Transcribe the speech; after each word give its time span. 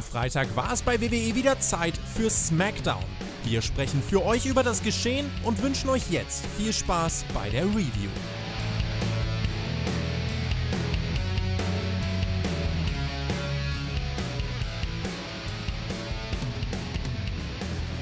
Am 0.00 0.04
Freitag 0.04 0.56
war 0.56 0.72
es 0.72 0.80
bei 0.80 0.98
WWE 0.98 1.34
wieder 1.34 1.60
Zeit 1.60 1.92
für 1.94 2.30
SmackDown. 2.30 3.04
Wir 3.44 3.60
sprechen 3.60 4.02
für 4.02 4.24
euch 4.24 4.46
über 4.46 4.62
das 4.62 4.82
Geschehen 4.82 5.30
und 5.44 5.62
wünschen 5.62 5.90
euch 5.90 6.10
jetzt 6.10 6.46
viel 6.56 6.72
Spaß 6.72 7.26
bei 7.34 7.50
der 7.50 7.66
Review. 7.66 8.08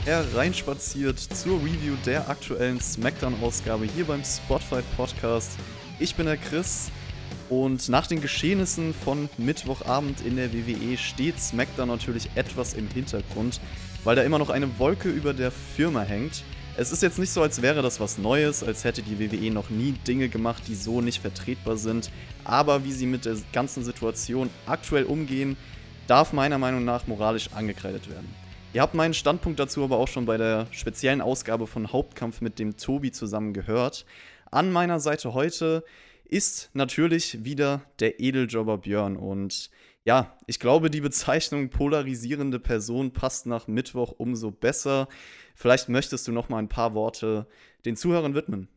hereinspaziert 0.05 1.19
zur 1.19 1.59
Review 1.59 1.97
der 2.07 2.31
aktuellen 2.31 2.81
SmackDown-Ausgabe 2.81 3.87
hier 3.87 4.05
beim 4.05 4.23
Spotlight 4.25 4.85
Podcast. 4.97 5.51
Ich 5.99 6.15
bin 6.15 6.27
der 6.27 6.37
Chris 6.37 6.93
und 7.51 7.89
nach 7.89 8.07
den 8.07 8.21
Geschehnissen 8.21 8.95
von 8.95 9.29
Mittwochabend 9.39 10.21
in 10.21 10.37
der 10.37 10.53
WWE 10.53 10.97
steht 10.97 11.41
SmackDown 11.41 11.89
natürlich 11.89 12.31
etwas 12.35 12.75
im 12.75 12.89
Hintergrund, 12.89 13.61
weil 14.05 14.17
da 14.17 14.23
immer 14.23 14.39
noch 14.39 14.51
eine 14.51 14.79
Wolke 14.79 15.09
über 15.09 15.33
der 15.33 15.51
Firma 15.51 16.03
hängt. 16.03 16.45
Es 16.77 16.93
ist 16.93 17.03
jetzt 17.03 17.19
nicht 17.19 17.31
so, 17.31 17.43
als 17.43 17.61
wäre 17.63 17.83
das 17.83 17.99
was 17.99 18.19
Neues, 18.19 18.63
als 18.63 18.85
hätte 18.85 19.03
die 19.03 19.19
WWE 19.19 19.51
noch 19.51 19.71
nie 19.71 19.93
Dinge 20.07 20.29
gemacht, 20.29 20.63
die 20.69 20.75
so 20.75 21.01
nicht 21.01 21.21
vertretbar 21.21 21.77
sind. 21.77 22.11
Aber 22.45 22.85
wie 22.85 22.93
sie 22.93 23.07
mit 23.07 23.25
der 23.25 23.37
ganzen 23.53 23.83
Situation 23.83 24.51
aktuell 24.67 25.05
umgehen, 25.05 25.57
darf 26.07 26.33
meiner 26.33 26.59
Meinung 26.59 26.85
nach 26.85 27.07
moralisch 27.07 27.51
angekreidet 27.53 28.09
werden. 28.09 28.29
Ihr 28.75 28.83
habt 28.83 28.95
meinen 28.95 29.15
Standpunkt 29.15 29.59
dazu 29.59 29.83
aber 29.83 29.97
auch 29.97 30.09
schon 30.09 30.27
bei 30.27 30.37
der 30.37 30.67
speziellen 30.71 31.21
Ausgabe 31.21 31.67
von 31.67 31.93
Hauptkampf 31.93 32.41
mit 32.41 32.59
dem 32.59 32.77
Tobi 32.77 33.11
zusammen 33.11 33.55
gehört. 33.55 34.05
An 34.51 34.71
meiner 34.71 35.01
Seite 35.01 35.35
heute 35.35 35.83
ist 36.29 36.71
natürlich 36.75 37.45
wieder 37.45 37.83
der 38.01 38.21
Edeljobber 38.21 38.79
Björn. 38.79 39.17
Und 39.17 39.71
ja, 40.05 40.37
ich 40.47 40.61
glaube, 40.61 40.91
die 40.91 41.01
Bezeichnung 41.01 41.71
polarisierende 41.71 42.59
Person 42.61 43.13
passt 43.13 43.47
nach 43.47 43.67
Mittwoch 43.67 44.13
umso 44.17 44.51
besser. 44.51 45.09
Vielleicht 45.55 45.89
möchtest 45.89 46.29
du 46.29 46.33
noch 46.33 46.49
mal 46.49 46.59
ein 46.59 46.69
paar 46.69 46.95
Worte 46.95 47.47
den 47.85 47.97
Zuhörern 47.97 48.35
widmen. 48.35 48.69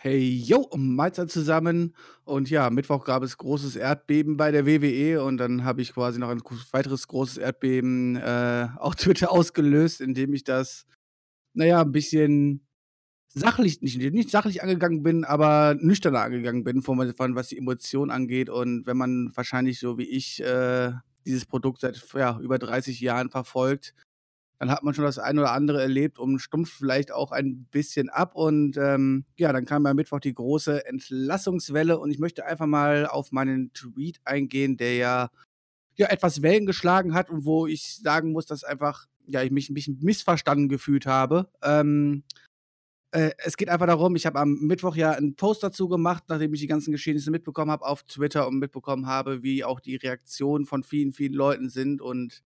Hey, 0.00 0.20
yo, 0.20 0.70
Mahlzeit 0.76 1.28
zusammen. 1.28 1.92
Und 2.24 2.50
ja, 2.50 2.70
Mittwoch 2.70 3.04
gab 3.04 3.24
es 3.24 3.36
großes 3.36 3.74
Erdbeben 3.74 4.36
bei 4.36 4.52
der 4.52 4.64
WWE 4.64 5.24
und 5.24 5.38
dann 5.38 5.64
habe 5.64 5.82
ich 5.82 5.92
quasi 5.92 6.20
noch 6.20 6.28
ein 6.28 6.40
weiteres 6.70 7.08
großes 7.08 7.38
Erdbeben 7.38 8.14
äh, 8.14 8.68
auf 8.76 8.94
Twitter 8.94 9.32
ausgelöst, 9.32 10.00
indem 10.00 10.34
ich 10.34 10.44
das, 10.44 10.86
naja, 11.52 11.80
ein 11.80 11.90
bisschen 11.90 12.67
sachlich, 13.38 13.80
nicht, 13.80 13.98
nicht 13.98 14.30
sachlich 14.30 14.62
angegangen 14.62 15.02
bin, 15.02 15.24
aber 15.24 15.76
nüchterner 15.78 16.20
angegangen 16.20 16.64
bin, 16.64 16.82
von, 16.82 17.14
von 17.14 17.34
was 17.34 17.48
die 17.48 17.58
Emotionen 17.58 18.10
angeht. 18.10 18.50
Und 18.50 18.86
wenn 18.86 18.96
man 18.96 19.32
wahrscheinlich 19.34 19.78
so 19.78 19.98
wie 19.98 20.08
ich 20.08 20.42
äh, 20.42 20.92
dieses 21.26 21.46
Produkt 21.46 21.80
seit 21.80 22.02
ja, 22.14 22.38
über 22.40 22.58
30 22.58 23.00
Jahren 23.00 23.30
verfolgt, 23.30 23.94
dann 24.58 24.70
hat 24.70 24.82
man 24.82 24.92
schon 24.92 25.04
das 25.04 25.18
eine 25.18 25.40
oder 25.40 25.52
andere 25.52 25.80
erlebt 25.80 26.18
und 26.18 26.40
stumpft 26.40 26.72
vielleicht 26.72 27.12
auch 27.12 27.30
ein 27.30 27.66
bisschen 27.70 28.08
ab. 28.08 28.34
Und 28.34 28.76
ähm, 28.76 29.24
ja, 29.36 29.52
dann 29.52 29.64
kam 29.64 29.86
am 29.86 29.96
Mittwoch 29.96 30.20
die 30.20 30.34
große 30.34 30.84
Entlassungswelle 30.84 31.98
und 31.98 32.10
ich 32.10 32.18
möchte 32.18 32.44
einfach 32.44 32.66
mal 32.66 33.06
auf 33.06 33.30
meinen 33.30 33.72
Tweet 33.72 34.20
eingehen, 34.24 34.76
der 34.76 34.96
ja, 34.96 35.30
ja 35.94 36.08
etwas 36.08 36.42
Wellen 36.42 36.66
geschlagen 36.66 37.14
hat 37.14 37.30
und 37.30 37.44
wo 37.44 37.66
ich 37.66 37.98
sagen 37.98 38.32
muss, 38.32 38.46
dass 38.46 38.64
einfach 38.64 39.06
ja, 39.28 39.42
ich 39.42 39.50
mich 39.50 39.68
ein 39.68 39.74
bisschen 39.74 39.98
missverstanden 40.00 40.68
gefühlt 40.68 41.06
habe. 41.06 41.48
Ähm, 41.62 42.24
äh, 43.10 43.30
es 43.38 43.56
geht 43.56 43.68
einfach 43.68 43.86
darum, 43.86 44.16
ich 44.16 44.26
habe 44.26 44.38
am 44.38 44.58
Mittwoch 44.60 44.94
ja 44.94 45.12
einen 45.12 45.34
Post 45.34 45.62
dazu 45.62 45.88
gemacht, 45.88 46.24
nachdem 46.28 46.52
ich 46.52 46.60
die 46.60 46.66
ganzen 46.66 46.92
Geschehnisse 46.92 47.30
mitbekommen 47.30 47.70
habe 47.70 47.86
auf 47.86 48.02
Twitter 48.02 48.46
und 48.46 48.58
mitbekommen 48.58 49.06
habe, 49.06 49.42
wie 49.42 49.64
auch 49.64 49.80
die 49.80 49.96
Reaktionen 49.96 50.66
von 50.66 50.82
vielen, 50.82 51.12
vielen 51.12 51.32
Leuten 51.32 51.70
sind 51.70 52.02
und 52.02 52.42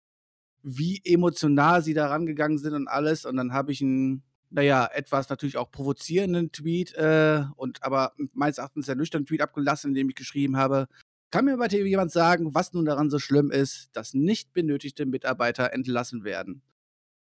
wie 0.63 1.01
emotional 1.03 1.83
sie 1.83 1.95
da 1.95 2.07
rangegangen 2.07 2.59
sind 2.59 2.73
und 2.73 2.87
alles. 2.87 3.25
Und 3.25 3.37
dann 3.37 3.53
habe 3.53 3.71
ich 3.71 3.81
einen, 3.81 4.23
naja, 4.51 4.87
etwas 4.93 5.29
natürlich 5.29 5.57
auch 5.57 5.71
provozierenden 5.71 6.51
Tweet 6.51 6.93
äh, 6.93 7.43
und 7.55 7.83
aber 7.83 8.13
meines 8.33 8.59
Erachtens 8.59 8.85
sehr 8.85 8.95
nüchternen 8.95 9.25
Tweet 9.25 9.41
abgelassen, 9.41 9.89
in 9.89 9.95
dem 9.95 10.09
ich 10.09 10.15
geschrieben 10.15 10.57
habe, 10.57 10.87
kann 11.31 11.45
mir 11.45 11.57
bitte 11.57 11.81
jemand 11.81 12.11
sagen, 12.11 12.53
was 12.53 12.73
nun 12.73 12.85
daran 12.85 13.09
so 13.09 13.17
schlimm 13.17 13.51
ist, 13.51 13.89
dass 13.93 14.13
nicht 14.13 14.53
benötigte 14.53 15.05
Mitarbeiter 15.05 15.73
entlassen 15.73 16.23
werden? 16.23 16.61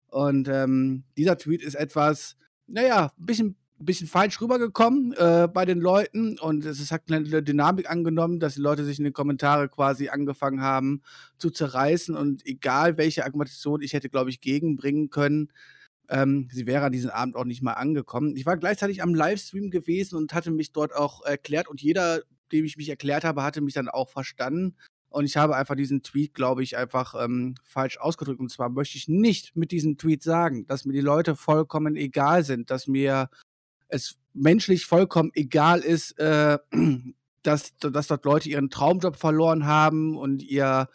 Und 0.09 0.49
ähm, 0.49 1.05
dieser 1.17 1.39
Tweet 1.39 1.63
ist 1.63 1.77
etwas, 1.77 2.37
naja, 2.71 3.13
ein 3.19 3.27
bisschen 3.27 3.57
bisschen 3.85 4.09
falsch 4.09 4.41
rübergekommen 4.41 5.15
äh, 5.15 5.49
bei 5.53 5.65
den 5.65 5.81
Leuten 5.81 6.39
und 6.39 6.65
es 6.65 6.93
hat 6.93 7.05
eine 7.09 7.43
Dynamik 7.43 7.89
angenommen, 7.91 8.39
dass 8.39 8.55
die 8.55 8.61
Leute 8.61 8.85
sich 8.85 8.99
in 8.99 9.05
den 9.05 9.15
Kommentaren 9.15 9.71
quasi 9.71 10.11
angefangen 10.11 10.61
haben 10.61 11.03
zu 11.39 11.51
zerreißen 11.51 12.15
und 12.15 12.47
egal 12.47 12.99
welche 12.99 13.25
Argumentation 13.25 13.81
ich 13.81 13.95
hätte, 13.95 14.11
glaube 14.11 14.31
ich, 14.31 14.41
gegenbringen 14.41 15.09
können, 15.09 15.51
ähm, 16.11 16.49
sie 16.53 16.67
wäre 16.67 16.85
an 16.85 16.93
diesem 16.93 17.11
Abend 17.11 17.37
auch 17.37 17.45
nicht 17.45 17.63
mal 17.63 17.73
angekommen. 17.73 18.37
Ich 18.37 18.45
war 18.45 18.57
gleichzeitig 18.57 19.03
am 19.03 19.15
Livestream 19.15 19.71
gewesen 19.71 20.17
und 20.17 20.35
hatte 20.35 20.51
mich 20.51 20.73
dort 20.73 20.95
auch 20.95 21.25
erklärt 21.25 21.69
und 21.69 21.81
jeder, 21.81 22.23
dem 22.53 22.65
ich 22.65 22.77
mich 22.77 22.89
erklärt 22.89 23.25
habe, 23.25 23.43
hatte 23.43 23.63
mich 23.63 23.75
dann 23.75 23.89
auch 23.89 24.11
verstanden. 24.11 24.77
Und 25.11 25.25
ich 25.25 25.37
habe 25.37 25.57
einfach 25.57 25.75
diesen 25.75 26.03
Tweet, 26.03 26.35
glaube 26.35 26.63
ich, 26.63 26.77
einfach 26.77 27.15
ähm, 27.21 27.57
falsch 27.65 27.99
ausgedrückt. 27.99 28.39
Und 28.41 28.51
zwar 28.51 28.69
möchte 28.69 28.97
ich 28.97 29.09
nicht 29.09 29.57
mit 29.57 29.73
diesem 29.73 29.99
Tweet 29.99 30.23
sagen, 30.23 30.67
dass 30.69 30.85
mir 30.85 30.93
die 30.93 31.01
Leute 31.01 31.35
vollkommen 31.35 31.97
egal 31.97 32.45
sind, 32.45 32.71
dass 32.71 32.87
mir 32.87 33.29
es 33.89 34.17
menschlich 34.33 34.87
vollkommen 34.87 35.33
egal 35.35 35.81
ist, 35.81 36.17
äh, 36.21 36.59
dass, 37.43 37.77
dass 37.79 38.07
dort 38.07 38.25
Leute 38.25 38.49
ihren 38.49 38.71
Traumjob 38.71 39.17
verloren 39.17 39.67
haben 39.67 40.17
und 40.17 40.45
ihr, 40.45 40.89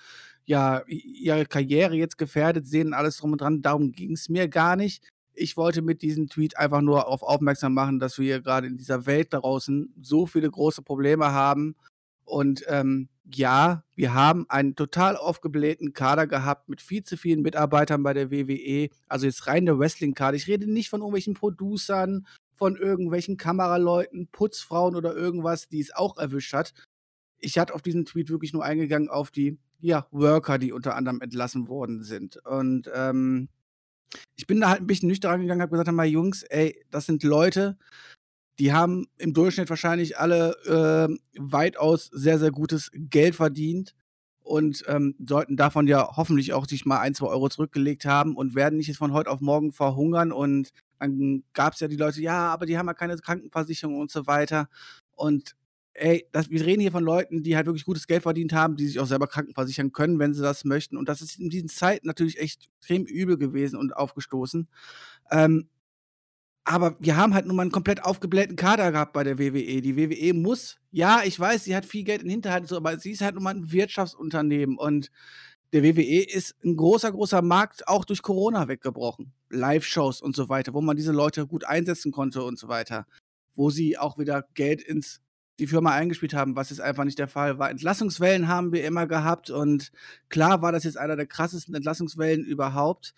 ja, 0.45 0.83
ihre 0.87 1.45
Karriere 1.45 1.95
jetzt 1.95 2.17
gefährdet 2.17 2.67
sehen, 2.67 2.93
alles 2.93 3.17
drum 3.17 3.33
und 3.33 3.41
dran. 3.41 3.61
Darum 3.61 3.91
ging 3.91 4.13
es 4.13 4.29
mir 4.29 4.47
gar 4.47 4.77
nicht. 4.77 5.03
Ich 5.33 5.57
wollte 5.57 5.81
mit 5.81 6.01
diesem 6.01 6.29
Tweet 6.29 6.57
einfach 6.57 6.79
nur 6.79 6.99
darauf 6.99 7.21
aufmerksam 7.21 7.73
machen, 7.73 7.99
dass 7.99 8.17
wir 8.17 8.39
gerade 8.39 8.67
in 8.67 8.77
dieser 8.77 9.05
Welt 9.05 9.33
da 9.33 9.39
draußen 9.41 9.93
so 10.01 10.25
viele 10.25 10.49
große 10.49 10.83
Probleme 10.83 11.33
haben. 11.33 11.75
Und 12.23 12.63
ähm, 12.69 13.09
ja, 13.33 13.83
wir 13.95 14.13
haben 14.13 14.45
einen 14.49 14.75
total 14.75 15.17
aufgeblähten 15.17 15.93
Kader 15.93 16.27
gehabt 16.27 16.69
mit 16.69 16.81
viel 16.81 17.03
zu 17.03 17.17
vielen 17.17 17.41
Mitarbeitern 17.41 18.03
bei 18.03 18.13
der 18.13 18.31
WWE. 18.31 18.89
Also 19.07 19.25
jetzt 19.25 19.47
rein 19.47 19.65
der 19.65 19.79
Wrestling-Kader. 19.79 20.37
Ich 20.37 20.47
rede 20.47 20.71
nicht 20.71 20.89
von 20.89 21.01
irgendwelchen 21.01 21.33
Producern 21.33 22.25
von 22.55 22.77
irgendwelchen 22.77 23.37
Kameraleuten, 23.37 24.27
Putzfrauen 24.27 24.95
oder 24.95 25.13
irgendwas, 25.13 25.67
die 25.67 25.81
es 25.81 25.93
auch 25.93 26.17
erwischt 26.17 26.53
hat. 26.53 26.73
Ich 27.39 27.57
hatte 27.59 27.75
auf 27.75 27.81
diesen 27.81 28.05
Tweet 28.05 28.29
wirklich 28.29 28.53
nur 28.53 28.63
eingegangen 28.63 29.09
auf 29.09 29.29
die 29.29 29.57
ja, 29.81 30.07
Worker, 30.11 30.57
die 30.57 30.71
unter 30.71 30.95
anderem 30.95 31.21
entlassen 31.21 31.67
worden 31.67 32.01
sind. 32.01 32.37
Und 32.45 32.89
ähm, 32.93 33.49
ich 34.35 34.47
bin 34.47 34.61
da 34.61 34.69
halt 34.69 34.81
ein 34.81 34.87
bisschen 34.87 35.09
nüchtern 35.09 35.41
gegangen, 35.41 35.61
habe 35.61 35.71
gesagt, 35.71 35.91
mal 35.91 36.05
Jungs, 36.05 36.43
ey, 36.43 36.81
das 36.91 37.05
sind 37.05 37.23
Leute, 37.23 37.77
die 38.59 38.73
haben 38.73 39.07
im 39.17 39.33
Durchschnitt 39.33 39.69
wahrscheinlich 39.69 40.17
alle 40.17 41.09
äh, 41.09 41.15
weitaus 41.37 42.09
sehr, 42.13 42.39
sehr 42.39 42.51
gutes 42.51 42.89
Geld 42.93 43.35
verdient 43.35 43.93
und 44.45 44.83
ähm, 44.87 45.15
sollten 45.25 45.57
davon 45.57 45.87
ja 45.87 46.15
hoffentlich 46.15 46.53
auch 46.53 46.67
sich 46.67 46.85
mal 46.85 46.99
ein, 46.99 47.15
zwei 47.15 47.27
Euro 47.27 47.49
zurückgelegt 47.49 48.05
haben 48.05 48.35
und 48.35 48.55
werden 48.55 48.77
nicht 48.77 48.87
jetzt 48.87 48.97
von 48.97 49.11
heute 49.11 49.31
auf 49.31 49.41
morgen 49.41 49.71
verhungern. 49.71 50.31
Und 50.31 50.69
dann 50.99 51.43
gab 51.53 51.73
es 51.73 51.79
ja 51.79 51.87
die 51.87 51.97
Leute, 51.97 52.21
ja, 52.21 52.53
aber 52.53 52.65
die 52.67 52.77
haben 52.77 52.87
ja 52.87 52.93
keine 52.93 53.17
Krankenversicherung 53.17 53.99
und 53.99 54.11
so 54.11 54.27
weiter. 54.27 54.69
Und 55.15 55.55
ey, 55.93 56.27
das, 56.31 56.49
wir 56.49 56.63
reden 56.63 56.81
hier 56.81 56.91
von 56.91 57.03
Leuten, 57.03 57.41
die 57.41 57.55
halt 57.55 57.65
wirklich 57.65 57.85
gutes 57.85 58.05
Geld 58.05 58.23
verdient 58.23 58.53
haben, 58.53 58.75
die 58.75 58.85
sich 58.85 58.99
auch 58.99 59.07
selber 59.07 59.27
krankenversichern 59.27 59.91
können, 59.91 60.19
wenn 60.19 60.33
sie 60.33 60.43
das 60.43 60.63
möchten. 60.63 60.97
Und 60.97 61.09
das 61.09 61.21
ist 61.21 61.39
in 61.39 61.49
diesen 61.49 61.69
Zeiten 61.69 62.05
natürlich 62.05 62.39
echt 62.39 62.69
extrem 62.77 63.05
übel 63.05 63.37
gewesen 63.37 63.77
und 63.77 63.95
aufgestoßen. 63.95 64.67
Ähm, 65.31 65.69
aber 66.65 66.95
wir 66.99 67.15
haben 67.15 67.33
halt 67.35 67.45
nun 67.45 67.55
mal 67.55 67.61
einen 67.61 67.71
komplett 67.71 68.03
aufgeblähten 68.03 68.55
Kader 68.55 68.91
gehabt 68.91 69.13
bei 69.13 69.23
der 69.23 69.37
WWE. 69.37 69.81
Die 69.81 69.95
WWE 69.95 70.33
muss, 70.33 70.77
ja, 70.91 71.21
ich 71.23 71.39
weiß, 71.39 71.63
sie 71.63 71.75
hat 71.75 71.85
viel 71.85 72.03
Geld 72.03 72.23
in 72.23 72.29
Hinterhalt, 72.29 72.71
aber 72.73 72.97
sie 72.97 73.11
ist 73.11 73.21
halt 73.21 73.35
nun 73.35 73.43
mal 73.43 73.53
ein 73.53 73.71
Wirtschaftsunternehmen 73.71 74.77
und 74.77 75.11
der 75.73 75.83
WWE 75.83 76.23
ist 76.23 76.55
ein 76.63 76.75
großer, 76.75 77.11
großer 77.11 77.41
Markt 77.41 77.87
auch 77.87 78.03
durch 78.03 78.21
Corona 78.21 78.67
weggebrochen. 78.67 79.31
Live-Shows 79.49 80.21
und 80.21 80.35
so 80.35 80.49
weiter, 80.49 80.73
wo 80.73 80.81
man 80.81 80.97
diese 80.97 81.11
Leute 81.11 81.45
gut 81.45 81.65
einsetzen 81.65 82.11
konnte 82.11 82.43
und 82.43 82.57
so 82.57 82.67
weiter. 82.67 83.05
Wo 83.55 83.69
sie 83.69 83.97
auch 83.97 84.17
wieder 84.17 84.45
Geld 84.53 84.81
ins 84.81 85.21
die 85.59 85.67
Firma 85.67 85.91
eingespielt 85.91 86.33
haben, 86.33 86.55
was 86.55 86.69
jetzt 86.69 86.81
einfach 86.81 87.05
nicht 87.05 87.19
der 87.19 87.27
Fall 87.27 87.59
war. 87.59 87.69
Entlassungswellen 87.69 88.47
haben 88.47 88.73
wir 88.73 88.85
immer 88.85 89.07
gehabt 89.07 89.49
und 89.49 89.91
klar 90.29 90.61
war 90.61 90.71
das 90.71 90.83
jetzt 90.83 90.97
einer 90.97 91.15
der 91.15 91.27
krassesten 91.27 91.75
Entlassungswellen 91.75 92.43
überhaupt 92.43 93.13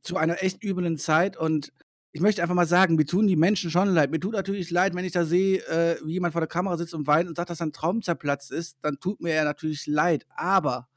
zu 0.00 0.16
einer 0.16 0.42
echt 0.42 0.62
üblen 0.62 0.96
Zeit 0.96 1.36
und 1.36 1.72
ich 2.12 2.20
möchte 2.20 2.42
einfach 2.42 2.54
mal 2.54 2.66
sagen, 2.66 2.96
mir 2.96 3.06
tun 3.06 3.26
die 3.26 3.36
Menschen 3.36 3.70
schon 3.70 3.88
leid. 3.88 4.10
Mir 4.10 4.18
tut 4.18 4.32
natürlich 4.32 4.70
leid, 4.70 4.94
wenn 4.94 5.04
ich 5.04 5.12
da 5.12 5.24
sehe, 5.24 5.58
äh, 5.68 5.96
wie 6.04 6.14
jemand 6.14 6.32
vor 6.32 6.40
der 6.40 6.48
Kamera 6.48 6.76
sitzt 6.76 6.94
und 6.94 7.06
weint 7.06 7.28
und 7.28 7.36
sagt, 7.36 7.50
dass 7.50 7.58
sein 7.58 7.72
Traum 7.72 8.02
zerplatzt 8.02 8.50
ist, 8.50 8.78
dann 8.82 8.98
tut 8.98 9.20
mir 9.20 9.34
ja 9.34 9.44
natürlich 9.44 9.86
leid. 9.86 10.26
Aber 10.34 10.88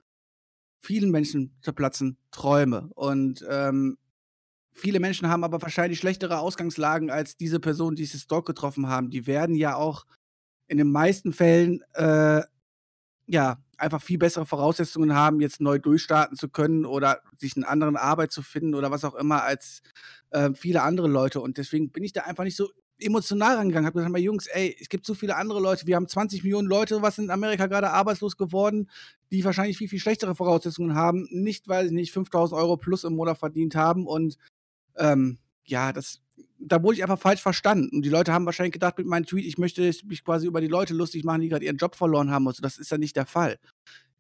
vielen 0.79 1.11
Menschen 1.11 1.55
zerplatzen 1.61 2.17
Träume. 2.31 2.89
Und 2.95 3.45
ähm, 3.47 3.97
viele 4.73 4.99
Menschen 4.99 5.29
haben 5.29 5.43
aber 5.43 5.61
wahrscheinlich 5.61 5.99
schlechtere 5.99 6.39
Ausgangslagen 6.39 7.11
als 7.11 7.37
diese 7.37 7.59
Personen, 7.59 7.95
die 7.95 8.03
es 8.03 8.27
dort 8.27 8.47
getroffen 8.47 8.87
haben. 8.87 9.11
Die 9.11 9.27
werden 9.27 9.55
ja 9.55 9.75
auch 9.75 10.05
in 10.67 10.77
den 10.77 10.91
meisten 10.91 11.31
Fällen 11.31 11.83
äh, 11.93 12.41
ja 13.27 13.63
einfach 13.77 14.01
viel 14.01 14.17
bessere 14.17 14.45
Voraussetzungen 14.45 15.13
haben, 15.13 15.41
jetzt 15.41 15.61
neu 15.61 15.79
durchstarten 15.79 16.37
zu 16.37 16.49
können 16.49 16.85
oder 16.85 17.21
sich 17.37 17.55
eine 17.55 17.67
andere 17.67 17.99
Arbeit 17.99 18.31
zu 18.31 18.41
finden 18.41 18.75
oder 18.75 18.91
was 18.91 19.03
auch 19.03 19.15
immer 19.15 19.43
als 19.43 19.81
äh, 20.31 20.51
viele 20.53 20.83
andere 20.83 21.07
Leute. 21.07 21.41
Und 21.41 21.57
deswegen 21.57 21.89
bin 21.89 22.03
ich 22.03 22.13
da 22.13 22.21
einfach 22.21 22.43
nicht 22.43 22.55
so 22.55 22.69
emotional 22.99 23.55
rangegangen. 23.55 23.85
Habe 23.85 23.99
gesagt, 23.99 24.17
Jungs, 24.19 24.47
ey, 24.47 24.75
es 24.79 24.89
gibt 24.89 25.05
so 25.05 25.13
viele 25.13 25.35
andere 25.35 25.59
Leute. 25.59 25.87
Wir 25.87 25.95
haben 25.95 26.07
20 26.07 26.43
Millionen 26.43 26.67
Leute, 26.67 27.01
was 27.01 27.17
in 27.17 27.29
Amerika 27.29 27.67
gerade 27.67 27.89
arbeitslos 27.89 28.37
geworden, 28.37 28.89
die 29.31 29.43
wahrscheinlich 29.43 29.77
viel, 29.77 29.89
viel 29.89 29.99
schlechtere 29.99 30.35
Voraussetzungen 30.35 30.95
haben. 30.95 31.27
Nicht, 31.31 31.67
weil 31.67 31.89
sie 31.89 31.95
nicht 31.95 32.13
5000 32.13 32.59
Euro 32.59 32.77
plus 32.77 33.03
im 33.03 33.15
Monat 33.15 33.37
verdient 33.37 33.75
haben. 33.75 34.07
Und 34.07 34.37
ähm, 34.97 35.39
ja, 35.65 35.91
das, 35.91 36.21
da 36.67 36.81
wurde 36.81 36.95
ich 36.95 37.03
einfach 37.03 37.19
falsch 37.19 37.41
verstanden. 37.41 37.89
Und 37.95 38.05
die 38.05 38.09
Leute 38.09 38.33
haben 38.33 38.45
wahrscheinlich 38.45 38.73
gedacht 38.73 38.97
mit 38.97 39.07
meinem 39.07 39.25
Tweet, 39.25 39.45
ich 39.45 39.57
möchte 39.57 39.81
mich 40.05 40.23
quasi 40.23 40.47
über 40.47 40.61
die 40.61 40.67
Leute 40.67 40.93
lustig 40.93 41.23
machen, 41.23 41.41
die 41.41 41.49
gerade 41.49 41.65
ihren 41.65 41.77
Job 41.77 41.95
verloren 41.95 42.31
haben. 42.31 42.47
Und. 42.47 42.63
Das 42.63 42.77
ist 42.77 42.91
ja 42.91 42.97
nicht 42.97 43.15
der 43.15 43.25
Fall. 43.25 43.59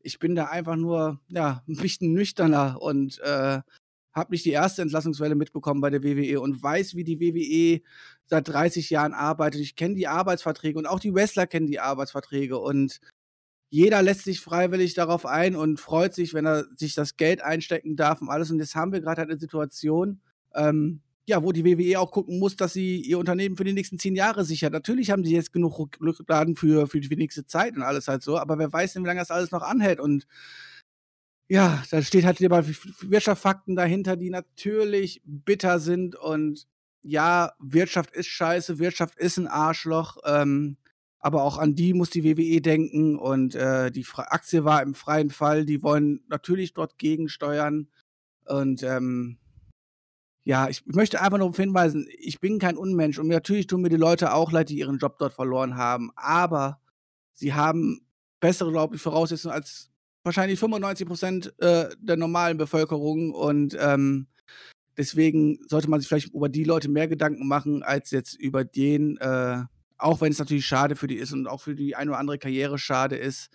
Ich 0.01 0.19
bin 0.19 0.35
da 0.35 0.45
einfach 0.45 0.75
nur, 0.75 1.19
ja, 1.29 1.63
ein 1.67 1.77
bisschen 1.77 2.13
nüchterner 2.13 2.81
und 2.81 3.19
äh, 3.19 3.61
habe 4.13 4.31
nicht 4.31 4.45
die 4.45 4.51
erste 4.51 4.81
Entlassungswelle 4.81 5.35
mitbekommen 5.35 5.81
bei 5.81 5.89
der 5.89 6.03
WWE 6.03 6.39
und 6.39 6.61
weiß, 6.61 6.95
wie 6.95 7.03
die 7.03 7.19
WWE 7.19 7.81
seit 8.25 8.47
30 8.47 8.89
Jahren 8.89 9.13
arbeitet. 9.13 9.61
Ich 9.61 9.75
kenne 9.75 9.95
die 9.95 10.07
Arbeitsverträge 10.07 10.77
und 10.77 10.85
auch 10.85 10.99
die 10.99 11.13
Wrestler 11.13 11.47
kennen 11.47 11.67
die 11.67 11.79
Arbeitsverträge 11.79 12.59
und 12.59 12.99
jeder 13.69 14.03
lässt 14.03 14.23
sich 14.23 14.39
freiwillig 14.39 14.93
darauf 14.93 15.25
ein 15.25 15.55
und 15.55 15.79
freut 15.79 16.13
sich, 16.13 16.35
wenn 16.35 16.45
er 16.45 16.67
sich 16.75 16.93
das 16.93 17.17
Geld 17.17 17.41
einstecken 17.41 17.95
darf 17.95 18.21
und 18.21 18.29
alles. 18.29 18.51
Und 18.51 18.59
jetzt 18.59 18.75
haben 18.75 18.91
wir 18.91 19.01
gerade 19.01 19.21
halt 19.21 19.31
eine 19.31 19.39
Situation, 19.39 20.21
ähm, 20.53 21.01
ja, 21.27 21.41
wo 21.41 21.51
die 21.51 21.63
WWE 21.63 21.99
auch 21.99 22.11
gucken 22.11 22.39
muss, 22.39 22.55
dass 22.55 22.73
sie 22.73 22.99
ihr 23.01 23.17
Unternehmen 23.17 23.55
für 23.55 23.63
die 23.63 23.73
nächsten 23.73 23.97
zehn 23.97 24.15
Jahre 24.15 24.43
sichert. 24.43 24.73
Natürlich 24.73 25.09
haben 25.09 25.23
sie 25.23 25.33
jetzt 25.33 25.53
genug 25.53 25.79
Rückladen 26.01 26.55
für, 26.55 26.87
für 26.87 26.99
die 26.99 27.15
nächste 27.15 27.45
Zeit 27.45 27.75
und 27.75 27.81
alles 27.81 28.07
halt 28.07 28.23
so, 28.23 28.37
aber 28.37 28.57
wer 28.57 28.71
weiß 28.71 28.93
denn, 28.93 29.03
wie 29.03 29.07
lange 29.07 29.21
das 29.21 29.31
alles 29.31 29.51
noch 29.51 29.61
anhält 29.61 29.99
und 29.99 30.27
ja, 31.49 31.83
da 31.91 32.01
steht 32.01 32.25
halt 32.25 32.41
immer 32.41 32.65
Wirtschaftsfakten 32.65 33.75
dahinter, 33.75 34.15
die 34.15 34.29
natürlich 34.29 35.21
bitter 35.23 35.79
sind 35.79 36.15
und 36.15 36.65
ja, 37.03 37.51
Wirtschaft 37.59 38.11
ist 38.11 38.27
scheiße, 38.27 38.79
Wirtschaft 38.79 39.19
ist 39.19 39.37
ein 39.37 39.47
Arschloch, 39.47 40.17
ähm, 40.25 40.77
aber 41.19 41.43
auch 41.43 41.57
an 41.57 41.75
die 41.75 41.93
muss 41.93 42.09
die 42.09 42.23
WWE 42.23 42.61
denken 42.61 43.17
und 43.17 43.55
äh, 43.55 43.91
die 43.91 44.05
Aktie 44.15 44.65
war 44.65 44.81
im 44.81 44.93
freien 44.93 45.29
Fall, 45.29 45.65
die 45.65 45.83
wollen 45.83 46.21
natürlich 46.27 46.73
dort 46.73 46.97
gegensteuern 46.97 47.89
und 48.45 48.83
ähm, 48.83 49.37
ja, 50.45 50.67
ich 50.67 50.85
möchte 50.85 51.21
einfach 51.21 51.37
nur 51.37 51.47
darauf 51.47 51.57
hinweisen, 51.57 52.07
ich 52.17 52.39
bin 52.39 52.59
kein 52.59 52.77
Unmensch 52.77 53.17
und 53.17 53.27
natürlich 53.27 53.67
tun 53.67 53.81
mir 53.81 53.89
die 53.89 53.95
Leute 53.95 54.33
auch 54.33 54.51
leid, 54.51 54.69
die 54.69 54.77
ihren 54.77 54.97
Job 54.97 55.17
dort 55.17 55.33
verloren 55.33 55.77
haben, 55.77 56.11
aber 56.15 56.81
sie 57.33 57.53
haben 57.53 58.05
bessere, 58.39 58.71
glaube 58.71 58.95
ich, 58.95 59.01
Voraussetzungen 59.01 59.53
als 59.53 59.89
wahrscheinlich 60.23 60.59
95 60.59 61.07
Prozent 61.07 61.53
äh, 61.59 61.89
der 61.97 62.17
normalen 62.17 62.57
Bevölkerung 62.57 63.33
und 63.33 63.77
ähm, 63.79 64.27
deswegen 64.97 65.59
sollte 65.67 65.89
man 65.89 66.01
sich 66.01 66.09
vielleicht 66.09 66.33
über 66.33 66.49
die 66.49 66.65
Leute 66.65 66.89
mehr 66.89 67.07
Gedanken 67.07 67.47
machen, 67.47 67.83
als 67.83 68.11
jetzt 68.11 68.33
über 68.35 68.65
den, 68.65 69.17
äh, 69.17 69.63
auch 69.97 70.19
wenn 70.21 70.31
es 70.31 70.39
natürlich 70.39 70.65
schade 70.65 70.95
für 70.95 71.07
die 71.07 71.15
ist 71.15 71.31
und 71.31 71.47
auch 71.47 71.61
für 71.61 71.75
die 71.75 71.95
eine 71.95 72.11
oder 72.11 72.19
andere 72.19 72.37
Karriere 72.37 72.77
schade 72.77 73.15
ist. 73.15 73.49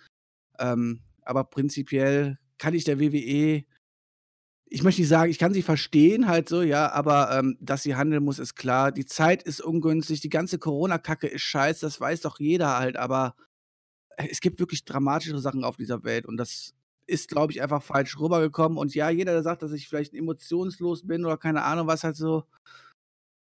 Ähm, 0.57 1.01
aber 1.21 1.43
prinzipiell 1.43 2.39
kann 2.57 2.73
ich 2.73 2.83
der 2.83 2.99
WWE, 2.99 3.63
ich 4.69 4.83
möchte 4.83 5.01
nicht 5.01 5.09
sagen, 5.09 5.31
ich 5.31 5.39
kann 5.39 5.53
sie 5.53 5.63
verstehen 5.63 6.27
halt 6.27 6.47
so, 6.47 6.61
ja, 6.61 6.91
aber 6.91 7.31
ähm, 7.37 7.57
dass 7.59 7.83
sie 7.83 7.95
handeln 7.95 8.23
muss, 8.23 8.37
ist 8.39 8.55
klar. 8.55 8.91
Die 8.91 9.05
Zeit 9.05 9.41
ist 9.43 9.61
ungünstig, 9.61 10.21
die 10.21 10.29
ganze 10.29 10.59
Corona-Kacke 10.59 11.27
ist 11.27 11.41
scheiße, 11.41 11.81
das 11.81 11.99
weiß 11.99 12.21
doch 12.21 12.39
jeder 12.39 12.77
halt, 12.77 12.95
aber 12.95 13.35
es 14.17 14.41
gibt 14.41 14.59
wirklich 14.59 14.85
dramatischere 14.85 15.39
Sachen 15.39 15.63
auf 15.63 15.77
dieser 15.77 16.03
Welt 16.03 16.25
und 16.27 16.37
das 16.37 16.73
ist, 17.09 17.29
glaube 17.29 17.51
ich, 17.51 17.61
einfach 17.61 17.81
falsch 17.81 18.19
rübergekommen. 18.19 18.77
Und 18.77 18.93
ja, 18.95 19.09
jeder, 19.09 19.33
der 19.33 19.43
sagt, 19.43 19.63
dass 19.63 19.71
ich 19.71 19.87
vielleicht 19.87 20.13
emotionslos 20.13 21.07
bin 21.07 21.25
oder 21.25 21.37
keine 21.37 21.63
Ahnung, 21.63 21.87
was 21.87 22.03
halt 22.03 22.15
so. 22.15 22.43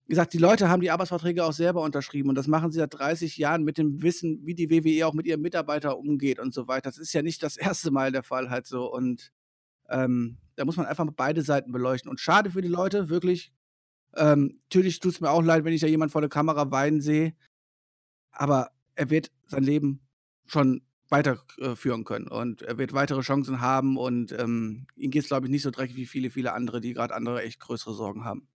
Wie 0.08 0.12
gesagt, 0.12 0.34
die 0.34 0.38
Leute 0.38 0.70
haben 0.70 0.82
die 0.82 0.92
Arbeitsverträge 0.92 1.44
auch 1.44 1.52
selber 1.52 1.82
unterschrieben 1.82 2.30
und 2.30 2.36
das 2.36 2.46
machen 2.46 2.72
sie 2.72 2.78
seit 2.78 2.94
30 2.94 3.38
Jahren 3.38 3.64
mit 3.64 3.80
dem 3.80 4.04
Wissen, 4.04 4.46
wie 4.46 4.54
die 4.54 4.70
WWE 4.70 5.08
auch 5.08 5.14
mit 5.14 5.26
ihren 5.26 5.42
Mitarbeitern 5.42 5.94
umgeht 5.94 6.38
und 6.40 6.54
so 6.54 6.68
weiter. 6.68 6.92
Das 6.92 7.00
ist 7.00 7.14
ja 7.14 7.24
nicht 7.24 7.42
das 7.42 7.58
erste 7.58 7.90
Mal 7.90 8.12
der 8.12 8.22
Fall 8.22 8.52
halt 8.52 8.68
so. 8.68 8.86
Und 8.92 9.32
ähm, 9.90 10.38
da 10.56 10.66
muss 10.66 10.78
man 10.78 10.86
einfach 10.86 11.06
beide 11.16 11.42
Seiten 11.42 11.72
beleuchten. 11.72 12.10
Und 12.10 12.20
schade 12.20 12.52
für 12.52 12.62
die 12.62 12.68
Leute, 12.68 13.10
wirklich. 13.10 13.52
Ähm, 14.16 14.60
natürlich 14.66 15.00
tut 15.00 15.14
es 15.14 15.22
mir 15.22 15.30
auch 15.30 15.44
leid, 15.44 15.66
wenn 15.66 15.74
ich 15.74 15.82
da 15.82 15.88
jemand 15.88 16.12
vor 16.12 16.22
der 16.22 16.30
Kamera 16.30 16.72
weinen 16.72 17.02
sehe. 17.02 17.34
Aber 18.32 18.72
er 18.96 19.10
wird 19.10 19.32
sein 19.48 19.64
Leben 19.64 20.02
schon 20.46 20.82
weiterführen 21.10 22.04
können. 22.04 22.28
Und 22.28 22.62
er 22.62 22.78
wird 22.78 22.94
weitere 22.94 23.22
Chancen 23.22 23.62
haben 23.62 23.98
und 23.98 24.32
ähm, 24.32 24.88
ihm 24.96 25.12
geht 25.12 25.24
es, 25.24 25.28
glaube 25.28 25.48
ich, 25.48 25.52
nicht 25.52 25.62
so 25.62 25.72
dreckig 25.72 25.96
wie 25.96 26.06
viele, 26.06 26.30
viele 26.30 26.54
andere, 26.54 26.82
die 26.82 26.94
gerade 26.94 27.14
andere 27.14 27.44
echt 27.44 27.60
größere 27.60 27.94
Sorgen 27.94 28.26
haben. 28.26 28.48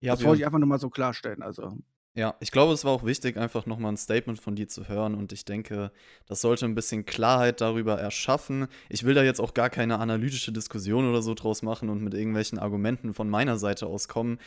Ja, 0.00 0.14
das 0.14 0.24
wollte 0.24 0.40
ich 0.40 0.46
einfach 0.46 0.58
nur 0.58 0.68
mal 0.68 0.78
so 0.78 0.90
klarstellen. 0.90 1.42
Also. 1.42 1.78
Ja, 2.16 2.36
ich 2.38 2.52
glaube, 2.52 2.72
es 2.72 2.84
war 2.84 2.92
auch 2.92 3.04
wichtig, 3.04 3.36
einfach 3.36 3.66
nochmal 3.66 3.90
ein 3.90 3.96
Statement 3.96 4.38
von 4.40 4.54
dir 4.54 4.68
zu 4.68 4.86
hören 4.86 5.16
und 5.16 5.32
ich 5.32 5.44
denke, 5.44 5.90
das 6.26 6.40
sollte 6.40 6.64
ein 6.64 6.76
bisschen 6.76 7.04
Klarheit 7.04 7.60
darüber 7.60 7.98
erschaffen. 7.98 8.68
Ich 8.88 9.02
will 9.02 9.14
da 9.14 9.24
jetzt 9.24 9.40
auch 9.40 9.52
gar 9.52 9.68
keine 9.68 9.98
analytische 9.98 10.52
Diskussion 10.52 11.10
oder 11.10 11.22
so 11.22 11.34
draus 11.34 11.62
machen 11.62 11.88
und 11.88 12.04
mit 12.04 12.14
irgendwelchen 12.14 12.60
Argumenten 12.60 13.14
von 13.14 13.28
meiner 13.28 13.58
Seite 13.58 13.88
aus 13.88 14.06
kommen 14.06 14.38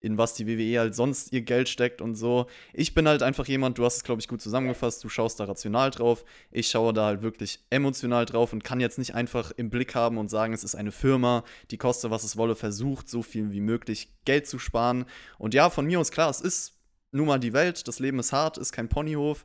in 0.00 0.18
was 0.18 0.34
die 0.34 0.46
WWE 0.46 0.78
halt 0.78 0.94
sonst 0.94 1.32
ihr 1.32 1.42
Geld 1.42 1.68
steckt 1.68 2.00
und 2.00 2.14
so. 2.14 2.46
Ich 2.72 2.94
bin 2.94 3.08
halt 3.08 3.22
einfach 3.22 3.46
jemand, 3.46 3.78
du 3.78 3.84
hast 3.84 3.96
es, 3.96 4.04
glaube 4.04 4.20
ich, 4.20 4.28
gut 4.28 4.40
zusammengefasst, 4.40 5.02
du 5.02 5.08
schaust 5.08 5.40
da 5.40 5.44
rational 5.44 5.90
drauf. 5.90 6.24
Ich 6.50 6.68
schaue 6.68 6.92
da 6.92 7.06
halt 7.06 7.22
wirklich 7.22 7.60
emotional 7.70 8.26
drauf 8.26 8.52
und 8.52 8.62
kann 8.62 8.78
jetzt 8.78 8.98
nicht 8.98 9.14
einfach 9.14 9.52
im 9.56 9.70
Blick 9.70 9.94
haben 9.94 10.18
und 10.18 10.28
sagen, 10.28 10.52
es 10.52 10.64
ist 10.64 10.74
eine 10.74 10.92
Firma, 10.92 11.44
die 11.70 11.78
koste, 11.78 12.10
was 12.10 12.24
es 12.24 12.36
wolle, 12.36 12.54
versucht, 12.54 13.08
so 13.08 13.22
viel 13.22 13.50
wie 13.50 13.60
möglich 13.60 14.12
Geld 14.24 14.46
zu 14.46 14.58
sparen. 14.58 15.06
Und 15.38 15.54
ja, 15.54 15.70
von 15.70 15.86
mir 15.86 15.98
aus 15.98 16.10
klar, 16.10 16.30
es 16.30 16.40
ist 16.40 16.75
nun 17.16 17.26
mal 17.26 17.38
die 17.38 17.52
Welt, 17.52 17.88
das 17.88 17.98
Leben 17.98 18.18
ist 18.18 18.32
hart, 18.32 18.58
ist 18.58 18.72
kein 18.72 18.88
Ponyhof. 18.88 19.44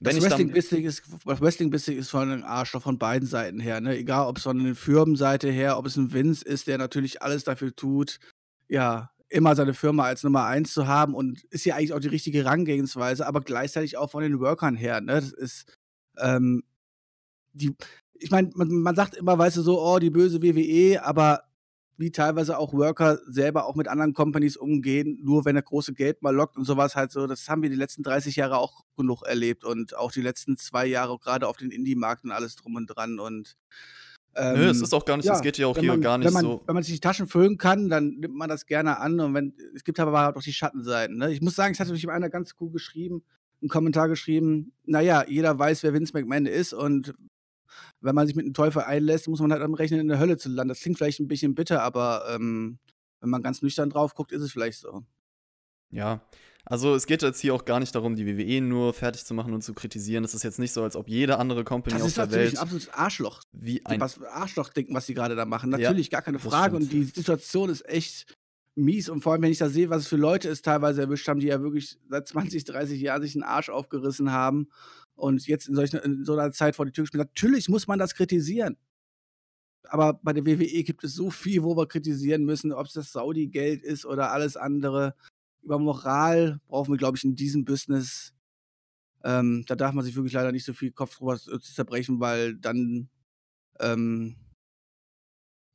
Wenn 0.00 0.16
das 0.16 0.24
Wrestling 0.24 0.52
bissig 0.52 0.84
ist, 0.84 1.02
Wrestling 1.24 1.72
ist 1.72 2.10
von 2.10 2.30
einem 2.30 2.44
Arschloch 2.44 2.82
von 2.82 2.98
beiden 2.98 3.28
Seiten 3.28 3.60
her, 3.60 3.80
ne? 3.80 3.96
Egal, 3.96 4.26
ob 4.26 4.38
es 4.38 4.42
von 4.42 4.62
der 4.62 4.74
Firmenseite 4.74 5.50
her, 5.50 5.78
ob 5.78 5.86
es 5.86 5.96
ein 5.96 6.12
Vince 6.12 6.44
ist, 6.44 6.66
der 6.66 6.78
natürlich 6.78 7.22
alles 7.22 7.44
dafür 7.44 7.74
tut, 7.74 8.18
ja, 8.68 9.10
immer 9.28 9.54
seine 9.56 9.74
Firma 9.74 10.04
als 10.04 10.22
Nummer 10.22 10.44
eins 10.46 10.72
zu 10.72 10.86
haben 10.86 11.14
und 11.14 11.44
ist 11.44 11.64
ja 11.64 11.76
eigentlich 11.76 11.92
auch 11.92 12.00
die 12.00 12.08
richtige 12.08 12.38
Herangehensweise, 12.38 13.26
aber 13.26 13.40
gleichzeitig 13.40 13.96
auch 13.96 14.10
von 14.10 14.22
den 14.22 14.40
Workern 14.40 14.76
her. 14.76 15.00
Ne? 15.00 15.14
Das 15.14 15.32
ist, 15.32 15.76
ähm, 16.18 16.62
die, 17.52 17.74
ich 18.14 18.30
meine, 18.30 18.50
man, 18.54 18.68
man, 18.68 18.94
sagt 18.94 19.14
immer, 19.16 19.38
weißt 19.38 19.56
du, 19.56 19.62
so, 19.62 19.80
oh, 19.80 19.98
die 19.98 20.10
böse 20.10 20.42
WWE, 20.42 21.04
aber 21.04 21.44
wie 21.96 22.10
teilweise 22.10 22.58
auch 22.58 22.72
Worker 22.72 23.18
selber 23.26 23.66
auch 23.66 23.74
mit 23.74 23.88
anderen 23.88 24.14
Companies 24.14 24.56
umgehen, 24.56 25.18
nur 25.22 25.44
wenn 25.44 25.56
er 25.56 25.62
große 25.62 25.94
Geld 25.94 26.22
mal 26.22 26.34
lockt 26.34 26.56
und 26.56 26.64
sowas 26.64 26.96
halt 26.96 27.12
so, 27.12 27.26
das 27.26 27.48
haben 27.48 27.62
wir 27.62 27.70
die 27.70 27.76
letzten 27.76 28.02
30 28.02 28.36
Jahre 28.36 28.58
auch 28.58 28.84
genug 28.96 29.22
erlebt 29.22 29.64
und 29.64 29.96
auch 29.96 30.12
die 30.12 30.22
letzten 30.22 30.56
zwei 30.56 30.86
Jahre 30.86 31.18
gerade 31.18 31.46
auf 31.46 31.56
den 31.56 31.70
Indie-Markt 31.70 32.24
und 32.24 32.32
alles 32.32 32.56
drum 32.56 32.74
und 32.76 32.86
dran 32.86 33.18
und 33.18 33.56
ähm, 34.36 34.54
Nö, 34.54 34.68
es 34.68 34.80
ist 34.80 34.92
auch 34.92 35.04
gar 35.04 35.16
nicht, 35.16 35.28
es 35.28 35.42
geht 35.42 35.58
ja 35.58 35.66
auch 35.66 35.78
hier 35.78 35.92
man, 35.92 36.00
gar 36.00 36.18
nicht 36.18 36.26
wenn 36.26 36.34
man, 36.34 36.42
so. 36.42 36.62
Wenn 36.66 36.74
man 36.74 36.82
sich 36.82 36.94
die 36.94 37.00
Taschen 37.00 37.28
füllen 37.28 37.56
kann, 37.56 37.88
dann 37.88 38.16
nimmt 38.18 38.34
man 38.34 38.48
das 38.48 38.66
gerne 38.66 38.98
an. 38.98 39.20
Und 39.20 39.34
wenn, 39.34 39.54
es 39.74 39.84
gibt 39.84 40.00
aber 40.00 40.36
auch 40.36 40.42
die 40.42 40.52
Schattenseiten. 40.52 41.18
Ne? 41.18 41.32
Ich 41.32 41.40
muss 41.40 41.54
sagen, 41.54 41.72
ich 41.72 41.80
hatte 41.80 41.92
mich 41.92 42.08
einer 42.08 42.30
ganz 42.30 42.54
cool 42.60 42.70
geschrieben, 42.70 43.22
einen 43.62 43.68
Kommentar 43.68 44.08
geschrieben, 44.08 44.72
naja, 44.84 45.24
jeder 45.28 45.58
weiß, 45.58 45.84
wer 45.84 45.94
Vince 45.94 46.12
McMahon 46.14 46.46
ist 46.46 46.72
und 46.72 47.14
wenn 48.04 48.14
man 48.14 48.26
sich 48.26 48.36
mit 48.36 48.44
dem 48.44 48.52
Teufel 48.52 48.82
einlässt, 48.82 49.28
muss 49.28 49.40
man 49.40 49.50
halt 49.50 49.62
am 49.62 49.72
Rechnen 49.72 49.98
in 49.98 50.08
der 50.08 50.18
Hölle 50.18 50.36
zu 50.36 50.50
landen. 50.50 50.68
Das 50.68 50.80
klingt 50.80 50.98
vielleicht 50.98 51.20
ein 51.20 51.28
bisschen 51.28 51.54
bitter, 51.54 51.82
aber 51.82 52.26
ähm, 52.30 52.78
wenn 53.20 53.30
man 53.30 53.42
ganz 53.42 53.62
nüchtern 53.62 53.88
drauf 53.88 54.14
guckt, 54.14 54.30
ist 54.30 54.42
es 54.42 54.52
vielleicht 54.52 54.78
so. 54.78 55.04
Ja, 55.90 56.20
also 56.66 56.94
es 56.94 57.06
geht 57.06 57.22
jetzt 57.22 57.40
hier 57.40 57.54
auch 57.54 57.64
gar 57.64 57.80
nicht 57.80 57.94
darum, 57.94 58.14
die 58.14 58.26
WWE 58.26 58.60
nur 58.60 58.92
fertig 58.92 59.24
zu 59.24 59.32
machen 59.32 59.54
und 59.54 59.62
zu 59.62 59.72
kritisieren. 59.72 60.22
Es 60.22 60.34
ist 60.34 60.42
jetzt 60.42 60.58
nicht 60.58 60.72
so, 60.72 60.82
als 60.82 60.96
ob 60.96 61.08
jede 61.08 61.38
andere 61.38 61.64
Company 61.64 61.94
auf 61.94 62.02
der 62.02 62.06
Welt. 62.06 62.16
Das 62.16 62.26
ist 62.26 62.32
natürlich 62.32 62.58
ein 62.58 62.62
absolutes 62.62 62.88
Arschloch. 62.90 63.42
Wie 63.52 63.84
ein 63.86 64.00
was 64.00 64.22
Arschloch-Denken, 64.22 64.94
was 64.94 65.06
sie 65.06 65.14
gerade 65.14 65.34
da 65.34 65.46
machen. 65.46 65.70
Natürlich, 65.70 66.08
ja, 66.08 66.18
gar 66.18 66.22
keine 66.22 66.38
Frage. 66.38 66.76
Und 66.76 66.92
die 66.92 67.04
Situation 67.04 67.70
ist 67.70 67.88
echt 67.88 68.34
mies. 68.74 69.08
Und 69.08 69.22
vor 69.22 69.32
allem, 69.32 69.42
wenn 69.42 69.52
ich 69.52 69.58
da 69.58 69.70
sehe, 69.70 69.88
was 69.88 70.02
es 70.02 70.08
für 70.08 70.16
Leute 70.16 70.50
es 70.50 70.60
teilweise 70.60 71.02
erwischt 71.02 71.28
haben, 71.28 71.40
die 71.40 71.46
ja 71.46 71.62
wirklich 71.62 71.96
seit 72.10 72.28
20, 72.28 72.64
30 72.64 73.00
Jahren 73.00 73.22
sich 73.22 73.34
einen 73.34 73.44
Arsch 73.44 73.70
aufgerissen 73.70 74.30
haben 74.30 74.68
und 75.14 75.46
jetzt 75.46 75.68
in, 75.68 75.74
solchen, 75.74 75.98
in 76.00 76.24
so 76.24 76.32
einer 76.32 76.52
Zeit 76.52 76.76
vor 76.76 76.86
die 76.86 76.92
Tür 76.92 77.04
gespielt. 77.04 77.24
Natürlich 77.24 77.68
muss 77.68 77.86
man 77.86 77.98
das 77.98 78.14
kritisieren. 78.14 78.76
Aber 79.84 80.14
bei 80.14 80.32
der 80.32 80.46
WWE 80.46 80.82
gibt 80.82 81.04
es 81.04 81.14
so 81.14 81.30
viel, 81.30 81.62
wo 81.62 81.76
wir 81.76 81.86
kritisieren 81.86 82.44
müssen, 82.44 82.72
ob 82.72 82.86
es 82.86 82.94
das 82.94 83.12
Saudi-Geld 83.12 83.82
ist 83.82 84.06
oder 84.06 84.32
alles 84.32 84.56
andere 84.56 85.14
über 85.64 85.78
Moral 85.78 86.60
brauchen 86.66 86.92
wir, 86.92 86.98
glaube 86.98 87.16
ich, 87.16 87.24
in 87.24 87.34
diesem 87.34 87.64
Business. 87.64 88.34
Ähm, 89.24 89.64
da 89.66 89.74
darf 89.74 89.94
man 89.94 90.04
sich 90.04 90.14
wirklich 90.14 90.34
leider 90.34 90.52
nicht 90.52 90.64
so 90.64 90.74
viel 90.74 90.92
Kopf 90.92 91.16
drüber 91.16 91.38
zerbrechen, 91.38 92.20
weil 92.20 92.54
dann 92.56 93.08
ähm, 93.80 94.36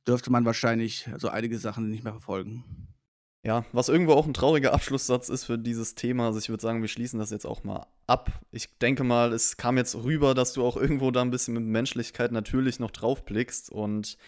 dürfte 0.06 0.30
man 0.30 0.44
wahrscheinlich 0.44 1.08
so 1.18 1.28
einige 1.28 1.58
Sachen 1.58 1.90
nicht 1.90 2.04
mehr 2.04 2.12
verfolgen. 2.12 2.89
Ja, 3.42 3.64
was 3.72 3.88
irgendwo 3.88 4.12
auch 4.12 4.26
ein 4.26 4.34
trauriger 4.34 4.74
Abschlusssatz 4.74 5.30
ist 5.30 5.44
für 5.44 5.56
dieses 5.56 5.94
Thema. 5.94 6.26
Also 6.26 6.38
ich 6.38 6.50
würde 6.50 6.60
sagen, 6.60 6.82
wir 6.82 6.88
schließen 6.88 7.18
das 7.18 7.30
jetzt 7.30 7.46
auch 7.46 7.64
mal 7.64 7.86
ab. 8.06 8.30
Ich 8.50 8.76
denke 8.78 9.02
mal, 9.02 9.32
es 9.32 9.56
kam 9.56 9.78
jetzt 9.78 9.94
rüber, 9.94 10.34
dass 10.34 10.52
du 10.52 10.64
auch 10.64 10.76
irgendwo 10.76 11.10
da 11.10 11.22
ein 11.22 11.30
bisschen 11.30 11.54
mit 11.54 11.64
Menschlichkeit 11.64 12.32
natürlich 12.32 12.80
noch 12.80 12.90
drauf 12.90 13.24
blickst. 13.24 13.72
Und 13.72 14.18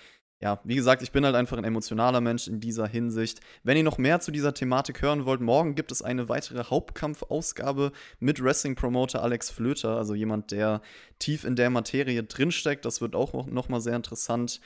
ja, 0.40 0.60
wie 0.64 0.76
gesagt, 0.76 1.02
ich 1.02 1.12
bin 1.12 1.26
halt 1.26 1.36
einfach 1.36 1.58
ein 1.58 1.64
emotionaler 1.64 2.22
Mensch 2.22 2.48
in 2.48 2.58
dieser 2.58 2.88
Hinsicht. 2.88 3.40
Wenn 3.62 3.76
ihr 3.76 3.84
noch 3.84 3.98
mehr 3.98 4.20
zu 4.20 4.32
dieser 4.32 4.54
Thematik 4.54 5.02
hören 5.02 5.26
wollt, 5.26 5.42
morgen 5.42 5.74
gibt 5.74 5.92
es 5.92 6.00
eine 6.00 6.30
weitere 6.30 6.64
Hauptkampfausgabe 6.64 7.92
mit 8.18 8.42
Wrestling-Promoter 8.42 9.22
Alex 9.22 9.50
Flöter, 9.50 9.98
also 9.98 10.14
jemand, 10.14 10.50
der 10.50 10.80
tief 11.18 11.44
in 11.44 11.54
der 11.54 11.68
Materie 11.68 12.24
drinsteckt. 12.24 12.86
Das 12.86 13.02
wird 13.02 13.14
auch 13.14 13.46
noch 13.46 13.68
mal 13.68 13.80
sehr 13.80 13.94
interessant. 13.94 14.60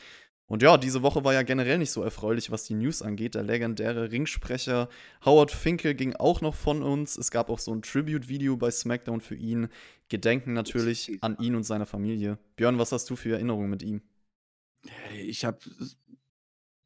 Und 0.48 0.62
ja, 0.62 0.76
diese 0.76 1.02
Woche 1.02 1.24
war 1.24 1.34
ja 1.34 1.42
generell 1.42 1.78
nicht 1.78 1.90
so 1.90 2.02
erfreulich, 2.02 2.52
was 2.52 2.64
die 2.64 2.74
News 2.74 3.02
angeht. 3.02 3.34
Der 3.34 3.42
legendäre 3.42 4.12
Ringsprecher 4.12 4.88
Howard 5.24 5.50
Finkel 5.50 5.94
ging 5.94 6.14
auch 6.14 6.40
noch 6.40 6.54
von 6.54 6.82
uns. 6.82 7.18
Es 7.18 7.32
gab 7.32 7.50
auch 7.50 7.58
so 7.58 7.74
ein 7.74 7.82
Tribute-Video 7.82 8.56
bei 8.56 8.70
SmackDown 8.70 9.20
für 9.20 9.34
ihn. 9.34 9.68
Gedenken 10.08 10.52
natürlich 10.52 11.18
an 11.20 11.36
ihn 11.40 11.56
und 11.56 11.64
seine 11.64 11.84
Familie. 11.84 12.38
Björn, 12.54 12.78
was 12.78 12.92
hast 12.92 13.10
du 13.10 13.16
für 13.16 13.32
Erinnerungen 13.32 13.68
mit 13.68 13.82
ihm? 13.82 14.02
Ich 15.16 15.44
habe 15.44 15.58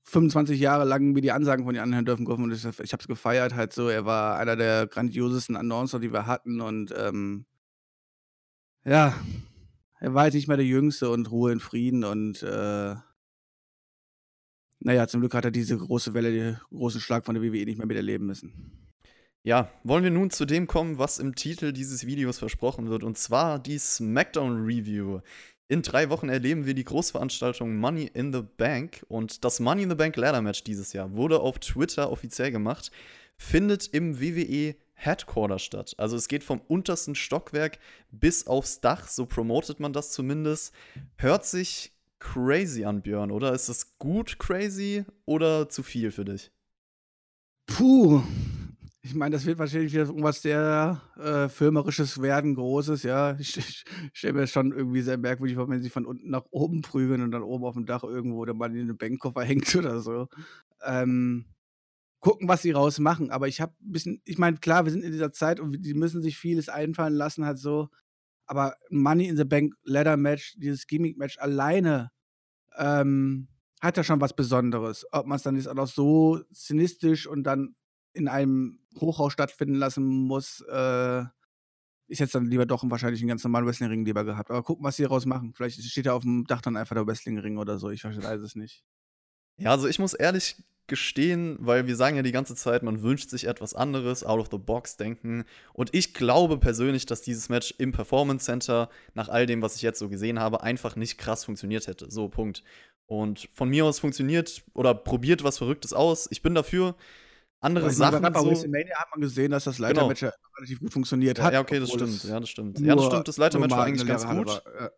25 0.05 0.59
Jahre 0.59 0.85
lang 0.85 1.13
mir 1.13 1.21
die 1.21 1.33
Ansagen 1.33 1.67
von 1.67 1.75
ihm 1.75 1.83
anhören 1.83 2.07
dürfen 2.07 2.27
und 2.27 2.53
ich, 2.53 2.65
ich 2.65 2.93
habe 2.93 3.03
es 3.03 3.09
gefeiert 3.09 3.55
halt 3.55 3.75
so. 3.75 3.89
Er 3.89 4.07
war 4.07 4.39
einer 4.39 4.57
der 4.57 4.87
grandiosesten 4.87 5.57
Announcer, 5.57 6.01
die 6.01 6.13
wir 6.13 6.27
hatten 6.27 6.63
und 6.63 6.95
ähm, 6.97 7.45
ja, 8.85 9.15
er 10.01 10.15
war 10.15 10.23
halt 10.23 10.35
nicht 10.35 10.49
mehr 10.49 10.57
der 10.57 10.67
Jüngste 10.67 11.11
und 11.11 11.31
Ruhe 11.31 11.53
in 11.53 11.61
Frieden 11.61 12.05
und 12.05 12.43
äh, 12.43 12.95
naja, 14.81 15.07
zum 15.07 15.21
Glück 15.21 15.35
hat 15.35 15.45
er 15.45 15.51
diese 15.51 15.77
große 15.77 16.15
Welle, 16.15 16.33
den 16.33 16.61
großen 16.71 17.01
Schlag 17.01 17.25
von 17.25 17.35
der 17.35 17.45
WWE 17.45 17.65
nicht 17.65 17.79
mehr 17.79 17.87
miterleben 17.87 18.27
müssen. 18.27 18.89
Ja, 19.43 19.71
wollen 19.85 20.05
wir 20.05 20.11
nun 20.11 20.31
zu 20.31 20.45
dem 20.45 20.67
kommen, 20.67 20.99
was 20.99 21.19
im 21.19 21.35
Titel 21.35 21.73
dieses 21.73 22.07
Videos 22.07 22.39
versprochen 22.39 22.91
wird, 22.91 23.05
und 23.05 23.17
zwar 23.17 23.59
die 23.59 23.79
SmackDown 23.79 24.65
Review. 24.65 25.21
In 25.69 25.83
drei 25.83 26.11
Wochen 26.11 26.29
erleben 26.29 26.67
wir 26.67 26.75
die 26.75 26.85
Großveranstaltung 26.85 27.77
Money 27.77 28.11
in 28.13 28.33
the 28.33 28.43
Bank 28.43 29.05
und 29.09 29.45
das 29.45 29.61
Money 29.61 29.85
in 29.85 29.89
the 29.91 29.95
Bank 29.95 30.17
Ladder 30.17 30.43
Match 30.43 30.65
dieses 30.65 30.93
Jahr 30.93 31.13
wurde 31.15 31.41
auf 31.41 31.59
Twitter 31.59 32.11
offiziell 32.11 32.51
gemacht, 32.51 32.91
findet 33.37 33.87
im 33.87 34.21
WWE 34.21 34.75
Headquarter 34.95 35.59
statt. 35.59 35.95
Also 35.97 36.17
es 36.17 36.29
geht 36.29 36.45
vom 36.45 36.61
untersten 36.69 37.15
Stockwerk 37.15 37.79
bis 38.11 38.47
aufs 38.47 38.81
Dach, 38.81 39.09
so 39.09 39.25
promotet 39.25 39.81
man 39.81 39.93
das 39.95 40.11
zumindest. 40.11 40.75
Hört 41.17 41.47
sich 41.47 41.93
crazy 42.21 42.85
an, 42.85 43.03
Björn, 43.03 43.31
oder? 43.31 43.53
Ist 43.53 43.69
das 43.69 43.99
gut 43.99 44.39
crazy 44.39 45.05
oder 45.27 45.69
zu 45.69 45.83
viel 45.83 46.11
für 46.13 46.25
dich? 46.25 46.53
Puh. 47.67 48.23
Ich 49.03 49.15
meine, 49.15 49.35
das 49.35 49.47
wird 49.47 49.59
wahrscheinlich 49.59 49.93
wieder 49.93 50.05
irgendwas 50.05 50.43
sehr 50.43 51.01
äh, 51.17 51.49
Filmerisches 51.49 52.21
werden, 52.21 52.55
Großes, 52.55 53.03
ja. 53.03 53.35
Ich, 53.39 53.57
ich 53.57 53.85
stelle 54.13 54.35
mir 54.35 54.41
das 54.43 54.51
schon 54.51 54.73
irgendwie 54.73 55.01
sehr 55.01 55.17
merkwürdig 55.17 55.57
vor, 55.57 55.69
wenn 55.71 55.83
sie 55.83 55.89
von 55.89 56.05
unten 56.05 56.29
nach 56.31 56.45
oben 56.51 56.83
prügeln 56.83 57.23
und 57.23 57.31
dann 57.31 57.43
oben 57.43 57.65
auf 57.65 57.75
dem 57.75 57.87
Dach 57.87 58.05
irgendwo 58.05 58.45
der 58.45 58.55
Mann 58.55 58.75
in 58.75 58.89
den 58.89 58.99
Bankkoffer 58.99 59.43
hängt 59.45 59.75
oder 59.75 60.01
so. 60.01 60.29
Ähm, 60.85 61.47
gucken, 62.21 62.49
was 62.49 62.63
sie 62.63 62.73
rausmachen. 62.73 63.31
Aber 63.31 63.49
ich 63.49 63.61
habe 63.61 63.75
ein 63.83 63.93
bisschen, 63.93 64.23
ich 64.25 64.39
meine, 64.39 64.59
klar, 64.59 64.85
wir 64.85 64.93
sind 64.93 65.05
in 65.05 65.13
dieser 65.13 65.33
Zeit 65.33 65.61
und 65.61 65.83
die 65.85 65.95
müssen 65.95 66.23
sich 66.23 66.39
vieles 66.39 66.69
einfallen 66.69 67.15
lassen, 67.15 67.47
halt 67.47 67.59
so. 67.59 67.89
Aber 68.51 68.75
Money 68.91 69.29
in 69.29 69.37
the 69.37 69.45
Bank 69.45 69.75
Ladder 69.85 70.17
Match, 70.17 70.57
dieses 70.59 70.89
Gimmick 70.89 71.17
Match 71.17 71.39
alleine, 71.39 72.11
ähm, 72.77 73.47
hat 73.81 73.97
ja 73.97 74.03
schon 74.03 74.21
was 74.21 74.35
Besonderes. 74.35 75.07
Ob 75.13 75.27
man 75.27 75.37
es 75.37 75.45
dann 75.45 75.55
jetzt 75.55 75.69
auch 75.69 75.75
noch 75.75 75.87
so 75.87 76.41
zynistisch 76.53 77.29
und 77.29 77.45
dann 77.45 77.77
in 78.13 78.27
einem 78.27 78.81
Hochhaus 78.99 79.33
stattfinden 79.33 79.77
lassen 79.77 80.05
muss, 80.05 80.65
äh, 80.69 81.23
ich 82.09 82.19
hätte 82.19 82.33
dann 82.33 82.47
lieber 82.47 82.67
doch 82.67 82.83
wahrscheinlich 82.91 83.21
einen 83.21 83.29
ganz 83.29 83.45
normalen 83.45 83.67
Wrestling-Ring 83.67 84.05
lieber 84.05 84.25
gehabt. 84.25 84.51
Aber 84.51 84.65
gucken, 84.65 84.85
was 84.85 84.97
sie 84.97 85.05
daraus 85.05 85.27
machen. 85.27 85.55
Vielleicht 85.55 85.81
steht 85.81 86.07
ja 86.07 86.15
auf 86.15 86.25
dem 86.25 86.45
Dach 86.45 86.61
dann 86.61 86.77
einfach 86.77 86.97
der 86.97 87.07
Wrestling-Ring 87.07 87.57
oder 87.57 87.79
so. 87.79 87.91
Ich 87.91 88.03
weiß 88.03 88.41
es 88.41 88.57
nicht. 88.57 88.83
Ja, 89.61 89.71
also 89.71 89.87
ich 89.89 89.99
muss 89.99 90.15
ehrlich 90.15 90.57
gestehen, 90.87 91.57
weil 91.61 91.87
wir 91.87 91.95
sagen 91.95 92.17
ja 92.17 92.23
die 92.23 92.33
ganze 92.33 92.57
Zeit, 92.57 92.83
man 92.83 93.03
wünscht 93.03 93.31
sich 93.31 93.47
etwas 93.47 93.75
anderes, 93.75 94.25
out 94.25 94.41
of 94.41 94.49
the 94.51 94.59
box 94.59 94.97
denken. 94.97 95.45
Und 95.73 95.95
ich 95.95 96.15
glaube 96.15 96.59
persönlich, 96.59 97.07
dass 97.07 97.23
dieses 97.23 97.49
Match 97.49 97.75
im 97.79 97.93
Performance 97.93 98.45
Center, 98.45 98.91
nach 99.15 99.29
all 99.29 99.47
dem, 99.47 99.63
was 99.63 99.77
ich 99.77 99.83
jetzt 99.83 100.01
so 100.01 100.09
gesehen 100.09 100.41
habe, 100.41 100.63
einfach 100.63 100.97
nicht 100.97 101.17
krass 101.17 101.45
funktioniert 101.45 101.87
hätte. 101.87 102.11
So, 102.11 102.29
Punkt. 102.29 102.65
Und 103.07 103.49
von 103.55 103.69
mir 103.69 103.85
aus 103.85 104.01
funktioniert 104.01 104.63
oder 104.75 104.95
probiert 104.95 105.45
was 105.45 105.59
Verrücktes 105.59 105.93
aus. 105.93 106.29
Ich 106.31 106.43
bin 106.43 106.55
dafür. 106.55 106.97
Andere 107.61 107.87
Aber 107.87 107.95
Sachen. 107.95 108.23
Bei 108.23 108.41
So, 108.41 108.51
WrestleMania 108.51 108.99
hat 108.99 109.09
man 109.13 109.21
gesehen, 109.21 109.51
dass 109.53 109.65
das 109.65 109.79
Leitermatch 109.79 110.23
ja 110.23 110.33
relativ 110.57 110.81
gut 110.81 110.93
funktioniert 110.93 111.41
hat. 111.41 111.53
ja, 111.53 111.61
okay, 111.61 111.79
das 111.79 111.91
stimmt. 111.91 112.25
Ja, 112.25 112.41
das 112.41 112.49
stimmt. 112.49 112.81
Ja, 112.81 112.97
das 112.97 113.07
stimmt. 113.07 113.29
Das 113.29 113.37
Leitermatch 113.37 113.75
war 113.75 113.85
eigentlich 113.85 114.07
ganz 114.07 114.27
gut. 114.27 114.49
war, 114.49 114.63
ja. 114.81 114.91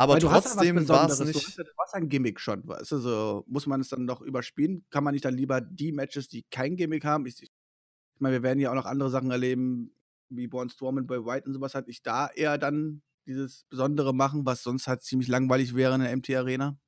Aber 0.00 0.14
Weil 0.14 0.20
du 0.20 0.30
hast 0.30 0.44
ja 0.44 0.50
was 0.52 0.56
trotzdem 0.56 0.88
war 0.88 1.10
es 1.10 1.20
nicht. 1.20 1.58
du 1.58 1.64
hast 1.76 1.94
ein 1.94 2.08
Gimmick 2.08 2.40
schon, 2.40 2.66
weißt 2.66 2.92
du, 2.92 2.98
so 3.00 3.44
muss 3.46 3.66
man 3.66 3.82
es 3.82 3.90
dann 3.90 4.06
noch 4.06 4.22
überspielen? 4.22 4.86
Kann 4.88 5.04
man 5.04 5.12
nicht 5.12 5.26
dann 5.26 5.34
lieber 5.34 5.60
die 5.60 5.92
Matches, 5.92 6.26
die 6.26 6.42
kein 6.50 6.76
Gimmick 6.76 7.04
haben 7.04 7.26
ich 7.26 7.42
ich 7.42 7.50
meine, 8.18 8.36
wir 8.36 8.42
werden 8.42 8.60
ja 8.60 8.70
auch 8.70 8.74
noch 8.74 8.86
andere 8.86 9.10
Sachen 9.10 9.30
erleben, 9.30 9.92
wie 10.30 10.46
Braun 10.46 10.70
Strowman, 10.70 11.06
Bray 11.06 11.22
Wyatt 11.22 11.46
und 11.46 11.52
sowas, 11.52 11.74
halt 11.74 11.86
nicht 11.86 12.06
da 12.06 12.28
eher 12.28 12.56
dann 12.56 13.02
dieses 13.26 13.64
Besondere 13.68 14.14
machen, 14.14 14.46
was 14.46 14.62
sonst 14.62 14.86
halt 14.88 15.02
ziemlich 15.02 15.28
langweilig 15.28 15.74
wäre 15.74 15.94
in 15.94 16.00
der 16.00 16.16
MT 16.16 16.30
Arena? 16.30 16.78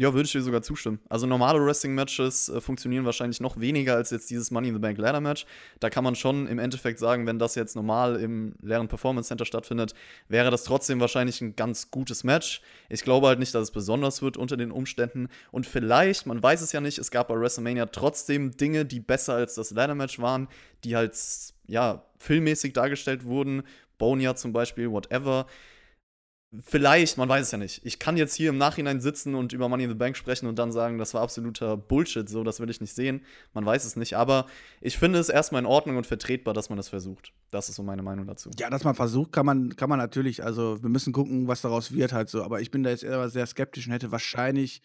Ja, 0.00 0.14
würde 0.14 0.26
ich 0.26 0.32
dir 0.32 0.42
sogar 0.42 0.62
zustimmen. 0.62 1.00
Also 1.08 1.26
normale 1.26 1.60
Wrestling-Matches 1.60 2.50
äh, 2.50 2.60
funktionieren 2.60 3.04
wahrscheinlich 3.04 3.40
noch 3.40 3.58
weniger 3.58 3.96
als 3.96 4.10
jetzt 4.10 4.30
dieses 4.30 4.52
Money 4.52 4.68
in 4.68 4.74
the 4.74 4.80
Bank 4.80 4.96
Ladder 4.96 5.20
Match. 5.20 5.44
Da 5.80 5.90
kann 5.90 6.04
man 6.04 6.14
schon 6.14 6.46
im 6.46 6.60
Endeffekt 6.60 7.00
sagen, 7.00 7.26
wenn 7.26 7.40
das 7.40 7.56
jetzt 7.56 7.74
normal 7.74 8.14
im 8.14 8.54
leeren 8.62 8.86
Performance 8.86 9.26
Center 9.26 9.44
stattfindet, 9.44 9.94
wäre 10.28 10.52
das 10.52 10.62
trotzdem 10.62 11.00
wahrscheinlich 11.00 11.40
ein 11.40 11.56
ganz 11.56 11.90
gutes 11.90 12.22
Match. 12.22 12.62
Ich 12.88 13.02
glaube 13.02 13.26
halt 13.26 13.40
nicht, 13.40 13.52
dass 13.56 13.64
es 13.64 13.70
besonders 13.72 14.22
wird 14.22 14.36
unter 14.36 14.56
den 14.56 14.70
Umständen. 14.70 15.30
Und 15.50 15.66
vielleicht, 15.66 16.26
man 16.26 16.40
weiß 16.40 16.60
es 16.60 16.70
ja 16.70 16.80
nicht, 16.80 16.98
es 16.98 17.10
gab 17.10 17.26
bei 17.26 17.34
WrestleMania 17.34 17.86
trotzdem 17.86 18.56
Dinge, 18.56 18.84
die 18.84 19.00
besser 19.00 19.34
als 19.34 19.56
das 19.56 19.72
Ladder 19.72 19.96
Match 19.96 20.20
waren, 20.20 20.46
die 20.84 20.94
halt, 20.94 21.18
ja, 21.66 22.04
filmmäßig 22.20 22.72
dargestellt 22.72 23.24
wurden. 23.24 23.64
Boneyard 23.98 24.38
zum 24.38 24.52
Beispiel, 24.52 24.92
whatever. 24.92 25.46
Vielleicht, 26.60 27.18
man 27.18 27.28
weiß 27.28 27.44
es 27.44 27.50
ja 27.50 27.58
nicht. 27.58 27.84
Ich 27.84 27.98
kann 27.98 28.16
jetzt 28.16 28.34
hier 28.34 28.48
im 28.48 28.56
Nachhinein 28.56 29.02
sitzen 29.02 29.34
und 29.34 29.52
über 29.52 29.68
Money 29.68 29.84
in 29.84 29.90
the 29.90 29.94
Bank 29.94 30.16
sprechen 30.16 30.46
und 30.46 30.58
dann 30.58 30.72
sagen, 30.72 30.96
das 30.96 31.12
war 31.12 31.20
absoluter 31.20 31.76
Bullshit, 31.76 32.26
so, 32.26 32.42
das 32.42 32.58
will 32.58 32.70
ich 32.70 32.80
nicht 32.80 32.94
sehen. 32.94 33.22
Man 33.52 33.66
weiß 33.66 33.84
es 33.84 33.96
nicht, 33.96 34.16
aber 34.16 34.46
ich 34.80 34.96
finde 34.96 35.18
es 35.18 35.28
erstmal 35.28 35.60
in 35.60 35.66
Ordnung 35.66 35.98
und 35.98 36.06
vertretbar, 36.06 36.54
dass 36.54 36.70
man 36.70 36.78
das 36.78 36.88
versucht. 36.88 37.34
Das 37.50 37.68
ist 37.68 37.76
so 37.76 37.82
meine 37.82 38.02
Meinung 38.02 38.26
dazu. 38.26 38.50
Ja, 38.58 38.70
dass 38.70 38.82
man 38.82 38.94
versucht, 38.94 39.30
kann 39.32 39.44
man 39.44 39.76
kann 39.76 39.90
man 39.90 39.98
natürlich. 39.98 40.42
Also, 40.42 40.82
wir 40.82 40.88
müssen 40.88 41.12
gucken, 41.12 41.48
was 41.48 41.60
daraus 41.60 41.92
wird 41.92 42.14
halt 42.14 42.30
so. 42.30 42.42
Aber 42.42 42.62
ich 42.62 42.70
bin 42.70 42.82
da 42.82 42.90
jetzt 42.90 43.04
eher 43.04 43.28
sehr 43.28 43.46
skeptisch 43.46 43.86
und 43.86 43.92
hätte 43.92 44.10
wahrscheinlich 44.10 44.80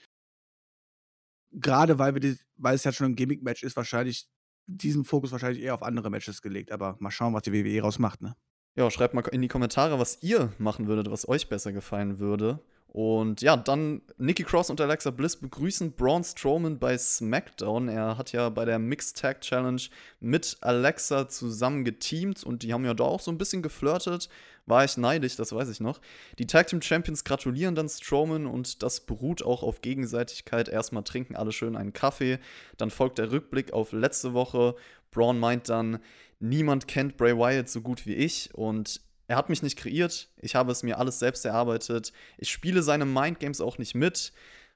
gerade 1.53 1.97
weil 1.99 2.13
wir 2.13 2.19
die 2.19 2.37
weil 2.57 2.75
es 2.75 2.83
ja 2.83 2.91
schon 2.91 3.11
ein 3.11 3.15
Gimmick-Match 3.15 3.63
ist, 3.63 3.77
wahrscheinlich 3.77 4.27
diesen 4.65 5.05
Fokus 5.05 5.31
wahrscheinlich 5.31 5.63
eher 5.63 5.73
auf 5.73 5.83
andere 5.83 6.09
Matches 6.09 6.41
gelegt. 6.41 6.71
Aber 6.73 6.97
mal 6.99 7.11
schauen, 7.11 7.33
was 7.33 7.43
die 7.43 7.53
WWE 7.53 7.81
rausmacht, 7.81 8.21
ne? 8.21 8.35
Ja, 8.75 8.89
schreibt 8.89 9.13
mal 9.13 9.23
in 9.31 9.41
die 9.41 9.47
Kommentare, 9.47 9.99
was 9.99 10.17
ihr 10.21 10.51
machen 10.57 10.87
würdet, 10.87 11.11
was 11.11 11.27
euch 11.27 11.47
besser 11.47 11.71
gefallen 11.71 12.19
würde. 12.19 12.59
Und 12.87 13.41
ja, 13.41 13.57
dann 13.57 14.03
Nikki 14.17 14.43
Cross 14.43 14.69
und 14.69 14.79
Alexa 14.79 15.09
Bliss 15.09 15.35
begrüßen 15.35 15.93
Braun 15.93 16.23
Strowman 16.23 16.77
bei 16.77 16.95
SmackDown. 16.95 17.87
Er 17.87 18.19
hat 18.19 18.31
ja 18.33 18.49
bei 18.49 18.65
der 18.65 18.77
Mixed 18.77 19.17
Tag 19.17 19.41
Challenge 19.41 19.81
mit 20.19 20.57
Alexa 20.61 21.27
zusammen 21.27 21.85
geteamt 21.85 22.43
und 22.43 22.61
die 22.61 22.71
haben 22.71 22.85
ja 22.85 22.93
da 22.93 23.05
auch 23.05 23.19
so 23.19 23.31
ein 23.31 23.39
bisschen 23.39 23.63
geflirtet. 23.63 24.29
War 24.67 24.85
ich 24.85 24.95
neidisch, 24.95 25.35
das 25.35 25.53
weiß 25.53 25.69
ich 25.69 25.79
noch. 25.79 26.01
Die 26.37 26.45
Tag 26.45 26.67
Team 26.67 26.83
Champions 26.83 27.23
gratulieren 27.23 27.73
dann 27.73 27.89
Strowman 27.89 28.45
und 28.45 28.83
das 28.83 29.01
beruht 29.01 29.43
auch 29.43 29.63
auf 29.63 29.81
Gegenseitigkeit. 29.81 30.69
Erstmal 30.69 31.03
trinken 31.03 31.35
alle 31.35 31.51
schön 31.51 31.75
einen 31.75 31.93
Kaffee. 31.93 32.37
Dann 32.77 32.91
folgt 32.91 33.17
der 33.17 33.31
Rückblick 33.31 33.73
auf 33.73 33.91
letzte 33.91 34.35
Woche. 34.35 34.75
Braun 35.09 35.39
meint 35.39 35.67
dann, 35.69 35.99
niemand 36.43 36.87
kennt 36.87 37.17
Bray 37.17 37.35
Wyatt 37.37 37.69
so 37.69 37.81
gut 37.81 38.05
wie 38.05 38.15
ich 38.15 38.53
und 38.53 39.01
er 39.27 39.37
hat 39.37 39.49
mich 39.49 39.63
nicht 39.63 39.77
kreiert, 39.77 40.29
ich 40.41 40.55
habe 40.55 40.71
es 40.71 40.83
mir 40.83 40.99
alles 40.99 41.19
selbst 41.19 41.45
erarbeitet, 41.45 42.11
ich 42.37 42.51
spiele 42.51 42.83
seine 42.83 43.05
Mindgames 43.05 43.61
auch 43.61 43.77
nicht 43.77 43.95
mit. 43.95 44.33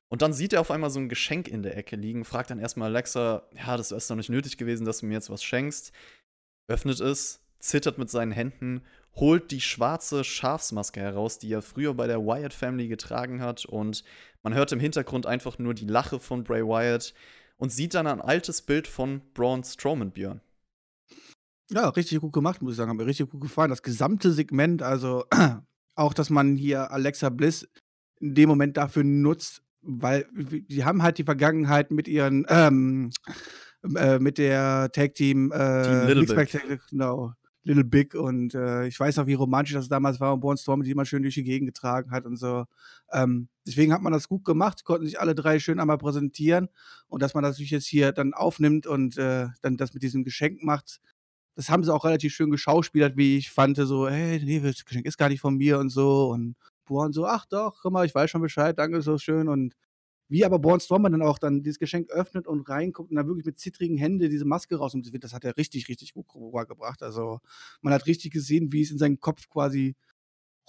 Und 0.10 0.22
dann 0.22 0.32
sieht 0.32 0.54
er 0.54 0.62
auf 0.62 0.72
einmal 0.72 0.90
so 0.90 1.00
ein 1.00 1.10
Geschenk 1.10 1.50
in 1.50 1.64
der 1.64 1.76
Ecke 1.76 1.98
liegen, 1.98 2.24
fragt 2.24 2.50
dann 2.50 2.60
erstmal 2.60 2.90
Alexa, 2.90 3.44
ja, 3.54 3.76
das 3.76 3.92
ist 3.92 4.10
doch 4.10 4.16
nicht 4.16 4.30
nötig 4.30 4.58
gewesen, 4.58 4.86
dass 4.86 5.00
du 5.00 5.06
mir 5.06 5.16
jetzt 5.16 5.30
was 5.30 5.44
schenkst. 5.44 5.92
Öffnet 6.70 7.02
es, 7.02 7.42
zittert 7.60 7.98
mit 7.98 8.10
seinen 8.10 8.32
Händen, 8.32 8.84
holt 9.16 9.52
die 9.52 9.60
schwarze 9.60 10.24
Schafsmaske 10.24 11.02
heraus, 11.02 11.40
die 11.40 11.52
er 11.52 11.62
früher 11.62 11.94
bei 11.94 12.08
der 12.08 12.22
Wyatt 12.22 12.54
Family 12.54 12.88
getragen 12.88 13.42
hat. 13.42 13.66
Und 13.66 14.06
man 14.44 14.54
hört 14.54 14.72
im 14.72 14.80
Hintergrund 14.80 15.26
einfach 15.26 15.60
nur 15.60 15.74
die 15.74 15.86
Lache 15.86 16.22
von 16.22 16.46
Bray 16.46 16.64
Wyatt 16.64 17.14
und 17.58 17.74
sieht 17.74 17.94
dann 17.94 18.08
ein 18.08 18.22
altes 18.22 18.62
Bild 18.62 18.88
von 18.88 19.22
Braun 19.34 19.66
Strowman, 19.66 20.12
Björn. 20.12 20.40
Ja, 21.70 21.90
richtig 21.90 22.22
gut 22.22 22.34
gemacht, 22.34 22.62
muss 22.62 22.74
ich 22.74 22.78
sagen. 22.78 22.90
Hat 22.90 22.98
mir 22.98 23.06
richtig 23.06 23.30
gut 23.30 23.42
gefallen. 23.42 23.70
Das 23.70 23.82
gesamte 23.82 24.32
Segment, 24.32 24.82
also 24.82 25.26
auch, 25.96 26.14
dass 26.14 26.30
man 26.30 26.56
hier 26.56 26.92
Alexa 26.92 27.30
Bliss 27.30 27.68
in 28.20 28.36
dem 28.36 28.50
Moment 28.50 28.78
dafür 28.78 29.04
nutzt, 29.04 29.62
weil 29.82 30.28
die 30.34 30.86
haben 30.86 31.04
halt 31.04 31.18
die 31.18 31.24
Vergangenheit 31.24 31.92
mit 31.92 32.08
ihren 32.08 32.46
ähm, 32.50 33.12
äh, 33.96 34.20
mit 34.20 34.38
der 34.38 34.92
Tag 34.92 35.14
Team, 35.16 35.52
äh, 35.52 35.84
Team 35.84 36.08
Little 36.08 36.36
Big. 36.36 36.50
Tag, 36.50 36.82
genau, 36.90 37.34
Little 37.64 37.84
Big 37.84 38.16
und 38.16 38.56
äh, 38.56 38.88
ich 38.88 39.00
weiß 39.00 39.18
noch, 39.18 39.28
wie 39.28 39.34
romantisch 39.34 39.74
das 39.74 39.90
damals 39.90 40.20
war 40.20 40.34
und 40.34 40.40
Braun 40.40 40.58
Strowman 40.58 40.86
die 40.86 40.92
immer 40.92 41.06
schön 41.06 41.22
durch 41.22 41.36
die 41.36 41.44
Gegend 41.44 41.68
getragen 41.68 42.12
hat 42.12 42.26
und 42.26 42.38
so. 42.38 42.66
Ähm, 43.12 43.50
deswegen 43.66 43.94
hat 43.94 44.02
man 44.02 44.14
das 44.14 44.30
gut 44.30 44.46
gemacht, 44.46 44.86
konnten 44.86 45.06
sich 45.06 45.20
alle 45.20 45.36
drei 45.36 45.60
schön 45.60 45.80
einmal 45.80 45.98
präsentieren 45.98 46.70
und 47.08 47.22
dass 47.22 47.34
man 47.34 47.44
das 47.44 47.60
jetzt 47.60 47.86
hier 47.86 48.14
dann 48.14 48.34
aufnimmt 48.34 48.88
und 48.88 49.18
äh, 49.18 49.48
dann 49.62 49.78
das 49.78 49.94
mit 49.94 50.02
diesem 50.02 50.24
Geschenk 50.24 50.64
macht, 50.64 51.02
das 51.58 51.72
haben 51.72 51.84
sie 51.84 51.92
auch 51.92 52.06
relativ 52.06 52.36
schön 52.36 52.52
geschauspielert, 52.52 53.18
wie 53.18 53.38
ich 53.38 53.50
fand, 53.50 53.78
so, 53.78 54.08
hey, 54.08 54.40
nee, 54.44 54.60
das 54.60 54.86
Geschenk 54.86 55.08
ist 55.08 55.18
gar 55.18 55.30
nicht 55.30 55.42
von 55.42 55.58
mir 55.58 55.80
und 55.80 55.90
so 55.90 56.30
und 56.30 56.56
Braun 56.86 57.14
so, 57.14 57.26
ach 57.26 57.48
doch, 57.48 57.80
guck 57.82 57.92
mal, 57.92 58.06
ich 58.06 58.14
weiß 58.14 58.30
schon 58.30 58.44
Bescheid, 58.44 58.78
danke, 58.78 59.02
so 59.02 59.18
schön 59.18 59.50
und 59.50 59.74
wie 60.30 60.46
aber 60.46 60.60
Braun 60.60 60.80
Strowman 60.80 61.14
dann 61.14 61.24
auch 61.24 61.40
dann 61.40 61.64
dieses 61.64 61.80
Geschenk 61.80 62.12
öffnet 62.12 62.46
und 62.48 62.70
reinguckt 62.70 63.10
und 63.10 63.16
dann 63.16 63.28
wirklich 63.28 63.46
mit 63.46 63.58
zittrigen 63.58 63.98
Händen 63.98 64.30
diese 64.30 64.46
Maske 64.46 64.76
rausnimmt, 64.76 65.24
das 65.24 65.34
hat 65.34 65.46
er 65.46 65.58
richtig, 65.58 65.90
richtig 65.90 66.14
gut 66.14 66.28
rübergebracht. 66.36 67.02
Also 67.02 67.40
man 67.82 67.92
hat 67.92 68.06
richtig 68.06 68.34
gesehen, 68.34 68.72
wie 68.72 68.84
es 68.84 68.92
in 68.92 69.00
seinem 69.00 69.20
Kopf 69.20 69.50
quasi 69.50 69.96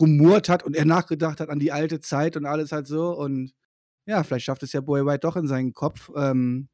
rumort 0.01 0.49
hat 0.49 0.63
und 0.65 0.75
er 0.77 0.87
nachgedacht 0.87 1.41
hat 1.41 1.51
an 1.51 1.59
die 1.59 1.73
alte 1.73 2.01
Zeit 2.01 2.37
und 2.37 2.47
alles 2.47 2.73
halt 2.73 2.87
so. 2.87 3.11
Und 3.19 3.53
ja, 4.07 4.23
vielleicht 4.25 4.47
schafft 4.47 4.63
es 4.63 4.73
ja 4.73 4.81
Boy 4.81 5.05
White 5.07 5.21
doch 5.21 5.37
in 5.37 5.49
seinen 5.49 5.75
Kopf. 5.75 6.11
Ähm, 6.17 6.69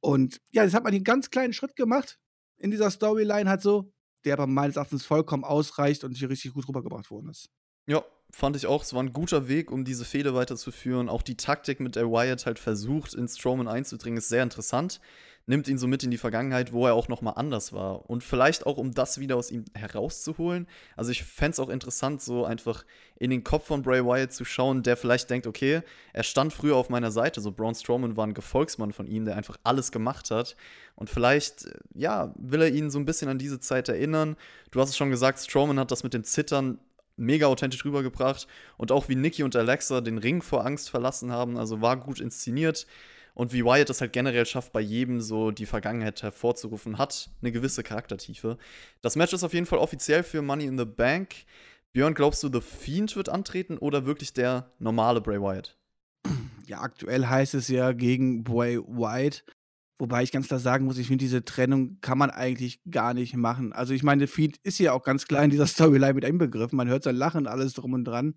und 0.00 0.40
ja, 0.52 0.64
jetzt 0.64 0.74
hat 0.74 0.84
man 0.84 0.94
einen 0.94 1.04
ganz 1.04 1.30
kleinen 1.30 1.54
Schritt 1.54 1.76
gemacht 1.76 2.20
in 2.62 2.70
dieser 2.70 2.90
Storyline 2.90 3.50
halt 3.50 3.60
so, 3.60 3.92
der 4.24 4.34
aber 4.34 4.46
meines 4.46 4.76
Erachtens 4.76 5.04
vollkommen 5.04 5.44
ausreicht 5.44 6.04
und 6.04 6.16
hier 6.16 6.30
richtig 6.30 6.54
gut 6.54 6.68
rübergebracht 6.68 7.10
worden 7.10 7.28
ist. 7.28 7.50
Ja, 7.86 8.04
fand 8.30 8.54
ich 8.56 8.66
auch. 8.66 8.82
Es 8.82 8.94
war 8.94 9.02
ein 9.02 9.12
guter 9.12 9.48
Weg, 9.48 9.72
um 9.72 9.84
diese 9.84 10.04
Fehde 10.04 10.34
weiterzuführen. 10.34 11.08
Auch 11.08 11.22
die 11.22 11.36
Taktik, 11.36 11.80
mit 11.80 11.96
der 11.96 12.08
Wyatt 12.08 12.46
halt 12.46 12.60
versucht, 12.60 13.14
in 13.14 13.26
Strowman 13.26 13.66
einzudringen, 13.66 14.18
ist 14.18 14.28
sehr 14.28 14.44
interessant. 14.44 15.00
Nimmt 15.46 15.66
ihn 15.66 15.76
so 15.76 15.88
mit 15.88 16.04
in 16.04 16.10
die 16.12 16.18
Vergangenheit, 16.18 16.72
wo 16.72 16.86
er 16.86 16.94
auch 16.94 17.08
noch 17.08 17.20
mal 17.20 17.32
anders 17.32 17.72
war. 17.72 18.08
Und 18.08 18.22
vielleicht 18.22 18.64
auch, 18.64 18.76
um 18.76 18.94
das 18.94 19.18
wieder 19.18 19.36
aus 19.36 19.50
ihm 19.50 19.64
herauszuholen. 19.74 20.68
Also 20.96 21.10
ich 21.10 21.24
fände 21.24 21.52
es 21.52 21.60
auch 21.60 21.68
interessant, 21.68 22.22
so 22.22 22.44
einfach 22.44 22.84
in 23.16 23.30
den 23.30 23.42
Kopf 23.42 23.66
von 23.66 23.82
Bray 23.82 24.04
Wyatt 24.04 24.32
zu 24.32 24.44
schauen, 24.44 24.84
der 24.84 24.96
vielleicht 24.96 25.30
denkt, 25.30 25.48
okay, 25.48 25.82
er 26.12 26.22
stand 26.22 26.52
früher 26.52 26.76
auf 26.76 26.90
meiner 26.90 27.10
Seite. 27.10 27.40
So 27.40 27.50
Braun 27.50 27.74
Strowman 27.74 28.16
war 28.16 28.26
ein 28.26 28.34
Gefolgsmann 28.34 28.92
von 28.92 29.08
ihm, 29.08 29.24
der 29.24 29.36
einfach 29.36 29.56
alles 29.64 29.90
gemacht 29.90 30.30
hat. 30.30 30.56
Und 30.94 31.10
vielleicht, 31.10 31.68
ja, 31.94 32.32
will 32.38 32.62
er 32.62 32.70
ihn 32.70 32.90
so 32.90 33.00
ein 33.00 33.04
bisschen 33.04 33.28
an 33.28 33.38
diese 33.38 33.58
Zeit 33.58 33.88
erinnern. 33.88 34.36
Du 34.70 34.80
hast 34.80 34.90
es 34.90 34.96
schon 34.96 35.10
gesagt, 35.10 35.40
Strowman 35.40 35.80
hat 35.80 35.90
das 35.90 36.04
mit 36.04 36.14
dem 36.14 36.22
Zittern 36.22 36.78
mega 37.16 37.46
authentisch 37.46 37.84
rübergebracht 37.84 38.46
und 38.76 38.92
auch 38.92 39.08
wie 39.08 39.16
Nikki 39.16 39.42
und 39.42 39.54
Alexa 39.54 40.00
den 40.00 40.18
Ring 40.18 40.42
vor 40.42 40.64
Angst 40.64 40.90
verlassen 40.90 41.30
haben, 41.30 41.56
also 41.56 41.80
war 41.80 41.96
gut 41.96 42.20
inszeniert 42.20 42.86
und 43.34 43.52
wie 43.52 43.64
Wyatt 43.64 43.88
das 43.88 44.00
halt 44.00 44.12
generell 44.12 44.46
schafft, 44.46 44.72
bei 44.72 44.80
jedem 44.80 45.20
so 45.20 45.50
die 45.50 45.66
Vergangenheit 45.66 46.22
hervorzurufen, 46.22 46.98
hat 46.98 47.30
eine 47.40 47.52
gewisse 47.52 47.82
Charaktertiefe. 47.82 48.58
Das 49.00 49.16
Match 49.16 49.32
ist 49.32 49.44
auf 49.44 49.54
jeden 49.54 49.66
Fall 49.66 49.78
offiziell 49.78 50.22
für 50.22 50.42
Money 50.42 50.64
in 50.66 50.78
the 50.78 50.84
Bank. 50.84 51.34
Björn, 51.92 52.14
glaubst 52.14 52.42
du, 52.42 52.50
The 52.52 52.60
Fiend 52.60 53.16
wird 53.16 53.28
antreten 53.28 53.78
oder 53.78 54.06
wirklich 54.06 54.32
der 54.32 54.70
normale 54.78 55.20
Bray 55.20 55.40
Wyatt? 55.40 55.76
Ja, 56.66 56.80
aktuell 56.80 57.26
heißt 57.26 57.54
es 57.54 57.68
ja 57.68 57.92
gegen 57.92 58.44
Bray 58.44 58.78
Wyatt. 58.78 59.44
Wobei 59.98 60.22
ich 60.22 60.32
ganz 60.32 60.48
klar 60.48 60.58
sagen 60.58 60.86
muss, 60.86 60.98
ich 60.98 61.06
finde, 61.06 61.22
diese 61.22 61.44
Trennung 61.44 61.98
kann 62.00 62.18
man 62.18 62.30
eigentlich 62.30 62.80
gar 62.90 63.14
nicht 63.14 63.36
machen. 63.36 63.72
Also 63.72 63.94
ich 63.94 64.02
meine, 64.02 64.26
Feed 64.26 64.58
ist 64.62 64.78
ja 64.78 64.92
auch 64.92 65.04
ganz 65.04 65.26
klar 65.26 65.44
in 65.44 65.50
dieser 65.50 65.66
Storyline 65.66 66.14
mit 66.14 66.24
einbegriffen. 66.24 66.76
Man 66.76 66.88
hört 66.88 67.04
sein 67.04 67.16
Lachen, 67.16 67.46
alles 67.46 67.74
drum 67.74 67.92
und 67.92 68.04
dran. 68.04 68.34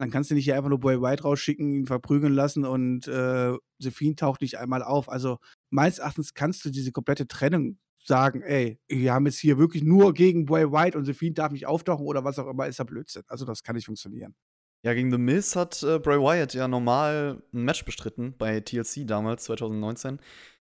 Dann 0.00 0.10
kannst 0.10 0.30
du 0.30 0.34
nicht 0.34 0.50
einfach 0.54 0.70
nur 0.70 0.80
Boy 0.80 1.02
White 1.02 1.24
rausschicken, 1.24 1.74
ihn 1.74 1.86
verprügeln 1.86 2.32
lassen 2.32 2.64
und 2.64 3.06
äh, 3.06 3.52
Fiend 3.82 4.18
taucht 4.18 4.40
nicht 4.40 4.56
einmal 4.56 4.82
auf. 4.82 5.10
Also 5.10 5.36
meines 5.68 5.98
Erachtens 5.98 6.32
kannst 6.32 6.64
du 6.64 6.70
diese 6.70 6.90
komplette 6.90 7.28
Trennung 7.28 7.78
sagen, 8.02 8.40
ey, 8.40 8.80
wir 8.88 9.12
haben 9.12 9.26
jetzt 9.26 9.38
hier 9.38 9.58
wirklich 9.58 9.82
nur 9.82 10.14
gegen 10.14 10.46
Boy 10.46 10.72
White 10.72 10.96
und 10.96 11.04
Fiend 11.12 11.36
darf 11.36 11.52
nicht 11.52 11.66
auftauchen 11.66 12.06
oder 12.06 12.24
was 12.24 12.38
auch 12.38 12.48
immer, 12.48 12.66
ist 12.66 12.78
ja 12.78 12.86
Blödsinn. 12.86 13.24
Also 13.26 13.44
das 13.44 13.62
kann 13.62 13.76
nicht 13.76 13.84
funktionieren. 13.84 14.34
Ja, 14.82 14.94
gegen 14.94 15.10
The 15.10 15.18
Miz 15.18 15.54
hat 15.54 15.82
äh, 15.82 15.98
Bray 15.98 16.18
Wyatt 16.18 16.54
ja 16.54 16.66
normal 16.66 17.42
ein 17.52 17.64
Match 17.64 17.84
bestritten 17.84 18.34
bei 18.38 18.60
TLC 18.60 19.06
damals, 19.06 19.44
2019. 19.44 20.18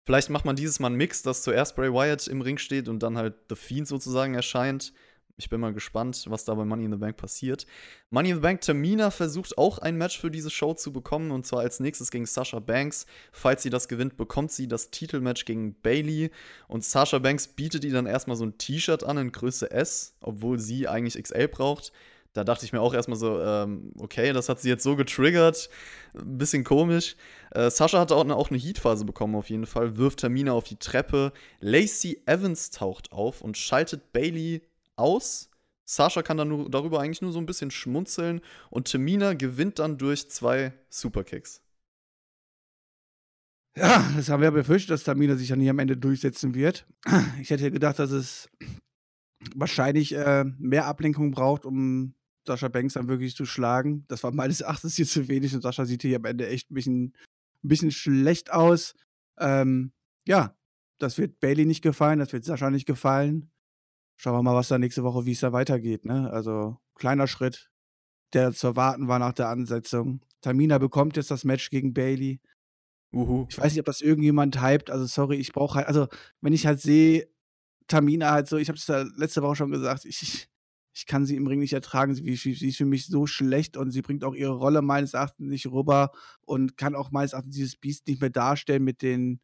Vielleicht 0.05 0.31
macht 0.31 0.45
man 0.45 0.57
dieses 0.57 0.81
Mal 0.81 0.89
einen 0.89 0.97
Mix, 0.97 1.23
dass 1.23 1.43
zuerst 1.43 1.77
Bray 1.77 1.93
Wyatt 1.93 2.27
im 2.27 2.41
Ring 2.41 2.59
steht 2.59 2.89
und 2.89 3.05
dann 3.05 3.17
halt 3.17 3.37
The 3.49 3.55
Fiend 3.55 3.87
sozusagen 3.87 4.35
erscheint. 4.35 4.93
Ich 5.41 5.49
bin 5.49 5.59
mal 5.59 5.73
gespannt, 5.73 6.27
was 6.29 6.45
da 6.45 6.55
bei 6.55 6.67
Money 6.67 6.85
in 6.85 6.93
the 6.93 6.99
Bank 6.99 7.17
passiert. 7.17 7.67
Money 8.11 8.29
in 8.29 8.37
the 8.37 8.43
Bank, 8.43 8.61
Tamina 8.61 9.11
versucht 9.11 9.57
auch 9.57 9.79
ein 9.79 9.97
Match 9.97 10.21
für 10.21 10.31
diese 10.31 10.51
Show 10.51 10.75
zu 10.75 10.93
bekommen 10.93 11.31
und 11.31 11.47
zwar 11.47 11.61
als 11.61 11.81
nächstes 11.81 12.11
gegen 12.11 12.27
Sasha 12.27 12.59
Banks. 12.59 13.07
Falls 13.33 13.63
sie 13.63 13.71
das 13.71 13.89
gewinnt, 13.89 14.19
bekommt 14.19 14.53
sie 14.53 14.69
das 14.69 14.91
Titelmatch 14.91 15.47
gegen 15.47 15.81
Bailey 15.81 16.31
und 16.69 16.85
Sasha 16.85 17.19
Banks 17.19 17.49
bietet 17.49 17.85
ihr 17.85 17.93
dann 17.95 18.05
erstmal 18.05 18.37
so 18.37 18.45
ein 18.45 18.59
T-Shirt 18.59 19.03
an 19.03 19.17
in 19.17 19.33
Größe 19.33 19.71
S, 19.71 20.15
obwohl 20.21 20.59
sie 20.59 20.89
eigentlich 20.89 21.23
XL 21.23 21.49
braucht. 21.49 21.91
Da 22.33 22.45
dachte 22.45 22.65
ich 22.65 22.73
mir 22.73 22.81
auch 22.81 22.95
erstmal 22.95 23.19
so, 23.19 23.41
ähm, 23.43 23.93
okay, 23.99 24.33
das 24.33 24.49
hat 24.49 24.61
sie 24.61 24.69
jetzt 24.69 24.85
so 24.85 24.95
getriggert. 24.95 25.69
Ein 26.15 26.39
bisschen 26.39 26.63
komisch. 26.63 27.17
Äh, 27.51 27.71
Sascha 27.71 27.99
hatte 27.99 28.15
auch 28.15 28.25
eine, 28.25 28.37
auch 28.37 28.51
eine 28.51 28.59
Heatphase 28.59 29.05
bekommen, 29.05 29.35
auf 29.35 29.51
jeden 29.51 29.67
Fall. 29.67 29.97
Wirft 29.97 30.21
Tamina 30.21 30.53
auf 30.53 30.65
die 30.65 30.77
Treppe. 30.77 31.33
Lacey 31.61 32.23
Evans 32.27 32.71
taucht 32.71 33.11
auf 33.11 33.41
und 33.41 33.57
schaltet 33.57 34.13
Bailey 34.13 34.63
aus. 35.01 35.51
Sascha 35.85 36.23
kann 36.23 36.37
dann 36.37 36.49
nur, 36.49 36.71
darüber 36.71 37.01
eigentlich 37.01 37.23
nur 37.23 37.33
so 37.33 37.41
ein 37.41 37.47
bisschen 37.47 37.71
schmunzeln. 37.71 38.41
Und 38.71 38.91
Tamina 38.91 39.35
gewinnt 39.35 39.79
dann 39.79 39.99
durch 39.99 40.31
zwei 40.31 40.73
Superkicks. 40.89 41.63
Ja, 43.77 44.09
das 44.17 44.29
haben 44.29 44.43
wir 44.43 44.51
befürchtet, 44.51 44.91
dass 44.91 45.05
Tamina 45.05 45.37
sich 45.37 45.49
dann 45.49 45.61
hier 45.61 45.71
am 45.71 45.79
Ende 45.79 45.97
durchsetzen 45.97 46.55
wird. 46.55 46.87
Ich 47.41 47.51
hätte 47.51 47.71
gedacht, 47.71 47.99
dass 47.99 48.11
es 48.11 48.49
wahrscheinlich 49.55 50.15
äh, 50.15 50.45
mehr 50.59 50.87
Ablenkung 50.87 51.31
braucht, 51.31 51.65
um 51.65 52.15
Sascha 52.47 52.69
Banks 52.69 52.95
dann 52.95 53.09
wirklich 53.09 53.35
zu 53.35 53.47
schlagen. 53.47 54.05
Das 54.09 54.23
war 54.23 54.33
meines 54.33 54.61
Erachtens 54.61 54.97
hier 54.97 55.07
zu 55.07 55.29
wenig 55.29 55.55
und 55.55 55.63
Sascha 55.63 55.85
sieht 55.85 56.03
hier 56.03 56.17
am 56.17 56.25
Ende 56.25 56.49
echt 56.49 56.71
ein 56.71 56.75
bisschen, 56.75 57.05
ein 57.65 57.69
bisschen 57.69 57.91
schlecht 57.91 58.53
aus. 58.53 58.95
Ähm, 59.39 59.93
ja, 60.27 60.57
das 60.99 61.19
wird 61.19 61.41
Bailey 61.41 61.65
nicht 61.65 61.83
gefallen, 61.83 62.19
das 62.19 62.33
wird 62.33 62.45
Sascha 62.45 62.71
nicht 62.71 62.87
gefallen. 62.87 63.50
Schauen 64.23 64.35
wir 64.35 64.43
mal, 64.43 64.55
was 64.55 64.69
da 64.69 64.77
nächste 64.77 65.03
Woche, 65.03 65.25
wie 65.25 65.33
es 65.33 65.41
da 65.41 65.55
weitergeht. 65.55 66.05
Ne? 66.05 66.31
Also 66.31 66.77
kleiner 66.95 67.27
Schritt, 67.27 67.71
der 68.35 68.53
zu 68.53 68.67
erwarten 68.67 69.09
war 69.09 69.19
nach 69.19 69.33
der 69.33 69.49
Ansetzung. 69.49 70.21
Tamina 70.43 70.77
bekommt 70.77 71.17
jetzt 71.17 71.31
das 71.31 71.45
Match 71.45 71.71
gegen 71.71 71.95
Bailey. 71.95 72.39
Uhu. 73.15 73.47
Ich 73.49 73.57
weiß 73.57 73.73
nicht, 73.73 73.81
ob 73.81 73.87
das 73.87 74.03
irgendjemand 74.03 74.63
hypt. 74.63 74.91
Also 74.91 75.07
sorry, 75.07 75.37
ich 75.37 75.55
brauche 75.55 75.77
halt, 75.77 75.87
also 75.87 76.07
wenn 76.43 76.53
ich 76.53 76.67
halt 76.67 76.83
sehe, 76.83 77.31
Tamina 77.89 78.31
halt 78.31 78.47
so, 78.47 78.59
ich 78.59 78.69
habe 78.69 78.77
es 78.77 78.87
ja 78.89 79.07
letzte 79.17 79.41
Woche 79.41 79.57
schon 79.57 79.71
gesagt, 79.71 80.05
ich, 80.05 80.51
ich 80.93 81.07
kann 81.07 81.25
sie 81.25 81.37
im 81.37 81.47
Ring 81.47 81.61
nicht 81.61 81.73
ertragen. 81.73 82.15
Sie, 82.15 82.37
sie 82.37 82.69
ist 82.69 82.77
für 82.77 82.85
mich 82.85 83.07
so 83.07 83.27
schlecht 83.27 83.79
und 83.79 83.91
sie 83.91 84.03
bringt 84.03 84.23
auch 84.23 84.35
ihre 84.35 84.53
Rolle 84.53 84.83
meines 84.83 85.15
Erachtens 85.15 85.49
nicht 85.49 85.69
rüber 85.69 86.11
und 86.43 86.77
kann 86.77 86.95
auch 86.95 87.11
meines 87.11 87.33
Erachtens 87.33 87.55
dieses 87.55 87.77
Biest 87.77 88.07
nicht 88.07 88.21
mehr 88.21 88.29
darstellen 88.29 88.85
mit 88.85 89.01
den, 89.01 89.41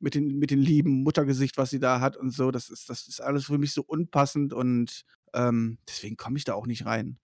mit 0.00 0.14
den, 0.14 0.38
mit 0.38 0.50
den 0.50 0.60
lieben 0.60 1.02
Muttergesicht, 1.02 1.56
was 1.58 1.70
sie 1.70 1.78
da 1.78 2.00
hat 2.00 2.16
und 2.16 2.30
so. 2.30 2.50
Das 2.50 2.68
ist, 2.68 2.90
das 2.90 3.06
ist 3.06 3.20
alles 3.20 3.46
für 3.46 3.58
mich 3.58 3.72
so 3.72 3.82
unpassend 3.82 4.52
und 4.52 5.04
ähm, 5.34 5.78
deswegen 5.88 6.16
komme 6.16 6.38
ich 6.38 6.44
da 6.44 6.54
auch 6.54 6.66
nicht 6.66 6.86
rein. 6.86 7.18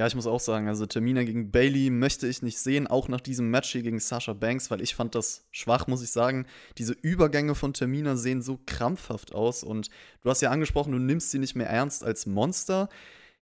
Ja, 0.00 0.06
ich 0.06 0.14
muss 0.14 0.26
auch 0.26 0.40
sagen, 0.40 0.66
also 0.66 0.86
Tamina 0.86 1.24
gegen 1.24 1.50
Bailey 1.50 1.90
möchte 1.90 2.26
ich 2.26 2.40
nicht 2.40 2.58
sehen, 2.58 2.86
auch 2.86 3.08
nach 3.08 3.20
diesem 3.20 3.50
Match 3.50 3.72
hier 3.72 3.82
gegen 3.82 3.98
Sasha 3.98 4.32
Banks, 4.32 4.70
weil 4.70 4.80
ich 4.80 4.94
fand 4.94 5.14
das 5.14 5.46
schwach, 5.50 5.88
muss 5.88 6.02
ich 6.02 6.10
sagen. 6.10 6.46
Diese 6.78 6.94
Übergänge 6.94 7.54
von 7.54 7.74
Tamina 7.74 8.16
sehen 8.16 8.40
so 8.40 8.58
krampfhaft 8.64 9.34
aus 9.34 9.62
und 9.62 9.90
du 10.22 10.30
hast 10.30 10.40
ja 10.40 10.50
angesprochen, 10.50 10.92
du 10.92 10.98
nimmst 10.98 11.32
sie 11.32 11.38
nicht 11.38 11.54
mehr 11.54 11.68
ernst 11.68 12.02
als 12.02 12.24
Monster. 12.24 12.88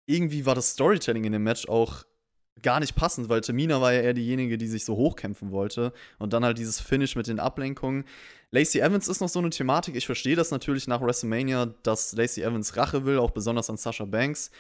Irgendwie 0.08 0.48
war 0.48 0.56
das 0.56 0.72
Storytelling 0.72 1.26
in 1.26 1.34
dem 1.34 1.44
Match 1.44 1.68
auch 1.68 2.04
gar 2.62 2.80
nicht 2.80 2.96
passend, 2.96 3.30
weil 3.30 3.42
Tamina 3.42 3.82
war 3.82 3.94
ja 3.94 4.02
eher 4.02 4.14
diejenige, 4.14 4.58
die 4.58 4.68
sich 4.68 4.86
so 4.86 4.96
hochkämpfen 4.96 5.52
wollte 5.52 5.94
und 6.18 6.34
dann 6.34 6.46
halt 6.46 6.58
dieses 6.58 6.80
Finish 6.80 7.16
mit 7.16 7.28
den 7.28 7.40
Ablenkungen. 7.40 8.06
Lacey 8.52 8.80
Evans 8.80 9.08
ist 9.08 9.22
noch 9.22 9.30
so 9.30 9.40
eine 9.40 9.52
Thematik. 9.52 9.96
Ich 9.96 10.06
verstehe 10.06 10.36
das 10.36 10.52
natürlich 10.52 10.88
nach 10.88 11.02
WrestleMania, 11.02 11.74
dass 11.84 12.14
Lacey 12.14 12.42
Evans 12.42 12.76
Rache 12.76 13.06
will, 13.06 13.20
auch 13.20 13.32
besonders 13.32 13.70
an 13.70 13.78
Sasha 13.78 14.06
Banks. 14.06 14.52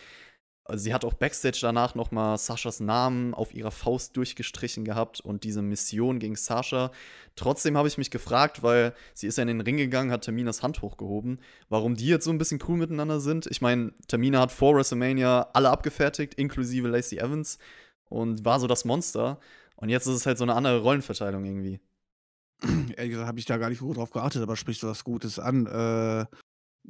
Also 0.70 0.84
sie 0.84 0.94
hat 0.94 1.04
auch 1.04 1.16
Backstage 1.16 1.58
danach 1.62 1.96
nochmal 1.96 2.38
Saschas 2.38 2.80
Namen 2.80 3.34
auf 3.34 3.56
ihrer 3.56 3.72
Faust 3.72 4.16
durchgestrichen 4.16 4.86
gehabt 4.86 5.20
und 5.20 5.44
diese 5.44 5.64
Mission 5.64 6.20
gegen 6.20 6.36
Sascha. 6.36 6.92
Trotzdem 7.36 7.76
habe 7.76 7.88
ich 7.88 7.98
mich 7.98 8.12
gefragt, 8.12 8.62
weil 8.62 8.94
sie 9.16 9.26
ist 9.26 9.40
ja 9.40 9.42
in 9.42 9.48
den 9.48 9.62
Ring 9.62 9.78
gegangen, 9.78 10.12
hat 10.12 10.26
Taminas 10.26 10.62
Hand 10.62 10.84
hochgehoben, 10.84 11.40
warum 11.70 11.96
die 11.96 12.06
jetzt 12.06 12.26
so 12.26 12.30
ein 12.30 12.38
bisschen 12.38 12.60
cool 12.68 12.78
miteinander 12.78 13.20
sind. 13.20 13.48
Ich 13.48 13.62
meine, 13.62 13.94
Tamina 14.08 14.42
hat 14.42 14.52
vor 14.52 14.76
WrestleMania 14.76 15.50
alle 15.54 15.72
abgefertigt, 15.72 16.36
inklusive 16.36 16.88
Lacey 16.88 17.18
Evans 17.18 17.58
und 18.10 18.43
war 18.45 18.60
so 18.60 18.67
das 18.67 18.86
Monster. 18.86 19.39
Und 19.76 19.89
jetzt 19.89 20.08
ist 20.08 20.15
es 20.15 20.26
halt 20.26 20.38
so 20.38 20.43
eine 20.43 20.56
andere 20.56 20.80
Rollenverteilung 20.82 21.45
irgendwie. 21.45 21.80
Ehrlich 22.98 23.12
gesagt 23.12 23.28
habe 23.28 23.39
ich 23.39 23.45
da 23.45 23.58
gar 23.58 23.69
nicht 23.69 23.80
gut 23.80 23.98
drauf 23.98 24.12
geachtet, 24.12 24.41
aber 24.41 24.56
sprichst 24.58 24.84
du 24.84 24.88
was 24.88 25.04
Gutes 25.04 25.39
an. 25.39 25.65
Äh, 25.65 26.26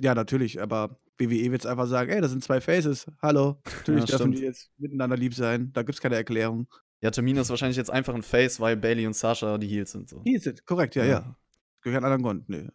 ja, 0.01 0.15
natürlich, 0.15 0.61
aber 0.61 0.97
WWE 1.17 1.51
wird 1.51 1.61
es 1.61 1.65
einfach 1.67 1.87
sagen, 1.87 2.09
ey, 2.11 2.21
das 2.21 2.31
sind 2.31 2.43
zwei 2.43 2.61
Faces. 2.61 3.05
Hallo. 3.21 3.61
Natürlich 3.65 4.01
Ja, 4.01 4.05
dürfen 4.07 4.15
stimmt. 4.33 4.37
die 4.39 4.43
jetzt 4.43 4.71
miteinander 4.77 5.17
lieb 5.17 5.33
sein. 5.35 5.71
Da 5.73 5.81
gibt 5.83 5.95
es 5.95 6.01
keine 6.01 6.15
Erklärung. 6.15 6.67
Ja, 7.01 7.11
Tamina 7.11 7.41
ist 7.41 7.49
wahrscheinlich 7.49 7.77
jetzt 7.77 7.91
einfach 7.91 8.13
ein 8.15 8.23
Face, 8.23 8.59
weil 8.59 8.75
Bailey 8.77 9.05
und 9.07 9.15
Sasha 9.15 9.57
die 9.57 9.67
Heels 9.67 9.91
sind. 9.91 10.09
So. 10.09 10.19
Die 10.21 10.37
sind 10.37 10.65
korrekt, 10.65 10.95
ja, 10.95 11.03
Ja. 11.05 11.09
ja. 11.11 11.35
Gehört 11.81 12.03
an 12.03 12.11
anderen 12.11 12.23
Grund. 12.23 12.49
Nö. 12.49 12.67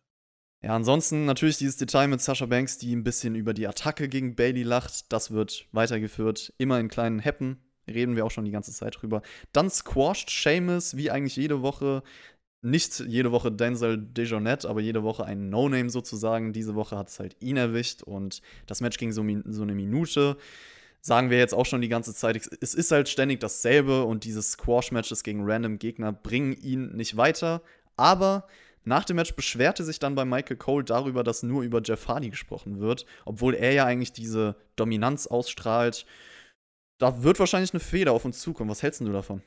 Ja, 0.62 0.74
ansonsten 0.74 1.26
natürlich 1.26 1.59
dieses 1.59 1.76
Detail 1.76 2.09
mit 2.09 2.22
Sasha 2.22 2.46
Banks, 2.46 2.78
die 2.78 2.94
ein 2.96 3.04
bisschen 3.04 3.35
über 3.35 3.52
die 3.52 3.66
Attacke 3.68 4.09
gegen 4.09 4.35
Bailey 4.35 4.62
lacht. 4.62 5.12
Das 5.12 5.30
wird 5.30 5.68
weitergeführt, 5.72 6.54
immer 6.57 6.80
in 6.80 6.88
kleinen 6.88 7.22
Happen. 7.22 7.59
Reden 7.87 8.16
wir 8.16 8.25
auch 8.25 8.31
schon 8.31 8.44
die 8.44 8.51
ganze 8.51 8.73
Zeit 8.73 9.01
drüber. 9.01 9.23
Dann 9.53 9.70
squashed 9.70 10.31
Seamus, 10.31 10.97
wie 10.97 11.11
eigentlich 11.11 11.37
jede 11.37 11.62
Woche. 11.62 12.03
Nicht 12.62 13.01
jede 13.01 13.31
Woche 13.31 13.53
Denzel 13.53 13.99
Dejonet, 13.99 14.64
aber 14.64 14.81
jede 14.81 15.03
Woche 15.03 15.25
ein 15.25 15.51
No-Name 15.51 15.90
sozusagen. 15.90 16.55
Diese 16.55 16.75
Woche 16.75 16.97
hat 16.97 17.09
es 17.09 17.20
halt 17.20 17.37
ihn 17.40 17.59
erwischt 17.59 18.03
und 18.03 18.40
das 18.66 18.81
Match 18.81 18.97
ging 18.97 19.12
so, 19.12 19.23
so 19.44 19.62
eine 19.62 19.75
Minute 19.75 20.38
sagen 21.05 21.29
wir 21.29 21.37
jetzt 21.37 21.53
auch 21.53 21.66
schon 21.66 21.83
die 21.83 21.90
ganze 21.90 22.14
Zeit, 22.14 22.49
es 22.62 22.75
ist 22.75 22.90
halt 22.90 23.11
ständig 23.11 23.38
dasselbe 23.38 24.05
und 24.05 24.25
diese 24.25 24.40
Squash-Matches 24.40 25.23
gegen 25.23 25.42
random 25.44 25.79
Gegner 25.79 26.12
bringen 26.12 26.55
ihn 26.55 26.97
nicht 26.97 27.18
weiter. 27.18 27.61
Aber 27.97 28.49
nach 28.85 29.05
dem 29.05 29.16
Match 29.16 29.35
beschwerte 29.35 29.85
sich 29.85 29.99
dann 29.99 30.14
bei 30.14 30.25
Michael 30.25 30.57
Cole 30.57 30.85
darüber, 30.85 31.23
dass 31.23 31.42
nur 31.42 31.62
über 31.62 31.83
Jeff 31.83 32.09
Hardy 32.09 32.31
gesprochen 32.31 32.81
wird, 32.81 33.05
obwohl 33.27 33.55
er 33.55 33.73
ja 33.73 33.85
eigentlich 33.85 34.12
diese 34.12 34.57
Dominanz 34.77 35.27
ausstrahlt. 35.27 36.07
Da 36.98 37.22
wird 37.22 37.38
wahrscheinlich 37.38 37.72
eine 37.72 37.80
Feder 37.80 38.12
auf 38.12 38.24
uns 38.24 38.40
zukommen. 38.40 38.70
Was 38.70 38.83
hältst 38.83 39.00
du 39.00 39.12
davon? 39.12 39.42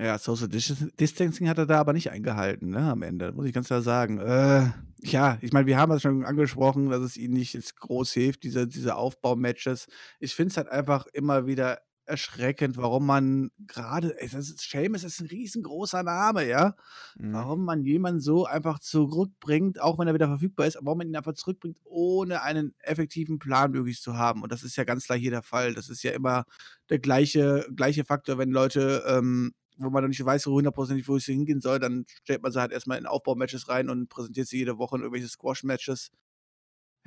Ja, 0.00 0.16
Social 0.16 0.48
Distancing 0.48 1.48
hat 1.48 1.58
er 1.58 1.66
da 1.66 1.80
aber 1.80 1.92
nicht 1.92 2.12
eingehalten, 2.12 2.70
ne, 2.70 2.88
am 2.92 3.02
Ende, 3.02 3.32
muss 3.32 3.46
ich 3.46 3.52
ganz 3.52 3.66
klar 3.66 3.82
sagen. 3.82 4.20
Äh, 4.20 4.70
ja, 5.00 5.38
ich 5.40 5.52
meine, 5.52 5.66
wir 5.66 5.76
haben 5.76 5.90
das 5.90 6.02
schon 6.02 6.24
angesprochen, 6.24 6.88
dass 6.88 7.00
es 7.00 7.16
ihm 7.16 7.32
nicht 7.32 7.54
jetzt 7.54 7.80
groß 7.80 8.12
hilft, 8.12 8.44
diese, 8.44 8.68
diese 8.68 8.94
Aufbaumatches. 8.94 9.88
Ich 10.20 10.36
finde 10.36 10.52
es 10.52 10.56
halt 10.56 10.68
einfach 10.68 11.06
immer 11.12 11.46
wieder 11.46 11.80
erschreckend, 12.08 12.76
warum 12.76 13.06
man 13.06 13.50
gerade, 13.66 14.14
Seamus 14.20 15.04
ist 15.04 15.20
ein 15.20 15.26
riesengroßer 15.26 16.02
Name, 16.02 16.48
ja. 16.48 16.74
Mhm. 17.18 17.32
Warum 17.32 17.64
man 17.64 17.84
jemanden 17.84 18.20
so 18.20 18.46
einfach 18.46 18.78
zurückbringt, 18.78 19.80
auch 19.80 19.98
wenn 19.98 20.08
er 20.08 20.14
wieder 20.14 20.28
verfügbar 20.28 20.66
ist, 20.66 20.78
warum 20.80 20.98
man 20.98 21.08
ihn 21.08 21.16
einfach 21.16 21.34
zurückbringt, 21.34 21.78
ohne 21.84 22.42
einen 22.42 22.74
effektiven 22.80 23.38
Plan 23.38 23.70
möglichst 23.70 24.02
zu 24.02 24.16
haben. 24.16 24.42
Und 24.42 24.52
das 24.52 24.62
ist 24.62 24.76
ja 24.76 24.84
ganz 24.84 25.04
klar 25.04 25.18
hier 25.18 25.30
der 25.30 25.42
Fall. 25.42 25.74
Das 25.74 25.88
ist 25.88 26.02
ja 26.02 26.12
immer 26.12 26.44
der 26.90 26.98
gleiche, 26.98 27.66
gleiche 27.76 28.04
Faktor, 28.04 28.38
wenn 28.38 28.50
Leute 28.50 29.04
ähm, 29.06 29.52
wo 29.78 29.90
man 29.90 30.02
noch 30.02 30.08
nicht 30.08 30.24
weiß, 30.24 30.46
hundertprozentig, 30.46 31.06
wo 31.08 31.16
es 31.16 31.26
hingehen 31.26 31.60
soll, 31.60 31.78
dann 31.78 32.04
stellt 32.24 32.42
man 32.42 32.50
sie 32.52 32.60
halt 32.60 32.72
erstmal 32.72 32.98
in 32.98 33.06
Aufbaumatches 33.06 33.68
rein 33.68 33.88
und 33.88 34.08
präsentiert 34.08 34.48
sie 34.48 34.58
jede 34.58 34.76
Woche 34.78 34.96
in 34.96 35.02
irgendwelche 35.02 35.28
Squash-Matches. 35.28 36.10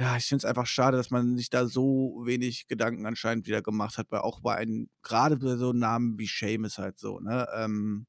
Ja, 0.02 0.18
ich 0.18 0.26
finde 0.26 0.40
es 0.40 0.46
einfach 0.46 0.66
schade, 0.66 0.98
dass 0.98 1.12
man 1.12 1.38
sich 1.38 1.52
da 1.52 1.68
so 1.68 2.24
wenig 2.26 2.66
Gedanken 2.66 3.06
anscheinend 3.06 3.46
wieder 3.46 3.62
gemacht 3.62 4.00
hat, 4.00 4.08
weil 4.10 4.22
auch 4.22 4.40
bei 4.40 4.56
einem, 4.56 4.90
gerade 5.04 5.38
bei 5.38 5.58
so 5.58 5.70
einem 5.70 5.78
Namen 5.78 6.18
wie 6.18 6.26
Seamus 6.26 6.80
halt 6.80 6.98
so, 6.98 7.20
ne? 7.20 7.48
Ähm, 7.56 8.08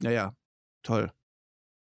naja, 0.00 0.34
toll. 0.82 1.12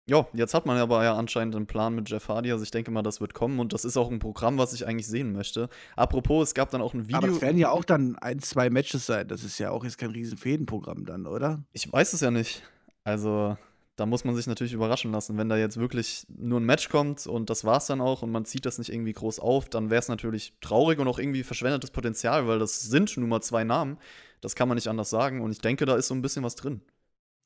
Ja, 0.06 0.26
jetzt 0.32 0.54
hat 0.54 0.64
man 0.64 0.78
aber 0.78 1.04
ja 1.04 1.14
anscheinend 1.14 1.54
einen 1.54 1.66
Plan 1.66 1.94
mit 1.94 2.08
Jeff 2.08 2.28
Hardy. 2.28 2.50
Also 2.50 2.64
ich 2.64 2.70
denke 2.70 2.90
mal, 2.90 3.02
das 3.02 3.20
wird 3.20 3.34
kommen 3.34 3.60
und 3.60 3.74
das 3.74 3.84
ist 3.84 3.98
auch 3.98 4.10
ein 4.10 4.20
Programm, 4.20 4.56
was 4.56 4.72
ich 4.72 4.86
eigentlich 4.86 5.06
sehen 5.06 5.32
möchte. 5.32 5.68
Apropos, 5.96 6.48
es 6.48 6.54
gab 6.54 6.70
dann 6.70 6.80
auch 6.80 6.94
ein 6.94 7.06
Video. 7.06 7.18
Aber 7.18 7.28
es 7.28 7.42
werden 7.42 7.58
ja 7.58 7.70
auch 7.70 7.84
dann 7.84 8.16
ein, 8.16 8.38
zwei 8.38 8.70
Matches 8.70 9.04
sein. 9.04 9.28
Das 9.28 9.44
ist 9.44 9.58
ja 9.58 9.70
auch 9.70 9.84
jetzt 9.84 9.98
kein 9.98 10.12
riesen 10.12 10.38
Fädenprogramm 10.38 11.04
dann, 11.04 11.26
oder? 11.26 11.62
Ich 11.72 11.92
weiß 11.92 12.14
es 12.14 12.22
ja 12.22 12.30
nicht. 12.30 12.62
Also 13.04 13.58
da 14.00 14.06
muss 14.06 14.24
man 14.24 14.34
sich 14.34 14.46
natürlich 14.46 14.72
überraschen 14.72 15.12
lassen. 15.12 15.36
Wenn 15.36 15.50
da 15.50 15.58
jetzt 15.58 15.76
wirklich 15.76 16.26
nur 16.28 16.58
ein 16.58 16.64
Match 16.64 16.88
kommt 16.88 17.26
und 17.26 17.50
das 17.50 17.66
war's 17.66 17.86
dann 17.86 18.00
auch 18.00 18.22
und 18.22 18.30
man 18.30 18.46
zieht 18.46 18.64
das 18.64 18.78
nicht 18.78 18.90
irgendwie 18.90 19.12
groß 19.12 19.40
auf, 19.40 19.68
dann 19.68 19.90
wäre 19.90 19.98
es 19.98 20.08
natürlich 20.08 20.54
traurig 20.62 20.98
und 20.98 21.06
auch 21.06 21.18
irgendwie 21.18 21.42
verschwendetes 21.42 21.90
Potenzial, 21.90 22.48
weil 22.48 22.58
das 22.58 22.80
sind 22.80 23.14
nun 23.18 23.28
mal 23.28 23.42
zwei 23.42 23.62
Namen. 23.62 23.98
Das 24.40 24.54
kann 24.54 24.68
man 24.68 24.76
nicht 24.76 24.88
anders 24.88 25.10
sagen 25.10 25.42
und 25.42 25.52
ich 25.52 25.58
denke, 25.58 25.84
da 25.84 25.96
ist 25.96 26.08
so 26.08 26.14
ein 26.14 26.22
bisschen 26.22 26.42
was 26.42 26.54
drin. 26.54 26.80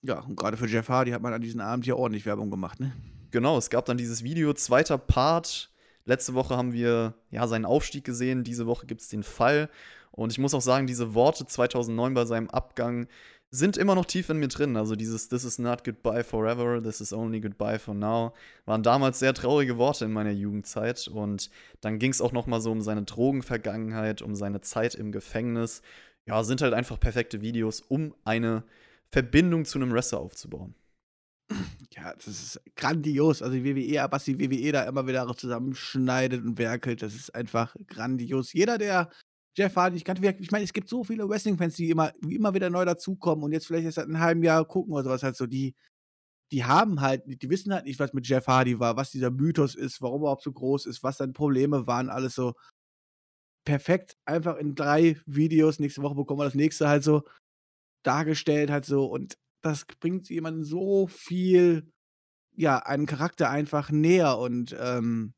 Ja, 0.02 0.20
und 0.20 0.36
gerade 0.36 0.56
für 0.56 0.68
Jeff 0.68 0.88
Hardy 0.88 1.10
hat 1.10 1.22
man 1.22 1.32
an 1.32 1.42
diesem 1.42 1.60
Abend 1.60 1.86
ja 1.86 1.96
ordentlich 1.96 2.24
Werbung 2.24 2.52
gemacht, 2.52 2.78
ne? 2.78 2.92
Genau, 3.32 3.58
es 3.58 3.68
gab 3.68 3.84
dann 3.86 3.96
dieses 3.96 4.22
Video, 4.22 4.52
zweiter 4.52 4.96
Part. 4.96 5.72
Letzte 6.04 6.34
Woche 6.34 6.56
haben 6.56 6.72
wir 6.72 7.14
ja 7.32 7.48
seinen 7.48 7.64
Aufstieg 7.64 8.04
gesehen, 8.04 8.44
diese 8.44 8.66
Woche 8.66 8.86
gibt 8.86 9.00
es 9.00 9.08
den 9.08 9.24
Fall. 9.24 9.68
Und 10.12 10.30
ich 10.30 10.38
muss 10.38 10.54
auch 10.54 10.60
sagen, 10.60 10.86
diese 10.86 11.14
Worte 11.14 11.46
2009 11.46 12.14
bei 12.14 12.26
seinem 12.26 12.48
Abgang 12.48 13.08
sind 13.54 13.76
immer 13.76 13.94
noch 13.94 14.06
tief 14.06 14.28
in 14.30 14.38
mir 14.38 14.48
drin. 14.48 14.76
Also 14.76 14.96
dieses 14.96 15.28
This 15.28 15.44
is 15.44 15.58
not 15.58 15.84
goodbye 15.84 16.24
forever, 16.24 16.82
this 16.82 17.00
is 17.00 17.12
only 17.12 17.40
goodbye 17.40 17.78
for 17.78 17.94
now 17.94 18.34
waren 18.66 18.82
damals 18.82 19.18
sehr 19.20 19.32
traurige 19.34 19.78
Worte 19.78 20.04
in 20.06 20.12
meiner 20.12 20.32
Jugendzeit. 20.32 21.08
Und 21.08 21.50
dann 21.80 21.98
ging 21.98 22.10
es 22.10 22.20
auch 22.20 22.32
noch 22.32 22.46
mal 22.46 22.60
so 22.60 22.72
um 22.72 22.80
seine 22.80 23.04
Drogenvergangenheit, 23.04 24.22
um 24.22 24.34
seine 24.34 24.60
Zeit 24.60 24.94
im 24.94 25.12
Gefängnis. 25.12 25.82
Ja, 26.26 26.42
sind 26.42 26.62
halt 26.62 26.74
einfach 26.74 26.98
perfekte 26.98 27.42
Videos, 27.42 27.80
um 27.80 28.14
eine 28.24 28.64
Verbindung 29.12 29.64
zu 29.64 29.78
einem 29.78 29.92
Wrestler 29.92 30.20
aufzubauen. 30.20 30.74
Ja, 31.90 32.12
das 32.14 32.26
ist 32.26 32.60
grandios. 32.74 33.42
Also 33.42 33.56
WWE, 33.56 34.06
was 34.10 34.24
die 34.24 34.40
WWE 34.40 34.72
da 34.72 34.82
immer 34.84 35.06
wieder 35.06 35.32
zusammenschneidet 35.36 36.44
und 36.44 36.58
werkelt, 36.58 37.02
das 37.02 37.14
ist 37.14 37.34
einfach 37.34 37.76
grandios. 37.86 38.52
Jeder, 38.52 38.78
der 38.78 39.10
Jeff 39.56 39.76
Hardy, 39.76 39.96
ich, 39.96 40.04
kannte, 40.04 40.26
ich 40.40 40.50
meine, 40.50 40.64
es 40.64 40.72
gibt 40.72 40.88
so 40.88 41.04
viele 41.04 41.28
Wrestling-Fans, 41.28 41.76
die 41.76 41.90
immer, 41.90 42.12
immer 42.28 42.54
wieder 42.54 42.70
neu 42.70 42.84
dazukommen 42.84 43.44
und 43.44 43.52
jetzt 43.52 43.66
vielleicht 43.66 43.84
erst 43.84 43.96
seit 43.96 44.06
einem 44.06 44.20
halben 44.20 44.42
Jahr 44.42 44.64
gucken 44.66 44.92
oder 44.92 45.04
sowas 45.04 45.22
halt 45.22 45.36
so, 45.36 45.46
die, 45.46 45.74
die 46.50 46.64
haben 46.64 47.00
halt, 47.00 47.22
die 47.26 47.50
wissen 47.50 47.72
halt 47.72 47.84
nicht, 47.84 48.00
was 48.00 48.12
mit 48.12 48.26
Jeff 48.26 48.46
Hardy 48.46 48.80
war, 48.80 48.96
was 48.96 49.10
dieser 49.10 49.30
Mythos 49.30 49.74
ist, 49.74 50.02
warum 50.02 50.20
er 50.20 50.24
überhaupt 50.24 50.42
so 50.42 50.52
groß 50.52 50.86
ist, 50.86 51.02
was 51.02 51.18
seine 51.18 51.32
Probleme 51.32 51.86
waren, 51.86 52.10
alles 52.10 52.34
so 52.34 52.54
perfekt. 53.64 54.16
Einfach 54.24 54.56
in 54.56 54.74
drei 54.74 55.20
Videos, 55.26 55.78
nächste 55.78 56.02
Woche 56.02 56.16
bekommen 56.16 56.40
wir 56.40 56.44
das 56.44 56.54
nächste 56.54 56.88
halt 56.88 57.04
so 57.04 57.22
dargestellt 58.04 58.70
halt 58.70 58.84
so 58.84 59.06
und 59.06 59.38
das 59.62 59.86
bringt 60.00 60.28
jemanden 60.28 60.62
so 60.64 61.06
viel, 61.06 61.90
ja, 62.54 62.78
einen 62.78 63.06
Charakter 63.06 63.50
einfach 63.50 63.90
näher 63.90 64.38
und 64.38 64.76
ähm, 64.78 65.34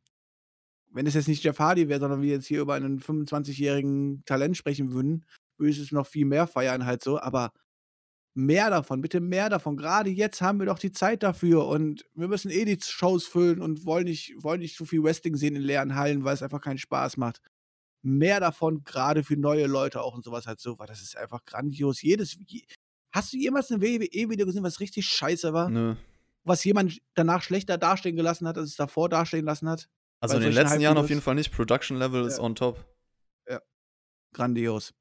wenn 0.97 1.07
es 1.07 1.15
jetzt 1.15 1.29
nicht 1.29 1.45
Jeff 1.45 1.59
Hardy 1.59 1.89
wäre, 1.89 2.01
sondern 2.01 2.23
wir 2.23 2.31
jetzt 2.31 2.47
hier 2.47 2.61
über 2.61 2.75
einen 2.75 3.01
25-jährigen 3.01 4.25
Talent 4.25 4.57
sprechen 4.57 4.93
würden, 4.93 5.25
würde 5.59 5.71
ich 5.71 5.79
es 5.79 5.93
noch 5.93 6.07
viel 6.07 6.27
mehr 6.27 6.47
feiern 6.47 6.85
halt 6.87 7.03
so, 7.03 7.21
aber 7.21 7.53
mehr 8.35 8.69
davon, 8.71 9.01
bitte 9.01 9.21
mehr 9.21 9.49
davon. 9.49 9.77
Gerade 9.77 10.11
jetzt 10.11 10.43
haben 10.43 10.59
wir 10.59 10.67
doch 10.67 10.79
die 10.79 10.93
Zeit 10.93 11.23
dafür 11.23 11.67
und 11.67 12.05
wir 12.15 12.29
müssen 12.29 12.51
eh 12.51 12.65
die 12.65 12.79
Shows 12.83 13.27
füllen 13.27 13.63
und 13.63 13.87
wollen 13.87 14.05
nicht, 14.05 14.35
wollen 14.43 14.61
nicht 14.61 14.77
so 14.77 14.85
viel 14.85 15.03
Wrestling 15.03 15.37
sehen 15.37 15.55
in 15.55 15.63
leeren 15.63 15.95
Hallen, 15.95 16.25
weil 16.25 16.35
es 16.35 16.43
einfach 16.43 16.61
keinen 16.61 16.79
Spaß 16.79 17.17
macht 17.17 17.41
mehr 18.07 18.39
davon, 18.41 18.85
gerade 18.85 19.25
für 19.25 19.37
neue 19.37 19.67
Leute 19.67 20.01
auch 20.01 20.15
und 20.15 20.25
sowas 20.25 20.47
halt 20.47 20.61
so, 20.61 20.79
weil 20.79 20.87
das 20.87 21.03
ist 21.03 21.17
einfach 21.17 21.45
grandios. 21.45 22.01
Jedes. 22.01 22.39
Hast 23.13 23.33
du 23.33 23.37
jemals 23.37 23.71
ein 23.71 23.83
WWE-Video 23.83 24.47
gesehen, 24.47 24.63
was 24.63 24.81
richtig 24.81 25.07
scheiße 25.07 25.53
war? 25.53 25.69
Nö. 25.69 25.97
Was 26.45 26.63
jemand 26.63 27.01
danach 27.15 27.43
schlechter 27.43 27.77
dastehen 27.77 28.15
gelassen 28.15 28.47
hat, 28.47 28.57
als 28.57 28.71
es 28.71 28.77
davor 28.77 29.09
dastehen 29.09 29.45
lassen 29.45 29.69
hat? 29.69 29.89
Also 30.21 30.37
in 30.37 30.43
den 30.43 30.53
letzten 30.53 30.81
Jahren 30.81 30.99
auf 30.99 31.09
jeden 31.09 31.21
Fall 31.21 31.35
nicht. 31.35 31.53
Production 31.53 31.97
Level 31.97 32.23
ja. 32.23 32.29
ist 32.29 32.39
on 32.39 32.55
top. 32.55 32.85
Ja. 33.49 33.61
Grandios. 34.33 34.95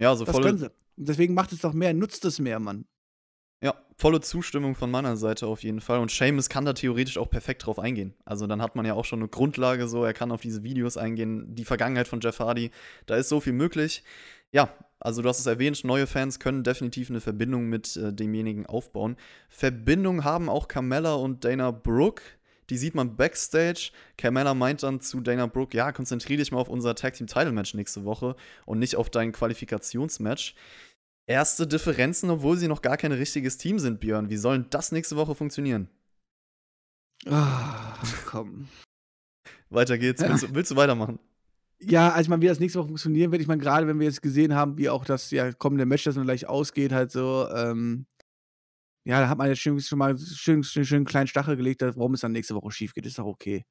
Ja, 0.00 0.14
so 0.14 0.24
voll. 0.24 0.70
Deswegen 0.96 1.34
macht 1.34 1.52
es 1.52 1.60
doch 1.60 1.72
mehr, 1.72 1.94
nutzt 1.94 2.24
es 2.24 2.38
mehr, 2.38 2.58
Mann. 2.58 2.86
Ja, 3.62 3.74
volle 3.96 4.22
Zustimmung 4.22 4.74
von 4.74 4.90
meiner 4.90 5.16
Seite 5.16 5.46
auf 5.46 5.62
jeden 5.62 5.82
Fall. 5.82 5.98
Und 5.98 6.10
Seamus 6.10 6.48
kann 6.48 6.64
da 6.64 6.72
theoretisch 6.72 7.18
auch 7.18 7.28
perfekt 7.28 7.66
drauf 7.66 7.78
eingehen. 7.78 8.14
Also 8.24 8.46
dann 8.46 8.62
hat 8.62 8.74
man 8.74 8.86
ja 8.86 8.94
auch 8.94 9.04
schon 9.04 9.18
eine 9.18 9.28
Grundlage 9.28 9.86
so, 9.86 10.02
er 10.04 10.14
kann 10.14 10.32
auf 10.32 10.40
diese 10.40 10.62
Videos 10.62 10.96
eingehen, 10.96 11.54
die 11.54 11.66
Vergangenheit 11.66 12.08
von 12.08 12.20
Jeff 12.20 12.38
Hardy, 12.38 12.70
da 13.04 13.16
ist 13.16 13.28
so 13.28 13.40
viel 13.40 13.52
möglich. 13.52 14.02
Ja, 14.50 14.74
also 14.98 15.20
du 15.20 15.28
hast 15.28 15.40
es 15.40 15.46
erwähnt, 15.46 15.84
neue 15.84 16.06
Fans 16.06 16.40
können 16.40 16.64
definitiv 16.64 17.10
eine 17.10 17.20
Verbindung 17.20 17.66
mit 17.66 17.96
äh, 17.96 18.12
demjenigen 18.12 18.64
aufbauen. 18.64 19.16
Verbindung 19.50 20.24
haben 20.24 20.48
auch 20.48 20.66
Carmella 20.66 21.14
und 21.14 21.44
Dana 21.44 21.70
Brooke. 21.70 22.22
Die 22.70 22.78
sieht 22.78 22.94
man 22.94 23.16
backstage. 23.16 23.90
Carmella 24.16 24.54
meint 24.54 24.82
dann 24.82 25.00
zu 25.00 25.20
Dana 25.20 25.46
Brooke, 25.46 25.76
ja, 25.76 25.92
konzentriere 25.92 26.38
dich 26.38 26.52
mal 26.52 26.60
auf 26.60 26.68
unser 26.68 26.94
Tag 26.94 27.14
Team 27.14 27.26
Title 27.26 27.52
Match 27.52 27.74
nächste 27.74 28.04
Woche 28.04 28.36
und 28.64 28.78
nicht 28.78 28.96
auf 28.96 29.10
dein 29.10 29.32
Qualifikationsmatch 29.32 30.54
erste 31.30 31.66
Differenzen, 31.66 32.28
obwohl 32.28 32.56
sie 32.56 32.68
noch 32.68 32.82
gar 32.82 32.96
kein 32.96 33.12
richtiges 33.12 33.56
Team 33.56 33.78
sind, 33.78 34.00
Björn. 34.00 34.30
Wie 34.30 34.36
soll 34.36 34.66
das 34.68 34.90
nächste 34.90 35.16
Woche 35.16 35.34
funktionieren? 35.34 35.88
Ah, 37.26 37.96
komm. 38.26 38.68
Weiter 39.68 39.96
geht's. 39.96 40.22
Willst, 40.22 40.42
du, 40.42 40.54
willst 40.54 40.70
du 40.72 40.76
weitermachen? 40.76 41.20
Ja, 41.80 42.10
also 42.10 42.22
ich 42.22 42.28
meine, 42.28 42.42
wie 42.42 42.46
das 42.46 42.60
nächste 42.60 42.80
Woche 42.80 42.88
funktionieren 42.88 43.30
wird, 43.30 43.40
ich 43.40 43.48
meine, 43.48 43.62
gerade 43.62 43.86
wenn 43.86 44.00
wir 44.00 44.06
jetzt 44.06 44.22
gesehen 44.22 44.54
haben, 44.54 44.76
wie 44.76 44.90
auch 44.90 45.04
das 45.04 45.30
ja, 45.30 45.52
kommende 45.52 45.86
Match 45.86 46.04
das 46.04 46.16
dann 46.16 46.24
gleich 46.24 46.48
ausgeht, 46.48 46.92
halt 46.92 47.12
so, 47.12 47.48
ähm, 47.54 48.06
ja, 49.04 49.20
da 49.20 49.28
hat 49.28 49.38
man 49.38 49.48
jetzt 49.48 49.60
schon, 49.60 49.80
schon 49.80 49.98
mal 49.98 50.18
schön, 50.18 50.62
schön, 50.62 50.84
schön 50.84 50.96
einen 50.96 51.04
kleinen 51.06 51.26
Stachel 51.26 51.56
gelegt, 51.56 51.82
warum 51.82 52.14
es 52.14 52.20
dann 52.20 52.32
nächste 52.32 52.54
Woche 52.54 52.70
schief 52.70 52.94
geht, 52.94 53.06
ist 53.06 53.18
doch 53.18 53.26
okay. 53.26 53.64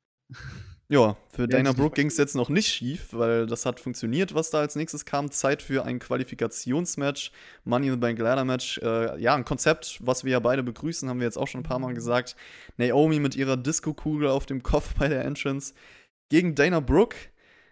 Ja, 0.92 1.18
für 1.30 1.48
Dana 1.48 1.72
Brooke 1.72 1.94
ging 1.94 2.08
es 2.08 2.18
jetzt 2.18 2.36
noch 2.36 2.50
nicht 2.50 2.68
schief, 2.68 3.10
weil 3.12 3.46
das 3.46 3.68
hat 3.68 3.80
funktioniert, 3.80 4.34
was 4.34 4.50
da 4.50 4.60
als 4.60 4.76
nächstes 4.76 5.06
kam. 5.06 5.30
Zeit 5.30 5.62
für 5.62 5.86
ein 5.86 6.00
Qualifikationsmatch, 6.00 7.32
Money 7.64 7.88
in 7.88 7.94
the 7.94 8.00
Bank 8.00 8.18
Ladder 8.18 8.44
Match. 8.44 8.80
Äh, 8.80 9.22
ja, 9.22 9.36
ein 9.36 9.46
Konzept, 9.46 10.00
was 10.02 10.24
wir 10.24 10.32
ja 10.32 10.40
beide 10.40 10.64
begrüßen, 10.64 11.08
haben 11.08 11.20
wir 11.20 11.26
jetzt 11.26 11.38
auch 11.38 11.48
schon 11.48 11.62
ein 11.62 11.64
paar 11.64 11.78
Mal 11.78 11.94
gesagt. 11.94 12.36
Naomi 12.78 13.20
mit 13.20 13.36
ihrer 13.36 13.56
Disco-Kugel 13.56 14.30
auf 14.30 14.48
dem 14.48 14.64
Kopf 14.64 14.96
bei 14.98 15.08
der 15.08 15.26
Entrance 15.26 15.76
gegen 16.30 16.56
Dana 16.56 16.80
Brooke. 16.80 17.18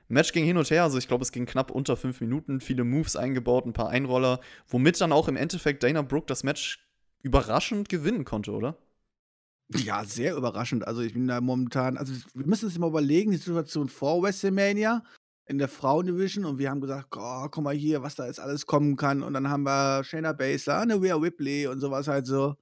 Match 0.09 0.31
ging 0.31 0.45
hin 0.45 0.57
und 0.57 0.69
her, 0.69 0.83
also 0.83 0.97
ich 0.99 1.07
glaube, 1.07 1.23
es 1.23 1.31
ging 1.31 1.45
knapp 1.45 1.71
unter 1.71 1.97
fünf 1.97 2.21
Minuten, 2.21 2.61
viele 2.61 2.85
Moves 2.85 3.15
eingebaut, 3.17 3.65
ein 3.65 3.73
paar 3.73 3.89
Einroller, 3.89 4.39
womit 4.67 5.01
dann 5.01 5.11
auch 5.11 5.27
im 5.27 5.35
Endeffekt 5.35 5.83
Dana 5.83 6.01
Brooke 6.01 6.27
das 6.27 6.43
Match 6.43 6.86
überraschend 7.23 7.89
gewinnen 7.89 8.25
konnte, 8.25 8.51
oder? 8.51 8.77
Ja, 9.75 10.05
sehr 10.05 10.35
überraschend. 10.35 10.87
Also, 10.87 11.01
ich 11.01 11.13
bin 11.13 11.27
da 11.27 11.41
momentan 11.41 11.97
also, 11.97 12.13
wir 12.33 12.45
müssen 12.47 12.65
uns 12.65 12.77
mal 12.79 12.87
überlegen, 12.87 13.31
die 13.31 13.37
Situation 13.37 13.89
vor 13.89 14.21
WrestleMania 14.23 15.03
in 15.45 15.57
der 15.57 15.67
Frauendivision 15.67 16.45
und 16.45 16.57
wir 16.57 16.69
haben 16.69 16.79
gesagt: 16.79 17.09
„Oh, 17.17 17.47
guck 17.51 17.63
mal 17.63 17.75
hier, 17.75 18.01
was 18.01 18.15
da 18.15 18.25
jetzt 18.27 18.39
alles 18.39 18.65
kommen 18.65 18.95
kann.“ 18.95 19.23
Und 19.23 19.33
dann 19.33 19.49
haben 19.49 19.63
wir 19.63 20.03
Shayna 20.05 20.31
Baszler, 20.33 20.85
ne, 20.85 20.95
Rhea 21.01 21.15
Ripley 21.17 21.67
und 21.67 21.79
sowas 21.81 22.07
halt 22.07 22.27
so. 22.27 22.55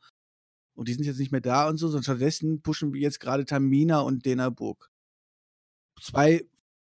Und 0.76 0.88
die 0.90 0.94
sind 0.96 1.06
jetzt 1.06 1.20
nicht 1.20 1.32
mehr 1.34 1.42
da 1.42 1.70
und 1.70 1.78
so, 1.78 1.88
sondern 1.88 2.04
stattdessen 2.04 2.62
pushen 2.62 2.94
wir 2.94 3.02
jetzt 3.02 3.20
gerade 3.22 3.46
Tamina 3.46 4.02
und 4.02 4.26
Dana 4.26 4.50
Brooke. 4.52 4.88
Zwei 6.02 6.46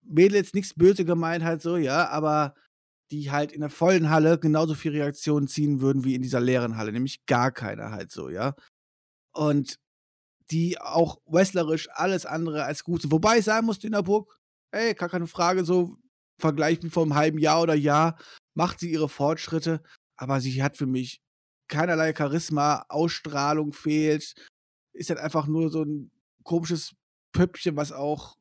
Mädels, 0.02 0.54
nichts 0.54 0.74
böse 0.74 1.04
gemeint 1.04 1.44
halt 1.44 1.62
so, 1.62 1.76
ja, 1.76 2.08
aber 2.08 2.54
die 3.12 3.30
halt 3.30 3.52
in 3.52 3.60
der 3.60 3.70
vollen 3.70 4.10
Halle 4.10 4.38
genauso 4.38 4.74
viel 4.74 4.92
Reaktionen 4.92 5.46
ziehen 5.46 5.80
würden 5.80 6.02
wie 6.02 6.14
in 6.14 6.22
dieser 6.22 6.40
leeren 6.40 6.76
Halle, 6.78 6.92
nämlich 6.92 7.26
gar 7.26 7.52
keiner 7.52 7.92
halt 7.92 8.10
so, 8.10 8.30
ja. 8.30 8.54
Und 9.34 9.76
die 10.50 10.80
auch 10.80 11.18
wrestlerisch 11.26 11.88
alles 11.92 12.26
andere 12.26 12.64
als 12.64 12.84
gut 12.84 13.02
sind. 13.02 13.12
Wobei 13.12 13.38
ich 13.38 13.44
sagen 13.44 13.66
muss, 13.66 13.78
Dynabrook, 13.78 14.38
ey, 14.72 14.94
gar 14.94 15.08
keine 15.08 15.26
Frage, 15.26 15.64
so 15.64 15.98
Vergleich 16.40 16.82
mit 16.82 16.92
vor 16.92 17.04
einem 17.04 17.14
halben 17.14 17.38
Jahr 17.38 17.62
oder 17.62 17.74
Jahr, 17.74 18.18
macht 18.54 18.80
sie 18.80 18.90
ihre 18.90 19.08
Fortschritte, 19.08 19.82
aber 20.16 20.40
sie 20.40 20.62
hat 20.62 20.76
für 20.76 20.86
mich 20.86 21.20
keinerlei 21.68 22.14
Charisma, 22.14 22.84
Ausstrahlung 22.88 23.72
fehlt, 23.72 24.34
ist 24.94 25.10
halt 25.10 25.20
einfach 25.20 25.46
nur 25.46 25.70
so 25.70 25.82
ein 25.84 26.10
komisches 26.42 26.94
Püppchen, 27.32 27.76
was 27.76 27.92
auch 27.92 28.36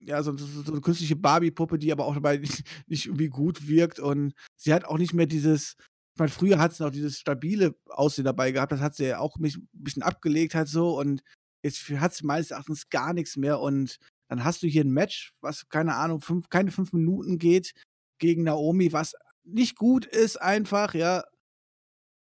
ja, 0.00 0.22
so, 0.22 0.36
so, 0.36 0.62
so 0.62 0.72
eine 0.72 0.80
künstliche 0.80 1.16
Barbie-Puppe, 1.16 1.78
die 1.78 1.92
aber 1.92 2.04
auch 2.06 2.14
dabei 2.14 2.36
nicht, 2.38 2.64
nicht 2.86 3.06
irgendwie 3.06 3.28
gut 3.28 3.66
wirkt. 3.68 4.00
Und 4.00 4.34
sie 4.56 4.72
hat 4.72 4.84
auch 4.84 4.98
nicht 4.98 5.14
mehr 5.14 5.26
dieses 5.26 5.76
ich 6.16 6.18
meine, 6.18 6.30
früher 6.30 6.58
hat 6.58 6.72
sie 6.74 6.82
noch 6.82 6.90
dieses 6.90 7.18
stabile 7.18 7.76
Aussehen 7.90 8.24
dabei 8.24 8.50
gehabt, 8.50 8.72
das 8.72 8.80
hat 8.80 8.94
sie 8.94 9.04
ja 9.04 9.18
auch 9.18 9.36
ein 9.36 9.52
bisschen 9.74 10.02
abgelegt 10.02 10.54
halt 10.54 10.66
so. 10.66 10.98
Und 10.98 11.22
jetzt 11.62 11.86
hat 11.90 12.14
sie 12.14 12.24
meines 12.24 12.52
Erachtens 12.52 12.88
gar 12.88 13.12
nichts 13.12 13.36
mehr. 13.36 13.60
Und 13.60 13.98
dann 14.30 14.42
hast 14.42 14.62
du 14.62 14.66
hier 14.66 14.82
ein 14.82 14.92
Match, 14.92 15.34
was, 15.42 15.68
keine 15.68 15.94
Ahnung, 15.94 16.22
fünf, 16.22 16.48
keine 16.48 16.70
fünf 16.70 16.94
Minuten 16.94 17.36
geht 17.36 17.74
gegen 18.18 18.44
Naomi, 18.44 18.94
was 18.94 19.14
nicht 19.44 19.76
gut 19.76 20.06
ist 20.06 20.40
einfach, 20.40 20.94
ja. 20.94 21.22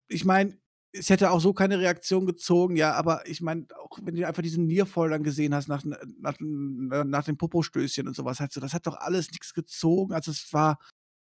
Ich 0.07 0.23
meine, 0.23 0.58
es 0.91 1.09
hätte 1.09 1.31
auch 1.31 1.39
so 1.39 1.53
keine 1.53 1.79
Reaktion 1.79 2.25
gezogen, 2.25 2.75
ja, 2.75 2.93
aber 2.93 3.27
ich 3.27 3.41
meine, 3.41 3.67
auch 3.79 3.99
wenn 4.01 4.15
du 4.15 4.25
einfach 4.25 4.41
diesen 4.41 4.65
Nearfall 4.65 5.09
dann 5.09 5.23
gesehen 5.23 5.53
hast 5.53 5.67
nach, 5.67 5.83
nach, 5.83 6.35
nach 6.39 7.23
dem 7.23 7.37
Popostößchen 7.37 8.07
und 8.07 8.15
sowas, 8.15 8.39
halt 8.39 8.51
so, 8.51 8.59
das 8.59 8.73
hat 8.73 8.87
doch 8.87 8.97
alles 8.97 9.29
nichts 9.31 9.53
gezogen. 9.53 10.13
Also 10.13 10.31
es 10.31 10.51
war 10.51 10.79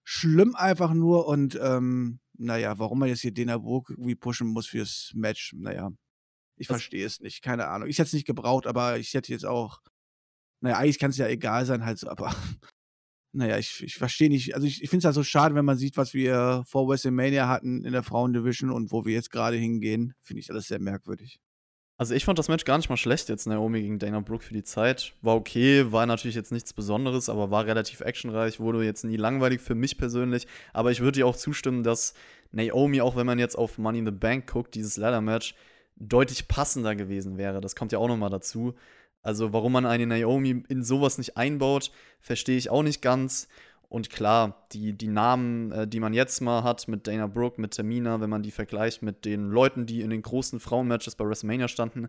schlimm 0.06 0.56
einfach 0.56 0.93
nur 0.93 1.28
und 1.28 1.60
ähm, 1.62 2.19
naja, 2.38 2.80
warum 2.80 3.00
man 3.00 3.10
jetzt 3.10 3.22
hier 3.22 3.34
Dana 3.34 3.58
Brooke 3.58 3.93
irgendwie 3.93 4.15
pushen 4.15 4.48
muss 4.48 4.67
fürs 4.67 5.12
Match, 5.13 5.54
naja, 5.58 5.91
ich 6.56 6.67
verstehe 6.67 7.06
es 7.06 7.19
nicht, 7.19 7.41
keine 7.41 7.67
Ahnung. 7.67 7.89
Ich 7.89 8.00
hätte 8.00 8.08
es 8.08 8.13
nicht 8.13 8.28
gebraucht, 8.28 8.65
aber 8.65 8.98
ich 8.98 9.13
hätte 9.13 9.32
jetzt 9.32 9.45
auch, 9.45 9.82
naja, 10.62 10.78
eigentlich 10.78 11.00
kann 11.00 11.12
es 11.12 11.17
ja 11.17 11.28
egal 11.28 11.65
sein, 11.65 11.86
halt 11.86 12.00
so, 12.00 12.10
aber 12.10 12.34
naja, 13.32 13.58
ich, 13.58 13.84
ich 13.84 13.96
verstehe 13.96 14.30
nicht, 14.30 14.56
also 14.56 14.65
ich, 14.65 14.82
ich 14.82 14.89
finde 14.89 15.00
es 15.00 15.06
halt 15.06 15.15
so 15.15 15.24
schade, 15.24 15.56
wenn 15.56 15.65
man 15.65 15.78
sieht, 15.78 15.98
was 15.98 16.13
wir 16.13 16.63
vor 16.65 16.88
WrestleMania 16.88 17.48
hatten 17.48 17.86
in 17.86 17.94
der 17.94 18.04
Frauendivision 18.04 18.72
und 18.72 18.92
wo 18.92 19.06
wir 19.06 19.13
jetzt 19.13 19.32
gerade 19.32 19.58
hingehen, 19.58 20.13
finde 20.22 20.42
ich 20.42 20.50
alles 20.50 20.68
sehr 20.68 20.80
merkwürdig. 20.80 21.39
Also 21.98 22.15
ich 22.15 22.24
fand 22.24 22.39
das 22.39 22.48
Match 22.48 22.63
gar 22.63 22.78
nicht 22.78 22.89
mal 22.89 22.96
schlecht 22.96 23.28
jetzt, 23.28 23.46
Naomi 23.46 23.82
gegen 23.82 24.00
Dana 24.00 24.22
Brooke 24.22 24.44
für 24.44 24.54
die 24.54 24.63
Zeit. 24.63 25.13
War 25.22 25.36
okay, 25.36 25.92
war 25.92 26.06
natürlich 26.06 26.36
jetzt 26.36 26.54
nichts 26.54 26.72
Besonderes, 26.72 27.28
aber 27.28 27.52
war 27.52 27.65
relativ 27.65 28.00
actionreich, 28.00 28.62
wurde 28.62 28.86
jetzt 28.86 29.04
nie 29.04 29.18
langweilig 29.18 29.60
für 29.60 29.76
mich 29.76 29.98
persönlich. 29.98 30.48
Aber 30.72 30.92
ich 30.92 31.02
würde 31.02 31.20
dir 31.20 31.28
auch 31.28 31.36
zustimmen, 31.36 31.84
dass 31.84 32.13
Naomi, 32.52 33.02
auch 33.02 33.18
wenn 33.18 33.26
man 33.26 33.38
jetzt 33.38 33.58
auf 33.58 33.78
Money 33.78 34.00
in 34.00 34.06
the 34.06 34.12
Bank 34.12 34.50
guckt, 34.50 34.76
dieses 34.76 34.96
Ladder-Match, 34.96 35.56
deutlich 35.98 36.48
passender 36.48 36.96
gewesen 36.96 37.38
wäre. 37.38 37.60
Das 37.60 37.76
kommt 37.76 37.92
ja 37.92 38.00
auch 38.00 38.08
nochmal 38.08 38.30
dazu. 38.30 38.76
Also 39.21 39.53
warum 39.53 39.73
man 39.73 39.86
eine 39.86 40.08
Naomi 40.08 40.63
in 40.69 40.84
sowas 40.84 41.17
nicht 41.17 41.38
einbaut, 41.38 41.91
verstehe 42.21 42.58
ich 42.58 42.69
auch 42.69 42.84
nicht 42.84 43.01
ganz. 43.01 43.47
Und 43.89 44.12
klar, 44.12 44.67
die, 44.71 44.93
die 44.93 45.08
Namen, 45.08 45.71
äh, 45.71 45.88
die 45.88 45.99
man 45.99 46.13
jetzt 46.13 46.41
mal 46.41 46.63
hat 46.63 46.88
mit 46.88 47.08
Dana 47.08 47.25
Brooke, 47.25 47.60
mit 47.60 47.73
Tamina, 47.73 48.21
wenn 48.21 48.29
man 48.29 48.43
die 48.43 48.51
vergleicht 48.51 49.01
mit 49.01 49.25
den 49.25 49.49
Leuten, 49.49 49.88
die 49.88 50.01
in 50.01 50.12
den 50.12 50.21
großen 50.21 50.60
Frauenmatches 50.60 51.15
bei 51.15 51.25
WrestleMania 51.25 51.67
standen, 51.67 52.08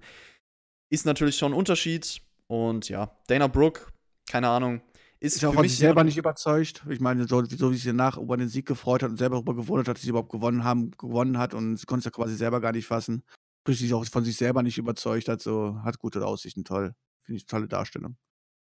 ist 0.90 1.06
natürlich 1.06 1.36
schon 1.36 1.52
ein 1.52 1.58
Unterschied. 1.58 2.20
Und 2.48 2.90
ja, 2.90 3.16
Dana 3.28 3.46
Brooke, 3.46 3.86
keine 4.28 4.48
Ahnung, 4.48 4.82
ist, 5.20 5.36
ist 5.36 5.44
auch 5.44 5.54
von 5.54 5.66
sich 5.66 5.78
selber 5.78 6.04
nicht 6.04 6.18
überzeugt. 6.18 6.84
Ich 6.88 7.00
meine, 7.00 7.26
so, 7.26 7.44
so 7.44 7.72
wie 7.72 7.76
sie 7.76 7.92
nach 7.94 8.18
über 8.18 8.36
den 8.36 8.48
Sieg 8.48 8.66
gefreut 8.66 9.02
hat 9.02 9.10
und 9.10 9.16
selber 9.16 9.36
darüber 9.36 9.54
gewundert 9.54 9.88
hat, 9.88 9.96
dass 9.96 10.02
sie 10.02 10.10
überhaupt 10.10 10.32
gewonnen 10.32 10.64
haben, 10.64 10.90
gewonnen 10.92 11.38
hat 11.38 11.54
und 11.54 11.76
sie 11.76 11.86
konnte 11.86 12.00
es 12.00 12.04
ja 12.06 12.10
quasi 12.10 12.34
selber 12.34 12.60
gar 12.60 12.72
nicht 12.72 12.86
fassen. 12.86 13.22
Sprich, 13.60 13.78
sie 13.78 13.92
auch 13.92 14.04
von 14.06 14.24
sich 14.24 14.36
selber 14.36 14.62
nicht 14.62 14.78
überzeugt 14.78 15.28
hat, 15.28 15.42
so 15.42 15.82
hat 15.82 15.98
gute 15.98 16.24
Aussichten, 16.24 16.64
toll. 16.64 16.94
Finde 17.22 17.36
ich 17.36 17.42
eine 17.44 17.46
tolle 17.46 17.68
Darstellung. 17.68 18.16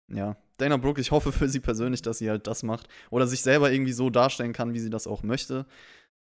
Ja, 0.08 0.36
Dana 0.58 0.78
Brooke, 0.78 1.00
ich 1.00 1.12
hoffe 1.12 1.32
für 1.32 1.48
sie 1.48 1.60
persönlich, 1.60 2.02
dass 2.02 2.18
sie 2.18 2.30
halt 2.30 2.48
das 2.48 2.64
macht 2.64 2.88
oder 3.10 3.28
sich 3.28 3.42
selber 3.42 3.72
irgendwie 3.72 3.94
so 3.94 4.10
darstellen 4.10 4.54
kann, 4.54 4.74
wie 4.74 4.80
sie 4.80 4.90
das 4.90 5.08
auch 5.08 5.24
möchte. 5.24 5.66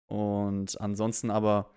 Und 0.07 0.81
ansonsten 0.81 1.31
aber, 1.31 1.71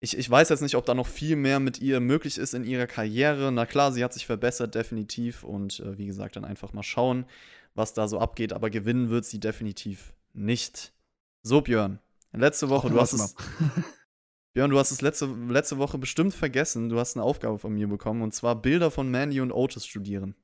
ich, 0.00 0.16
ich 0.16 0.28
weiß 0.28 0.48
jetzt 0.48 0.62
nicht, 0.62 0.74
ob 0.74 0.84
da 0.84 0.94
noch 0.94 1.06
viel 1.06 1.36
mehr 1.36 1.60
mit 1.60 1.80
ihr 1.80 2.00
möglich 2.00 2.38
ist 2.38 2.54
in 2.54 2.64
ihrer 2.64 2.86
Karriere. 2.86 3.52
Na 3.52 3.66
klar, 3.66 3.92
sie 3.92 4.02
hat 4.02 4.12
sich 4.12 4.26
verbessert, 4.26 4.74
definitiv. 4.74 5.44
Und 5.44 5.80
äh, 5.80 5.96
wie 5.98 6.06
gesagt, 6.06 6.36
dann 6.36 6.44
einfach 6.44 6.72
mal 6.72 6.82
schauen, 6.82 7.26
was 7.74 7.94
da 7.94 8.08
so 8.08 8.18
abgeht. 8.18 8.52
Aber 8.52 8.70
gewinnen 8.70 9.10
wird 9.10 9.24
sie 9.24 9.38
definitiv 9.38 10.12
nicht. 10.32 10.92
So, 11.42 11.60
Björn, 11.60 11.98
letzte 12.32 12.68
Woche, 12.68 12.90
du 12.90 13.00
hast 13.00 13.12
es. 13.12 13.34
Björn, 14.54 14.70
du 14.70 14.78
hast 14.78 14.90
es 14.90 15.00
letzte, 15.00 15.26
letzte 15.26 15.78
Woche 15.78 15.98
bestimmt 15.98 16.34
vergessen. 16.34 16.88
Du 16.88 16.98
hast 16.98 17.16
eine 17.16 17.24
Aufgabe 17.24 17.58
von 17.58 17.72
mir 17.72 17.88
bekommen 17.88 18.22
und 18.22 18.34
zwar 18.34 18.60
Bilder 18.60 18.90
von 18.90 19.10
Mandy 19.10 19.40
und 19.40 19.52
Otis 19.52 19.86
studieren. 19.86 20.34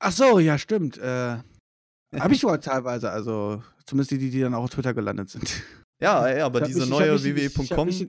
Ach 0.00 0.12
so, 0.12 0.38
ja, 0.38 0.58
stimmt. 0.58 0.96
Äh, 0.98 1.38
Habe 2.18 2.34
ich 2.34 2.40
sogar 2.40 2.60
teilweise, 2.60 3.10
also 3.10 3.62
zumindest 3.84 4.12
die, 4.12 4.30
die 4.30 4.40
dann 4.40 4.54
auch 4.54 4.64
auf 4.64 4.70
Twitter 4.70 4.94
gelandet 4.94 5.30
sind. 5.30 5.62
Ja, 6.00 6.32
ja, 6.32 6.46
aber 6.46 6.60
diese 6.60 6.80
nicht, 6.80 6.90
neue 6.90 7.20
wwe.com. 7.20 7.64
Ich 7.64 7.72
habe 7.72 7.86
nicht, 7.86 8.08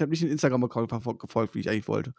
hab 0.00 0.08
nicht 0.08 0.22
den 0.22 0.30
Instagram-Account 0.30 1.20
gefolgt, 1.20 1.54
wie 1.54 1.60
ich 1.60 1.68
eigentlich 1.68 1.86
wollte. 1.86 2.14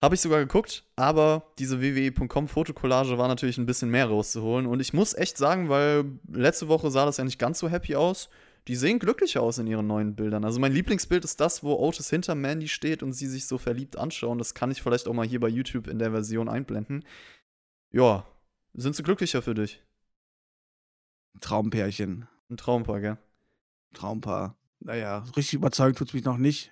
Habe 0.00 0.14
ich 0.14 0.20
sogar 0.20 0.38
geguckt, 0.38 0.84
aber 0.96 1.52
diese 1.58 1.80
wwe.com 1.80 2.48
Fotokollage 2.48 3.18
war 3.18 3.28
natürlich 3.28 3.58
ein 3.58 3.66
bisschen 3.66 3.90
mehr 3.90 4.06
rauszuholen. 4.06 4.66
Und 4.66 4.78
ich 4.80 4.92
muss 4.92 5.14
echt 5.14 5.36
sagen, 5.36 5.68
weil 5.68 6.04
letzte 6.28 6.68
Woche 6.68 6.90
sah 6.90 7.04
das 7.04 7.16
ja 7.16 7.24
nicht 7.24 7.38
ganz 7.38 7.58
so 7.58 7.68
happy 7.68 7.96
aus. 7.96 8.28
Die 8.68 8.76
sehen 8.76 9.00
glücklich 9.00 9.38
aus 9.38 9.58
in 9.58 9.66
ihren 9.66 9.86
neuen 9.86 10.14
Bildern. 10.14 10.44
Also 10.44 10.60
mein 10.60 10.72
Lieblingsbild 10.72 11.24
ist 11.24 11.40
das, 11.40 11.64
wo 11.64 11.74
Otis 11.74 12.10
hinter 12.10 12.34
Mandy 12.34 12.68
steht 12.68 13.02
und 13.02 13.12
sie 13.12 13.26
sich 13.26 13.46
so 13.46 13.58
verliebt 13.58 13.96
anschauen. 13.96 14.38
Das 14.38 14.54
kann 14.54 14.70
ich 14.70 14.82
vielleicht 14.82 15.08
auch 15.08 15.14
mal 15.14 15.26
hier 15.26 15.40
bei 15.40 15.48
YouTube 15.48 15.88
in 15.88 15.98
der 15.98 16.12
Version 16.12 16.48
einblenden. 16.48 17.04
Ja, 17.90 18.24
sind 18.74 18.94
sie 18.94 19.02
glücklicher 19.02 19.42
für 19.42 19.54
dich? 19.54 19.82
Traumpärchen. 21.40 22.28
Ein 22.48 22.56
Traumpaar, 22.56 23.00
gell? 23.00 23.18
Traumpaar. 23.94 24.56
Naja, 24.80 25.24
richtig 25.36 25.54
überzeugt 25.54 25.98
tut 25.98 26.08
es 26.08 26.14
mich 26.14 26.24
noch 26.24 26.38
nicht. 26.38 26.70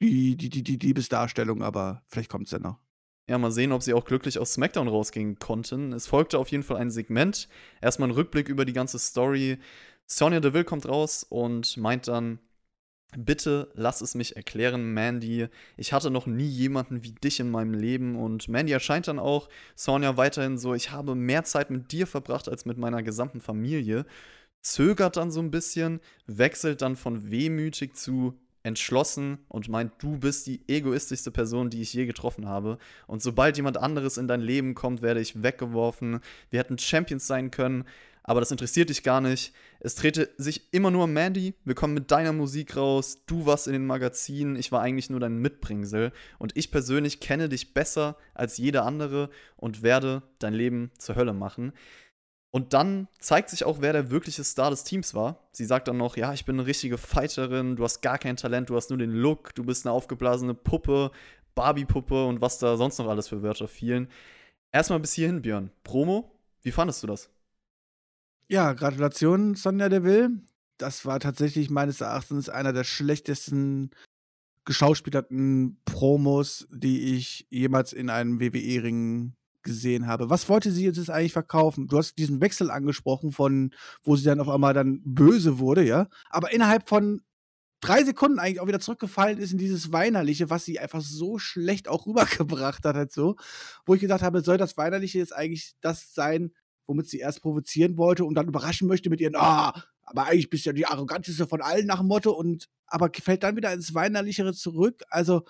Die, 0.00 0.36
die, 0.36 0.48
die, 0.48 0.62
die 0.62 0.76
Liebesdarstellung, 0.76 1.62
aber 1.62 2.02
vielleicht 2.06 2.30
kommt 2.30 2.46
es 2.46 2.52
ja 2.52 2.58
noch. 2.58 2.78
Ja, 3.28 3.36
mal 3.36 3.50
sehen, 3.50 3.72
ob 3.72 3.82
sie 3.82 3.92
auch 3.92 4.04
glücklich 4.04 4.38
aus 4.38 4.54
SmackDown 4.54 4.88
rausgehen 4.88 5.38
konnten. 5.38 5.92
Es 5.92 6.06
folgte 6.06 6.38
auf 6.38 6.48
jeden 6.48 6.62
Fall 6.62 6.78
ein 6.78 6.90
Segment. 6.90 7.48
Erstmal 7.82 8.08
ein 8.08 8.14
Rückblick 8.14 8.48
über 8.48 8.64
die 8.64 8.72
ganze 8.72 8.98
Story. 8.98 9.58
Sonja 10.08 10.40
Deville 10.40 10.64
kommt 10.64 10.88
raus 10.88 11.24
und 11.28 11.76
meint 11.76 12.08
dann, 12.08 12.40
Bitte 13.16 13.70
lass 13.72 14.02
es 14.02 14.14
mich 14.14 14.36
erklären, 14.36 14.92
Mandy. 14.92 15.48
Ich 15.78 15.94
hatte 15.94 16.10
noch 16.10 16.26
nie 16.26 16.46
jemanden 16.46 17.02
wie 17.04 17.12
dich 17.12 17.40
in 17.40 17.50
meinem 17.50 17.72
Leben 17.72 18.16
und 18.16 18.48
Mandy 18.48 18.72
erscheint 18.72 19.08
dann 19.08 19.18
auch 19.18 19.48
Sonja 19.74 20.18
weiterhin 20.18 20.58
so, 20.58 20.74
ich 20.74 20.90
habe 20.90 21.14
mehr 21.14 21.44
Zeit 21.44 21.70
mit 21.70 21.90
dir 21.90 22.06
verbracht 22.06 22.50
als 22.50 22.66
mit 22.66 22.76
meiner 22.76 23.02
gesamten 23.02 23.40
Familie. 23.40 24.04
Zögert 24.60 25.16
dann 25.16 25.30
so 25.30 25.40
ein 25.40 25.50
bisschen, 25.50 26.00
wechselt 26.26 26.82
dann 26.82 26.96
von 26.96 27.30
wehmütig 27.30 27.94
zu 27.94 28.38
entschlossen 28.62 29.38
und 29.48 29.68
meint, 29.70 29.92
du 30.00 30.18
bist 30.18 30.46
die 30.46 30.60
egoistischste 30.68 31.30
Person, 31.30 31.70
die 31.70 31.80
ich 31.80 31.94
je 31.94 32.04
getroffen 32.04 32.46
habe. 32.46 32.76
Und 33.06 33.22
sobald 33.22 33.56
jemand 33.56 33.78
anderes 33.78 34.18
in 34.18 34.28
dein 34.28 34.42
Leben 34.42 34.74
kommt, 34.74 35.00
werde 35.00 35.20
ich 35.20 35.42
weggeworfen. 35.42 36.20
Wir 36.50 36.60
hätten 36.60 36.76
Champions 36.76 37.26
sein 37.26 37.50
können, 37.50 37.84
aber 38.28 38.40
das 38.40 38.50
interessiert 38.50 38.90
dich 38.90 39.02
gar 39.02 39.22
nicht. 39.22 39.54
Es 39.80 39.94
drehte 39.94 40.28
sich 40.36 40.74
immer 40.74 40.90
nur 40.90 41.04
um 41.04 41.14
Mandy. 41.14 41.54
Wir 41.64 41.74
kommen 41.74 41.94
mit 41.94 42.10
deiner 42.10 42.34
Musik 42.34 42.76
raus. 42.76 43.22
Du 43.24 43.46
warst 43.46 43.66
in 43.66 43.72
den 43.72 43.86
Magazinen. 43.86 44.54
Ich 44.56 44.70
war 44.70 44.82
eigentlich 44.82 45.08
nur 45.08 45.18
dein 45.18 45.38
Mitbringsel. 45.38 46.12
Und 46.38 46.54
ich 46.54 46.70
persönlich 46.70 47.20
kenne 47.20 47.48
dich 47.48 47.72
besser 47.72 48.18
als 48.34 48.58
jeder 48.58 48.84
andere 48.84 49.30
und 49.56 49.82
werde 49.82 50.22
dein 50.40 50.52
Leben 50.52 50.90
zur 50.98 51.16
Hölle 51.16 51.32
machen. 51.32 51.72
Und 52.50 52.74
dann 52.74 53.08
zeigt 53.18 53.48
sich 53.48 53.64
auch, 53.64 53.80
wer 53.80 53.94
der 53.94 54.10
wirkliche 54.10 54.44
Star 54.44 54.68
des 54.68 54.84
Teams 54.84 55.14
war. 55.14 55.48
Sie 55.52 55.64
sagt 55.64 55.88
dann 55.88 55.96
noch: 55.96 56.18
Ja, 56.18 56.34
ich 56.34 56.44
bin 56.44 56.56
eine 56.56 56.66
richtige 56.66 56.98
Fighterin. 56.98 57.76
Du 57.76 57.84
hast 57.84 58.02
gar 58.02 58.18
kein 58.18 58.36
Talent. 58.36 58.68
Du 58.68 58.76
hast 58.76 58.90
nur 58.90 58.98
den 58.98 59.12
Look. 59.12 59.54
Du 59.54 59.64
bist 59.64 59.86
eine 59.86 59.94
aufgeblasene 59.94 60.52
Puppe, 60.52 61.12
Barbie-Puppe 61.54 62.26
und 62.26 62.42
was 62.42 62.58
da 62.58 62.76
sonst 62.76 62.98
noch 62.98 63.08
alles 63.08 63.28
für 63.28 63.42
Wörter 63.42 63.68
fielen. 63.68 64.10
Erstmal 64.70 65.00
bis 65.00 65.14
hierhin, 65.14 65.40
Björn. 65.40 65.70
Promo, 65.82 66.30
wie 66.60 66.72
fandest 66.72 67.02
du 67.02 67.06
das? 67.06 67.30
Ja, 68.50 68.72
Gratulation, 68.72 69.54
Sonja 69.54 69.90
Deville. 69.90 70.30
Das 70.78 71.04
war 71.04 71.20
tatsächlich 71.20 71.68
meines 71.68 72.00
Erachtens 72.00 72.48
einer 72.48 72.72
der 72.72 72.84
schlechtesten 72.84 73.90
geschauspielerten 74.64 75.80
Promos, 75.84 76.66
die 76.70 77.14
ich 77.16 77.46
jemals 77.50 77.92
in 77.92 78.08
einem 78.08 78.40
WWE-Ring 78.40 79.34
gesehen 79.62 80.06
habe. 80.06 80.30
Was 80.30 80.48
wollte 80.48 80.70
sie 80.70 80.84
jetzt 80.84 81.10
eigentlich 81.10 81.34
verkaufen? 81.34 81.88
Du 81.88 81.98
hast 81.98 82.16
diesen 82.16 82.40
Wechsel 82.40 82.70
angesprochen, 82.70 83.32
von 83.32 83.74
wo 84.02 84.16
sie 84.16 84.24
dann 84.24 84.40
auf 84.40 84.48
einmal 84.48 84.72
dann 84.72 85.02
böse 85.04 85.58
wurde, 85.58 85.84
ja. 85.86 86.08
Aber 86.30 86.50
innerhalb 86.52 86.88
von 86.88 87.20
drei 87.80 88.02
Sekunden 88.02 88.38
eigentlich 88.38 88.60
auch 88.60 88.66
wieder 88.66 88.80
zurückgefallen 88.80 89.38
ist 89.38 89.52
in 89.52 89.58
dieses 89.58 89.92
Weinerliche, 89.92 90.48
was 90.48 90.64
sie 90.64 90.78
einfach 90.78 91.02
so 91.02 91.38
schlecht 91.38 91.86
auch 91.88 92.06
rübergebracht 92.06 92.84
hat, 92.84 92.96
halt 92.96 93.12
so. 93.12 93.36
Wo 93.84 93.94
ich 93.94 94.00
gedacht 94.00 94.22
habe, 94.22 94.40
soll 94.40 94.56
das 94.56 94.78
Weinerliche 94.78 95.18
jetzt 95.18 95.34
eigentlich 95.34 95.74
das 95.82 96.14
sein, 96.14 96.52
womit 96.88 97.08
sie 97.08 97.18
erst 97.18 97.42
provozieren 97.42 97.96
wollte 97.96 98.24
und 98.24 98.34
dann 98.34 98.48
überraschen 98.48 98.88
möchte 98.88 99.10
mit 99.10 99.20
ihren, 99.20 99.36
ah, 99.36 99.84
aber 100.02 100.24
eigentlich 100.24 100.50
bist 100.50 100.64
du 100.64 100.70
ja 100.70 100.74
die 100.74 100.86
arroganteste 100.86 101.46
von 101.46 101.60
allen 101.60 101.86
nach 101.86 101.98
dem 101.98 102.08
Motto 102.08 102.32
und 102.32 102.66
aber 102.86 103.10
fällt 103.22 103.42
dann 103.42 103.56
wieder 103.56 103.72
ins 103.72 103.94
Weinerlichere 103.94 104.54
zurück. 104.54 105.02
Also 105.10 105.44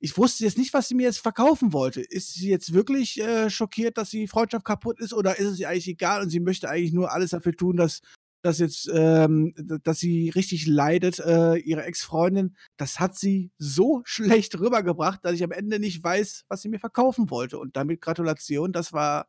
ich 0.00 0.16
wusste 0.16 0.44
jetzt 0.44 0.56
nicht, 0.56 0.72
was 0.72 0.88
sie 0.88 0.94
mir 0.94 1.04
jetzt 1.04 1.18
verkaufen 1.18 1.72
wollte. 1.72 2.00
Ist 2.00 2.34
sie 2.34 2.48
jetzt 2.48 2.72
wirklich 2.72 3.20
äh, 3.20 3.50
schockiert, 3.50 3.98
dass 3.98 4.10
die 4.10 4.28
Freundschaft 4.28 4.64
kaputt 4.64 4.98
ist 4.98 5.12
oder 5.12 5.38
ist 5.38 5.48
es 5.48 5.60
ihr 5.60 5.68
eigentlich 5.68 5.88
egal 5.88 6.22
und 6.22 6.30
sie 6.30 6.40
möchte 6.40 6.68
eigentlich 6.68 6.92
nur 6.92 7.12
alles 7.12 7.30
dafür 7.30 7.54
tun, 7.54 7.76
dass, 7.76 8.00
dass 8.42 8.58
jetzt, 8.58 8.88
ähm, 8.92 9.52
dass 9.82 9.98
sie 9.98 10.30
richtig 10.30 10.66
leidet, 10.66 11.18
äh, 11.18 11.56
ihre 11.56 11.82
Ex-Freundin. 11.82 12.56
Das 12.78 12.98
hat 12.98 13.18
sie 13.18 13.50
so 13.58 14.00
schlecht 14.04 14.58
rübergebracht, 14.58 15.22
dass 15.24 15.34
ich 15.34 15.44
am 15.44 15.52
Ende 15.52 15.80
nicht 15.80 16.02
weiß, 16.02 16.44
was 16.48 16.62
sie 16.62 16.68
mir 16.68 16.80
verkaufen 16.80 17.28
wollte. 17.28 17.58
Und 17.58 17.76
damit 17.76 18.00
Gratulation, 18.00 18.72
das 18.72 18.94
war 18.94 19.28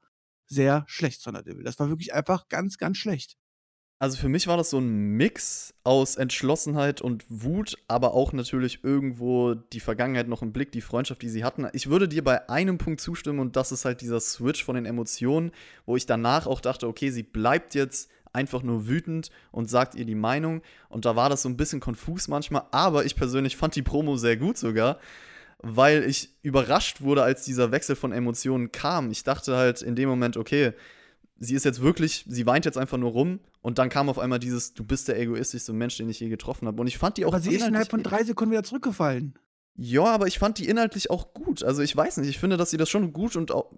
sehr 0.49 0.83
schlecht, 0.87 1.21
Sonner 1.21 1.43
Devil. 1.43 1.63
Das 1.63 1.79
war 1.79 1.89
wirklich 1.89 2.13
einfach 2.13 2.49
ganz, 2.49 2.77
ganz 2.77 2.97
schlecht. 2.97 3.37
Also 4.01 4.17
für 4.17 4.29
mich 4.29 4.47
war 4.47 4.55
das 4.55 4.69
so 4.69 4.77
ein 4.79 5.17
Mix 5.17 5.73
aus 5.83 6.15
Entschlossenheit 6.15 7.01
und 7.01 7.25
Wut, 7.27 7.77
aber 7.89 8.13
auch 8.13 8.31
natürlich 8.31 8.81
irgendwo 8.81 9.55
die 9.55 9.81
Vergangenheit 9.81 10.29
noch 10.29 10.41
im 10.41 10.53
Blick, 10.53 10.71
die 10.71 10.79
Freundschaft, 10.79 11.21
die 11.21 11.27
sie 11.27 11.43
hatten. 11.43 11.67
Ich 11.73 11.89
würde 11.89 12.07
dir 12.07 12.23
bei 12.23 12.47
einem 12.47 12.77
Punkt 12.77 13.01
zustimmen 13.01 13.39
und 13.39 13.57
das 13.57 13.73
ist 13.73 13.83
halt 13.83 13.99
dieser 13.99 14.21
Switch 14.21 14.63
von 14.63 14.75
den 14.75 14.85
Emotionen, 14.85 15.51
wo 15.85 15.97
ich 15.97 16.05
danach 16.05 16.47
auch 16.47 16.61
dachte, 16.61 16.87
okay, 16.87 17.09
sie 17.09 17.23
bleibt 17.23 17.75
jetzt 17.75 18.09
einfach 18.31 18.63
nur 18.63 18.87
wütend 18.87 19.31
und 19.51 19.69
sagt 19.69 19.95
ihr 19.95 20.05
die 20.05 20.15
Meinung. 20.15 20.61
Und 20.87 21.03
da 21.03 21.17
war 21.17 21.29
das 21.29 21.41
so 21.41 21.49
ein 21.49 21.57
bisschen 21.57 21.81
konfus 21.81 22.29
manchmal, 22.29 22.63
aber 22.71 23.03
ich 23.03 23.17
persönlich 23.17 23.57
fand 23.57 23.75
die 23.75 23.81
Promo 23.81 24.15
sehr 24.15 24.37
gut 24.37 24.57
sogar, 24.57 24.99
weil 25.61 26.03
ich 26.03 26.35
überrascht 26.41 27.01
wurde, 27.01 27.23
als 27.23 27.43
dieser 27.43 27.71
Wechsel 27.71 27.95
von 27.95 28.11
Emotionen 28.11 28.71
kam. 28.71 29.11
Ich 29.11 29.23
dachte 29.23 29.55
halt 29.57 29.81
in 29.81 29.95
dem 29.95 30.09
Moment, 30.09 30.37
okay, 30.37 30.73
sie 31.37 31.55
ist 31.55 31.65
jetzt 31.65 31.81
wirklich, 31.81 32.25
sie 32.27 32.45
weint 32.45 32.65
jetzt 32.65 32.77
einfach 32.77 32.97
nur 32.97 33.11
rum 33.11 33.39
und 33.61 33.77
dann 33.77 33.89
kam 33.89 34.09
auf 34.09 34.19
einmal 34.19 34.39
dieses, 34.39 34.73
du 34.73 34.83
bist 34.83 35.07
der 35.07 35.19
egoistischste 35.19 35.73
Mensch, 35.73 35.97
den 35.97 36.09
ich 36.09 36.19
je 36.19 36.29
getroffen 36.29 36.67
habe. 36.67 36.79
Und 36.79 36.87
ich 36.87 36.97
fand 36.97 37.17
die 37.17 37.25
auch. 37.25 37.33
Aber 37.33 37.41
sie 37.41 37.55
ist 37.55 37.67
innerhalb 37.67 37.89
von 37.89 38.03
drei 38.03 38.23
Sekunden 38.23 38.51
wieder 38.51 38.63
zurückgefallen. 38.63 39.33
Ja, 39.75 40.05
aber 40.05 40.27
ich 40.27 40.39
fand 40.39 40.57
die 40.57 40.67
inhaltlich 40.67 41.09
auch 41.09 41.33
gut. 41.33 41.63
Also 41.63 41.81
ich 41.81 41.95
weiß 41.95 42.17
nicht, 42.17 42.29
ich 42.29 42.39
finde, 42.39 42.57
dass 42.57 42.69
sie 42.69 42.77
das 42.77 42.89
schon 42.89 43.13
gut 43.13 43.35
und 43.35 43.51
auch, 43.51 43.71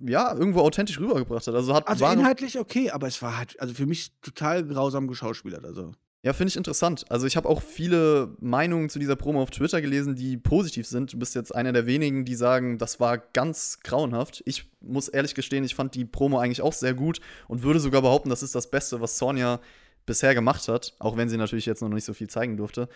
ja, 0.00 0.34
irgendwo 0.34 0.60
authentisch 0.60 0.98
rübergebracht 0.98 1.46
hat. 1.46 1.54
Also, 1.54 1.74
hat, 1.74 1.88
also 1.88 2.06
inhaltlich 2.06 2.58
okay, 2.58 2.90
aber 2.90 3.06
es 3.06 3.20
war 3.20 3.36
halt, 3.36 3.60
also 3.60 3.74
für 3.74 3.86
mich 3.86 4.18
total 4.20 4.66
grausam 4.66 5.08
geschauspielert. 5.08 5.64
Also. 5.64 5.92
Ja, 6.24 6.32
finde 6.32 6.50
ich 6.50 6.56
interessant. 6.56 7.04
Also 7.08 7.26
ich 7.26 7.36
habe 7.36 7.48
auch 7.48 7.60
viele 7.60 8.36
Meinungen 8.40 8.88
zu 8.88 9.00
dieser 9.00 9.16
Promo 9.16 9.42
auf 9.42 9.50
Twitter 9.50 9.80
gelesen, 9.80 10.14
die 10.14 10.36
positiv 10.36 10.86
sind. 10.86 11.12
Du 11.12 11.18
bist 11.18 11.34
jetzt 11.34 11.52
einer 11.52 11.72
der 11.72 11.86
wenigen, 11.86 12.24
die 12.24 12.36
sagen, 12.36 12.78
das 12.78 13.00
war 13.00 13.18
ganz 13.18 13.80
grauenhaft. 13.82 14.40
Ich 14.46 14.70
muss 14.80 15.08
ehrlich 15.08 15.34
gestehen, 15.34 15.64
ich 15.64 15.74
fand 15.74 15.96
die 15.96 16.04
Promo 16.04 16.38
eigentlich 16.38 16.62
auch 16.62 16.74
sehr 16.74 16.94
gut 16.94 17.18
und 17.48 17.64
würde 17.64 17.80
sogar 17.80 18.02
behaupten, 18.02 18.30
das 18.30 18.44
ist 18.44 18.54
das 18.54 18.70
Beste, 18.70 19.00
was 19.00 19.18
Sonja 19.18 19.60
bisher 20.06 20.34
gemacht 20.34 20.68
hat, 20.68 20.94
auch 21.00 21.16
wenn 21.16 21.28
sie 21.28 21.36
natürlich 21.36 21.66
jetzt 21.66 21.82
noch 21.82 21.88
nicht 21.88 22.04
so 22.04 22.14
viel 22.14 22.28
zeigen 22.28 22.56
durfte. 22.56 22.88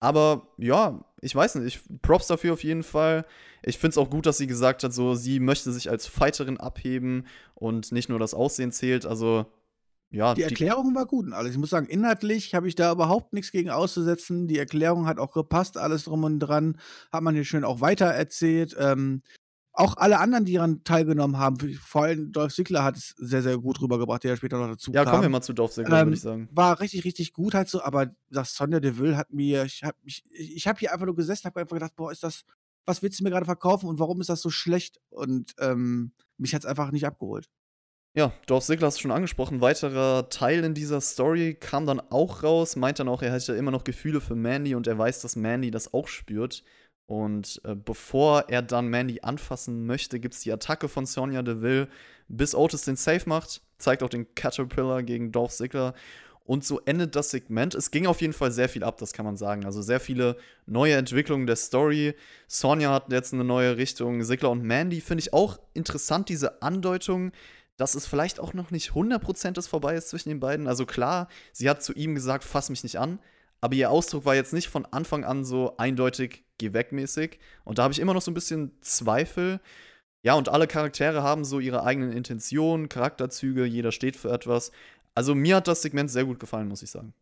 Aber 0.00 0.48
ja, 0.58 1.04
ich 1.20 1.36
weiß 1.36 1.54
nicht, 1.56 1.76
ich 1.76 2.00
props 2.02 2.26
dafür 2.26 2.54
auf 2.54 2.64
jeden 2.64 2.82
Fall. 2.82 3.24
Ich 3.62 3.78
finde 3.78 3.90
es 3.90 3.98
auch 3.98 4.10
gut, 4.10 4.26
dass 4.26 4.38
sie 4.38 4.48
gesagt 4.48 4.82
hat, 4.82 4.92
so 4.92 5.14
sie 5.14 5.38
möchte 5.38 5.70
sich 5.70 5.88
als 5.88 6.08
Fighterin 6.08 6.58
abheben 6.58 7.28
und 7.54 7.92
nicht 7.92 8.08
nur 8.08 8.18
das 8.18 8.34
Aussehen 8.34 8.72
zählt. 8.72 9.06
Also 9.06 9.46
ja, 10.12 10.34
die 10.34 10.42
Erklärung 10.42 10.90
die 10.90 10.94
war 10.94 11.06
gut 11.06 11.26
und 11.26 11.32
alles. 11.32 11.52
Ich 11.52 11.58
muss 11.58 11.70
sagen, 11.70 11.86
inhaltlich 11.86 12.54
habe 12.54 12.68
ich 12.68 12.74
da 12.74 12.92
überhaupt 12.92 13.32
nichts 13.32 13.50
gegen 13.50 13.70
auszusetzen. 13.70 14.46
Die 14.46 14.58
Erklärung 14.58 15.06
hat 15.06 15.18
auch 15.18 15.32
gepasst, 15.32 15.76
alles 15.78 16.04
drum 16.04 16.24
und 16.24 16.38
dran. 16.38 16.78
Hat 17.10 17.22
man 17.22 17.34
hier 17.34 17.44
schön 17.44 17.64
auch 17.64 17.80
weiter 17.80 18.06
erzählt. 18.06 18.76
Ähm, 18.78 19.22
auch 19.74 19.96
alle 19.96 20.18
anderen, 20.18 20.44
die 20.44 20.54
daran 20.54 20.84
teilgenommen 20.84 21.38
haben, 21.38 21.56
vor 21.78 22.02
allem 22.02 22.30
Dolph 22.30 22.54
Ziggler 22.54 22.84
hat 22.84 22.96
es 22.96 23.14
sehr, 23.16 23.42
sehr 23.42 23.56
gut 23.56 23.80
rübergebracht, 23.80 24.22
der 24.22 24.36
später 24.36 24.58
noch 24.58 24.68
dazu 24.68 24.92
ja, 24.92 25.02
kam. 25.02 25.06
Ja, 25.06 25.10
kommen 25.12 25.22
wir 25.22 25.28
mal 25.30 25.40
zu 25.40 25.54
Dolph 25.54 25.72
Ziggler, 25.72 26.00
ähm, 26.00 26.08
würde 26.08 26.16
ich 26.16 26.22
sagen. 26.22 26.48
War 26.52 26.78
richtig, 26.80 27.04
richtig 27.04 27.32
gut 27.32 27.54
halt 27.54 27.68
so, 27.68 27.82
aber 27.82 28.14
das 28.30 28.54
Sonja 28.54 28.80
Deville 28.80 29.16
hat 29.16 29.32
mir, 29.32 29.64
ich 29.64 29.82
habe 29.82 29.96
ich, 30.04 30.24
ich 30.30 30.68
hab 30.68 30.78
hier 30.78 30.92
einfach 30.92 31.06
nur 31.06 31.16
gesessen, 31.16 31.46
habe 31.46 31.60
einfach 31.60 31.76
gedacht, 31.76 31.96
boah, 31.96 32.12
ist 32.12 32.22
das, 32.22 32.44
was 32.84 33.02
willst 33.02 33.20
du 33.20 33.24
mir 33.24 33.30
gerade 33.30 33.46
verkaufen 33.46 33.88
und 33.88 33.98
warum 33.98 34.20
ist 34.20 34.28
das 34.28 34.42
so 34.42 34.50
schlecht? 34.50 35.00
Und 35.08 35.54
ähm, 35.58 36.12
mich 36.36 36.54
hat 36.54 36.62
es 36.62 36.66
einfach 36.66 36.90
nicht 36.90 37.06
abgeholt. 37.06 37.48
Ja, 38.14 38.30
Dolph 38.46 38.64
Ziggler 38.64 38.88
hast 38.88 38.98
du 38.98 39.02
schon 39.02 39.10
angesprochen. 39.10 39.62
Weiterer 39.62 40.28
Teil 40.28 40.64
in 40.64 40.74
dieser 40.74 41.00
Story 41.00 41.54
kam 41.58 41.86
dann 41.86 41.98
auch 41.98 42.42
raus, 42.42 42.76
meint 42.76 42.98
dann 42.98 43.08
auch, 43.08 43.22
er 43.22 43.32
hätte 43.32 43.54
immer 43.54 43.70
noch 43.70 43.84
Gefühle 43.84 44.20
für 44.20 44.34
Mandy 44.34 44.74
und 44.74 44.86
er 44.86 44.98
weiß, 44.98 45.22
dass 45.22 45.34
Mandy 45.34 45.70
das 45.70 45.94
auch 45.94 46.08
spürt. 46.08 46.62
Und 47.06 47.62
äh, 47.64 47.74
bevor 47.74 48.44
er 48.48 48.60
dann 48.60 48.88
Mandy 48.88 49.20
anfassen 49.22 49.86
möchte, 49.86 50.20
gibt 50.20 50.34
es 50.34 50.40
die 50.40 50.52
Attacke 50.52 50.88
von 50.88 51.06
Sonja 51.06 51.40
Deville, 51.42 51.88
bis 52.28 52.54
Otis 52.54 52.82
den 52.82 52.96
Safe 52.96 53.26
macht, 53.26 53.62
zeigt 53.78 54.02
auch 54.02 54.10
den 54.10 54.34
Caterpillar 54.34 55.02
gegen 55.02 55.32
Dolph 55.32 55.52
Ziggler. 55.52 55.94
Und 56.44 56.64
so 56.64 56.80
endet 56.84 57.16
das 57.16 57.30
Segment. 57.30 57.74
Es 57.74 57.90
ging 57.90 58.06
auf 58.06 58.20
jeden 58.20 58.32
Fall 58.34 58.50
sehr 58.52 58.68
viel 58.68 58.84
ab, 58.84 58.98
das 58.98 59.12
kann 59.14 59.24
man 59.24 59.38
sagen. 59.38 59.64
Also 59.64 59.80
sehr 59.80 60.00
viele 60.00 60.36
neue 60.66 60.96
Entwicklungen 60.96 61.46
der 61.46 61.56
Story. 61.56 62.14
Sonja 62.46 62.92
hat 62.92 63.10
jetzt 63.10 63.32
eine 63.32 63.44
neue 63.44 63.78
Richtung. 63.78 64.22
Ziggler 64.22 64.50
und 64.50 64.62
Mandy 64.62 65.00
finde 65.00 65.22
ich 65.22 65.32
auch 65.32 65.58
interessant, 65.72 66.28
diese 66.28 66.60
Andeutung 66.60 67.32
dass 67.76 67.94
es 67.94 68.06
vielleicht 68.06 68.40
auch 68.40 68.54
noch 68.54 68.70
nicht 68.70 68.90
100% 68.90 69.52
das 69.52 69.66
vorbei 69.66 69.94
ist 69.94 70.08
zwischen 70.08 70.28
den 70.28 70.40
beiden. 70.40 70.66
Also 70.66 70.86
klar, 70.86 71.28
sie 71.52 71.68
hat 71.68 71.82
zu 71.82 71.92
ihm 71.94 72.14
gesagt, 72.14 72.44
fass 72.44 72.70
mich 72.70 72.82
nicht 72.82 72.98
an, 72.98 73.18
aber 73.60 73.74
ihr 73.74 73.90
Ausdruck 73.90 74.24
war 74.24 74.34
jetzt 74.34 74.52
nicht 74.52 74.68
von 74.68 74.84
Anfang 74.86 75.24
an 75.24 75.44
so 75.44 75.76
eindeutig, 75.76 76.44
geh 76.58 76.72
weg 76.72 76.92
mäßig. 76.92 77.38
Und 77.64 77.78
da 77.78 77.84
habe 77.84 77.92
ich 77.92 78.00
immer 78.00 78.14
noch 78.14 78.22
so 78.22 78.30
ein 78.30 78.34
bisschen 78.34 78.72
Zweifel. 78.80 79.60
Ja, 80.24 80.34
und 80.34 80.48
alle 80.48 80.66
Charaktere 80.66 81.22
haben 81.22 81.44
so 81.44 81.60
ihre 81.60 81.84
eigenen 81.84 82.12
Intentionen, 82.12 82.88
Charakterzüge, 82.88 83.64
jeder 83.64 83.92
steht 83.92 84.16
für 84.16 84.30
etwas. 84.30 84.72
Also 85.14 85.34
mir 85.34 85.56
hat 85.56 85.68
das 85.68 85.82
Segment 85.82 86.10
sehr 86.10 86.24
gut 86.24 86.40
gefallen, 86.40 86.68
muss 86.68 86.82
ich 86.82 86.90
sagen. 86.90 87.14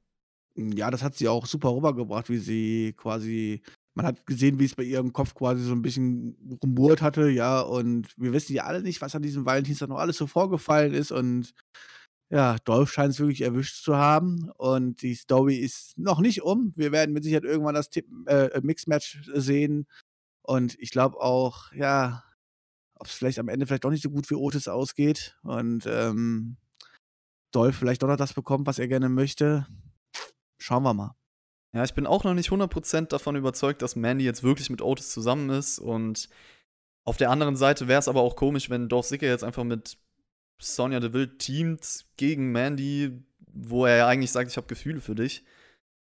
Ja, 0.56 0.90
das 0.90 1.02
hat 1.02 1.14
sie 1.14 1.28
auch 1.28 1.46
super 1.46 1.74
rübergebracht, 1.74 2.28
wie 2.28 2.38
sie 2.38 2.94
quasi 2.96 3.62
man 3.94 4.06
hat 4.06 4.24
gesehen, 4.26 4.58
wie 4.58 4.64
es 4.64 4.74
bei 4.74 4.82
ihrem 4.84 5.12
Kopf 5.12 5.34
quasi 5.34 5.62
so 5.62 5.72
ein 5.72 5.82
bisschen 5.82 6.36
rumbohrt 6.62 7.02
hatte, 7.02 7.28
ja, 7.28 7.60
und 7.60 8.08
wir 8.16 8.32
wissen 8.32 8.54
ja 8.54 8.64
alle 8.64 8.82
nicht, 8.82 9.00
was 9.00 9.14
an 9.14 9.22
diesem 9.22 9.44
Valentinstag 9.44 9.88
noch 9.88 9.98
alles 9.98 10.16
so 10.16 10.26
vorgefallen 10.26 10.94
ist 10.94 11.10
und 11.12 11.52
ja, 12.32 12.56
Dolph 12.64 12.92
scheint 12.92 13.12
es 13.12 13.18
wirklich 13.18 13.40
erwischt 13.42 13.82
zu 13.82 13.96
haben 13.96 14.50
und 14.56 15.02
die 15.02 15.16
Story 15.16 15.56
ist 15.56 15.98
noch 15.98 16.20
nicht 16.20 16.42
um. 16.42 16.72
Wir 16.76 16.92
werden 16.92 17.12
mit 17.12 17.24
Sicherheit 17.24 17.42
irgendwann 17.44 17.74
das 17.74 17.90
Tipp, 17.90 18.06
äh, 18.26 18.60
Mixmatch 18.62 19.18
sehen 19.34 19.86
und 20.42 20.78
ich 20.78 20.92
glaube 20.92 21.20
auch, 21.20 21.72
ja, 21.72 22.22
ob 22.94 23.06
es 23.06 23.14
vielleicht 23.14 23.40
am 23.40 23.48
Ende 23.48 23.66
vielleicht 23.66 23.84
doch 23.84 23.90
nicht 23.90 24.02
so 24.02 24.10
gut 24.10 24.26
für 24.26 24.38
Otis 24.38 24.68
ausgeht 24.68 25.36
und 25.42 25.86
ähm, 25.86 26.56
Dolph 27.52 27.76
vielleicht 27.76 28.02
doch 28.02 28.08
noch 28.08 28.16
das 28.16 28.34
bekommt, 28.34 28.66
was 28.66 28.78
er 28.78 28.86
gerne 28.86 29.08
möchte. 29.08 29.66
Schauen 30.58 30.84
wir 30.84 30.94
mal. 30.94 31.19
Ja, 31.72 31.84
ich 31.84 31.94
bin 31.94 32.06
auch 32.06 32.24
noch 32.24 32.34
nicht 32.34 32.50
100% 32.50 33.08
davon 33.08 33.36
überzeugt, 33.36 33.82
dass 33.82 33.94
Mandy 33.94 34.24
jetzt 34.24 34.42
wirklich 34.42 34.70
mit 34.70 34.82
Otis 34.82 35.10
zusammen 35.10 35.50
ist. 35.50 35.78
Und 35.78 36.28
auf 37.04 37.16
der 37.16 37.30
anderen 37.30 37.56
Seite 37.56 37.86
wäre 37.86 38.00
es 38.00 38.08
aber 38.08 38.22
auch 38.22 38.36
komisch, 38.36 38.70
wenn 38.70 38.88
Dolph 38.88 39.06
Ziggler 39.06 39.28
jetzt 39.28 39.44
einfach 39.44 39.64
mit 39.64 39.96
Sonja 40.58 41.00
Deville 41.00 41.38
teamt 41.38 42.06
gegen 42.16 42.52
Mandy, 42.52 43.22
wo 43.52 43.86
er 43.86 43.96
ja 43.96 44.08
eigentlich 44.08 44.32
sagt, 44.32 44.50
ich 44.50 44.56
habe 44.56 44.66
Gefühle 44.66 45.00
für 45.00 45.14
dich. 45.14 45.44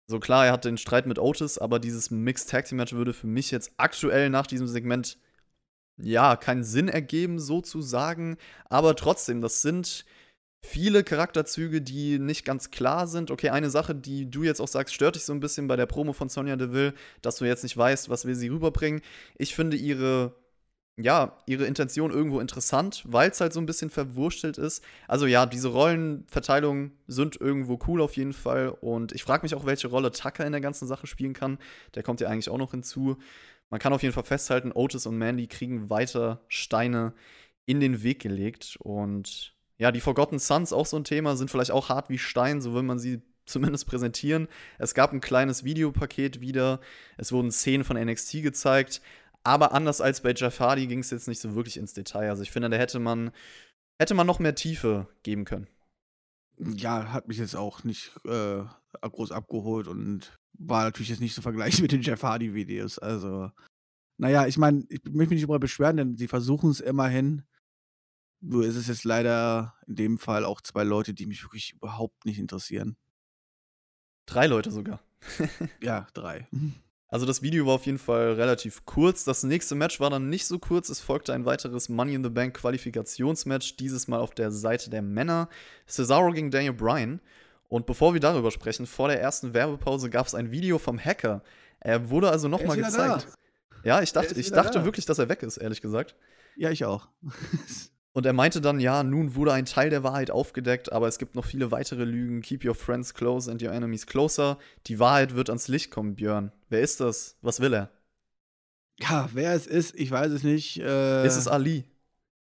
So 0.06 0.20
klar, 0.20 0.46
er 0.46 0.52
hat 0.52 0.64
den 0.64 0.78
Streit 0.78 1.06
mit 1.06 1.18
Otis, 1.18 1.58
aber 1.58 1.78
dieses 1.78 2.10
Mixed 2.10 2.48
Tag 2.48 2.64
Team 2.64 2.78
Match 2.78 2.94
würde 2.94 3.12
für 3.12 3.26
mich 3.26 3.50
jetzt 3.50 3.72
aktuell 3.76 4.30
nach 4.30 4.46
diesem 4.46 4.66
Segment 4.66 5.18
ja 5.98 6.36
keinen 6.36 6.64
Sinn 6.64 6.88
ergeben, 6.88 7.38
sozusagen. 7.38 8.38
Aber 8.70 8.96
trotzdem, 8.96 9.42
das 9.42 9.60
sind 9.60 10.06
viele 10.62 11.04
Charakterzüge, 11.04 11.80
die 11.82 12.18
nicht 12.18 12.44
ganz 12.44 12.70
klar 12.70 13.06
sind. 13.06 13.30
Okay, 13.30 13.50
eine 13.50 13.70
Sache, 13.70 13.94
die 13.94 14.30
du 14.30 14.42
jetzt 14.42 14.60
auch 14.60 14.68
sagst, 14.68 14.94
stört 14.94 15.16
dich 15.16 15.24
so 15.24 15.32
ein 15.32 15.40
bisschen 15.40 15.68
bei 15.68 15.76
der 15.76 15.86
Promo 15.86 16.12
von 16.12 16.28
Sonja 16.28 16.56
Deville, 16.56 16.94
dass 17.22 17.36
du 17.36 17.44
jetzt 17.44 17.62
nicht 17.62 17.76
weißt, 17.76 18.08
was 18.08 18.24
will 18.24 18.34
sie 18.34 18.48
rüberbringen. 18.48 19.00
Ich 19.36 19.54
finde 19.54 19.76
ihre 19.76 20.34
ja, 21.00 21.38
ihre 21.46 21.64
Intention 21.64 22.10
irgendwo 22.10 22.40
interessant, 22.40 23.04
weil 23.06 23.30
es 23.30 23.40
halt 23.40 23.52
so 23.52 23.60
ein 23.60 23.66
bisschen 23.66 23.88
verwurstelt 23.88 24.58
ist. 24.58 24.82
Also 25.06 25.26
ja, 25.26 25.46
diese 25.46 25.68
Rollenverteilungen 25.68 26.92
sind 27.06 27.40
irgendwo 27.40 27.78
cool 27.86 28.00
auf 28.02 28.16
jeden 28.16 28.32
Fall. 28.32 28.70
Und 28.70 29.12
ich 29.12 29.22
frage 29.22 29.44
mich 29.44 29.54
auch, 29.54 29.64
welche 29.64 29.86
Rolle 29.86 30.10
Tucker 30.10 30.44
in 30.44 30.52
der 30.52 30.60
ganzen 30.60 30.88
Sache 30.88 31.06
spielen 31.06 31.34
kann. 31.34 31.58
Der 31.94 32.02
kommt 32.02 32.20
ja 32.20 32.28
eigentlich 32.28 32.50
auch 32.50 32.58
noch 32.58 32.72
hinzu. 32.72 33.16
Man 33.70 33.78
kann 33.78 33.92
auf 33.92 34.02
jeden 34.02 34.12
Fall 34.14 34.24
festhalten, 34.24 34.72
Otis 34.72 35.06
und 35.06 35.16
Mandy 35.16 35.46
kriegen 35.46 35.88
weiter 35.88 36.40
Steine 36.48 37.14
in 37.64 37.78
den 37.78 38.02
Weg 38.02 38.20
gelegt. 38.20 38.76
Und 38.80 39.54
ja, 39.78 39.92
die 39.92 40.00
Forgotten 40.00 40.38
Sons 40.38 40.72
auch 40.72 40.86
so 40.86 40.96
ein 40.96 41.04
Thema, 41.04 41.36
sind 41.36 41.50
vielleicht 41.50 41.70
auch 41.70 41.88
hart 41.88 42.10
wie 42.10 42.18
Stein, 42.18 42.60
so 42.60 42.74
will 42.74 42.82
man 42.82 42.98
sie 42.98 43.22
zumindest 43.46 43.86
präsentieren. 43.86 44.48
Es 44.78 44.94
gab 44.94 45.12
ein 45.12 45.20
kleines 45.20 45.64
Videopaket 45.64 46.40
wieder. 46.40 46.80
Es 47.16 47.32
wurden 47.32 47.50
Szenen 47.50 47.84
von 47.84 47.96
NXT 47.96 48.42
gezeigt. 48.42 49.00
Aber 49.42 49.72
anders 49.72 50.02
als 50.02 50.20
bei 50.20 50.34
Jeff 50.34 50.60
Hardy 50.60 50.86
ging 50.86 50.98
es 50.98 51.10
jetzt 51.10 51.28
nicht 51.28 51.40
so 51.40 51.54
wirklich 51.54 51.78
ins 51.78 51.94
Detail. 51.94 52.28
Also 52.28 52.42
ich 52.42 52.50
finde, 52.50 52.68
da 52.68 52.76
hätte 52.76 52.98
man, 52.98 53.30
hätte 53.98 54.12
man 54.12 54.26
noch 54.26 54.40
mehr 54.40 54.54
Tiefe 54.54 55.08
geben 55.22 55.46
können. 55.46 55.68
Ja, 56.58 57.12
hat 57.12 57.28
mich 57.28 57.38
jetzt 57.38 57.56
auch 57.56 57.84
nicht 57.84 58.12
äh, 58.26 58.64
groß 59.00 59.32
abgeholt 59.32 59.86
und 59.86 60.38
war 60.58 60.84
natürlich 60.84 61.08
jetzt 61.08 61.20
nicht 61.20 61.34
so 61.34 61.40
vergleichbar 61.40 61.82
mit 61.82 61.92
den 61.92 62.02
Jeff 62.02 62.22
Hardy-Videos. 62.22 62.98
Also, 62.98 63.50
naja, 64.18 64.46
ich 64.46 64.58
meine, 64.58 64.84
ich 64.88 65.04
möchte 65.04 65.30
mich 65.30 65.30
nicht 65.30 65.44
darüber 65.44 65.60
beschweren, 65.60 65.96
denn 65.96 66.16
sie 66.16 66.28
versuchen 66.28 66.70
es 66.70 66.80
immerhin. 66.80 67.44
Nur 68.40 68.64
ist 68.64 68.76
es 68.76 68.86
jetzt 68.86 69.04
leider 69.04 69.74
in 69.86 69.96
dem 69.96 70.18
Fall 70.18 70.44
auch 70.44 70.60
zwei 70.60 70.84
Leute, 70.84 71.12
die 71.14 71.26
mich 71.26 71.42
wirklich 71.42 71.72
überhaupt 71.72 72.24
nicht 72.24 72.38
interessieren. 72.38 72.96
Drei 74.26 74.46
Leute 74.46 74.70
sogar. 74.70 75.00
ja, 75.82 76.06
drei. 76.14 76.46
Also 77.08 77.24
das 77.24 77.42
Video 77.42 77.66
war 77.66 77.74
auf 77.74 77.86
jeden 77.86 77.98
Fall 77.98 78.34
relativ 78.34 78.84
kurz. 78.84 79.24
Das 79.24 79.42
nächste 79.42 79.74
Match 79.74 79.98
war 79.98 80.10
dann 80.10 80.28
nicht 80.28 80.46
so 80.46 80.58
kurz. 80.58 80.88
Es 80.88 81.00
folgte 81.00 81.32
ein 81.32 81.46
weiteres 81.46 81.88
Money 81.88 82.14
in 82.14 82.22
the 82.22 82.30
Bank 82.30 82.54
Qualifikationsmatch, 82.54 83.76
dieses 83.76 84.06
Mal 84.06 84.20
auf 84.20 84.34
der 84.34 84.50
Seite 84.50 84.90
der 84.90 85.02
Männer. 85.02 85.48
Cesaro 85.86 86.30
gegen 86.30 86.50
Daniel 86.50 86.74
Bryan. 86.74 87.20
Und 87.68 87.86
bevor 87.86 88.12
wir 88.12 88.20
darüber 88.20 88.50
sprechen, 88.50 88.86
vor 88.86 89.08
der 89.08 89.20
ersten 89.20 89.54
Werbepause 89.54 90.10
gab 90.10 90.26
es 90.26 90.34
ein 90.34 90.50
Video 90.50 90.78
vom 90.78 90.98
Hacker. 90.98 91.42
Er 91.80 92.10
wurde 92.10 92.30
also 92.30 92.48
nochmal 92.48 92.76
gezeigt. 92.76 93.26
Da. 93.26 93.78
Ja, 93.84 94.02
ich 94.02 94.12
dachte, 94.12 94.38
ich 94.38 94.50
dachte 94.50 94.84
wirklich, 94.84 95.06
dass 95.06 95.18
er 95.18 95.28
weg 95.28 95.42
ist, 95.42 95.56
ehrlich 95.56 95.80
gesagt. 95.80 96.14
Ja, 96.56 96.70
ich 96.70 96.84
auch. 96.84 97.08
Und 98.18 98.26
er 98.26 98.32
meinte 98.32 98.60
dann, 98.60 98.80
ja, 98.80 99.04
nun 99.04 99.36
wurde 99.36 99.52
ein 99.52 99.64
Teil 99.64 99.90
der 99.90 100.02
Wahrheit 100.02 100.32
aufgedeckt, 100.32 100.90
aber 100.90 101.06
es 101.06 101.18
gibt 101.18 101.36
noch 101.36 101.44
viele 101.44 101.70
weitere 101.70 102.02
Lügen. 102.02 102.40
Keep 102.40 102.64
your 102.64 102.74
friends 102.74 103.14
close 103.14 103.48
and 103.48 103.62
your 103.62 103.70
enemies 103.70 104.06
closer. 104.06 104.58
Die 104.88 104.98
Wahrheit 104.98 105.36
wird 105.36 105.50
ans 105.50 105.68
Licht 105.68 105.92
kommen, 105.92 106.16
Björn. 106.16 106.50
Wer 106.68 106.80
ist 106.80 106.98
das? 106.98 107.36
Was 107.42 107.60
will 107.60 107.72
er? 107.72 107.90
Ja, 108.98 109.28
wer 109.34 109.52
es 109.52 109.68
ist, 109.68 109.94
ich 109.94 110.10
weiß 110.10 110.32
es 110.32 110.42
nicht. 110.42 110.80
Äh, 110.80 111.24
ist 111.24 111.36
es 111.36 111.46
Ali? 111.46 111.84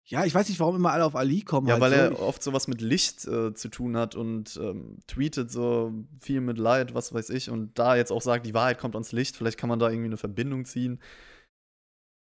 Ja, 0.06 0.24
ich 0.24 0.34
weiß 0.34 0.48
nicht, 0.48 0.58
warum 0.58 0.74
immer 0.74 0.90
alle 0.90 1.04
auf 1.04 1.14
Ali 1.14 1.42
kommen. 1.42 1.68
Ja, 1.68 1.74
halt 1.74 1.82
weil 1.82 1.92
so. 1.92 1.96
er 1.98 2.20
oft 2.20 2.42
sowas 2.42 2.66
mit 2.66 2.80
Licht 2.80 3.24
äh, 3.28 3.54
zu 3.54 3.68
tun 3.68 3.96
hat 3.96 4.16
und 4.16 4.58
ähm, 4.60 4.98
tweetet 5.06 5.52
so 5.52 5.94
viel 6.18 6.40
mit 6.40 6.58
Light, 6.58 6.94
was 6.94 7.14
weiß 7.14 7.30
ich. 7.30 7.48
Und 7.48 7.78
da 7.78 7.94
jetzt 7.94 8.10
auch 8.10 8.22
sagt, 8.22 8.44
die 8.44 8.54
Wahrheit 8.54 8.80
kommt 8.80 8.96
ans 8.96 9.12
Licht. 9.12 9.36
Vielleicht 9.36 9.56
kann 9.56 9.68
man 9.68 9.78
da 9.78 9.88
irgendwie 9.88 10.06
eine 10.06 10.16
Verbindung 10.16 10.64
ziehen. 10.64 10.98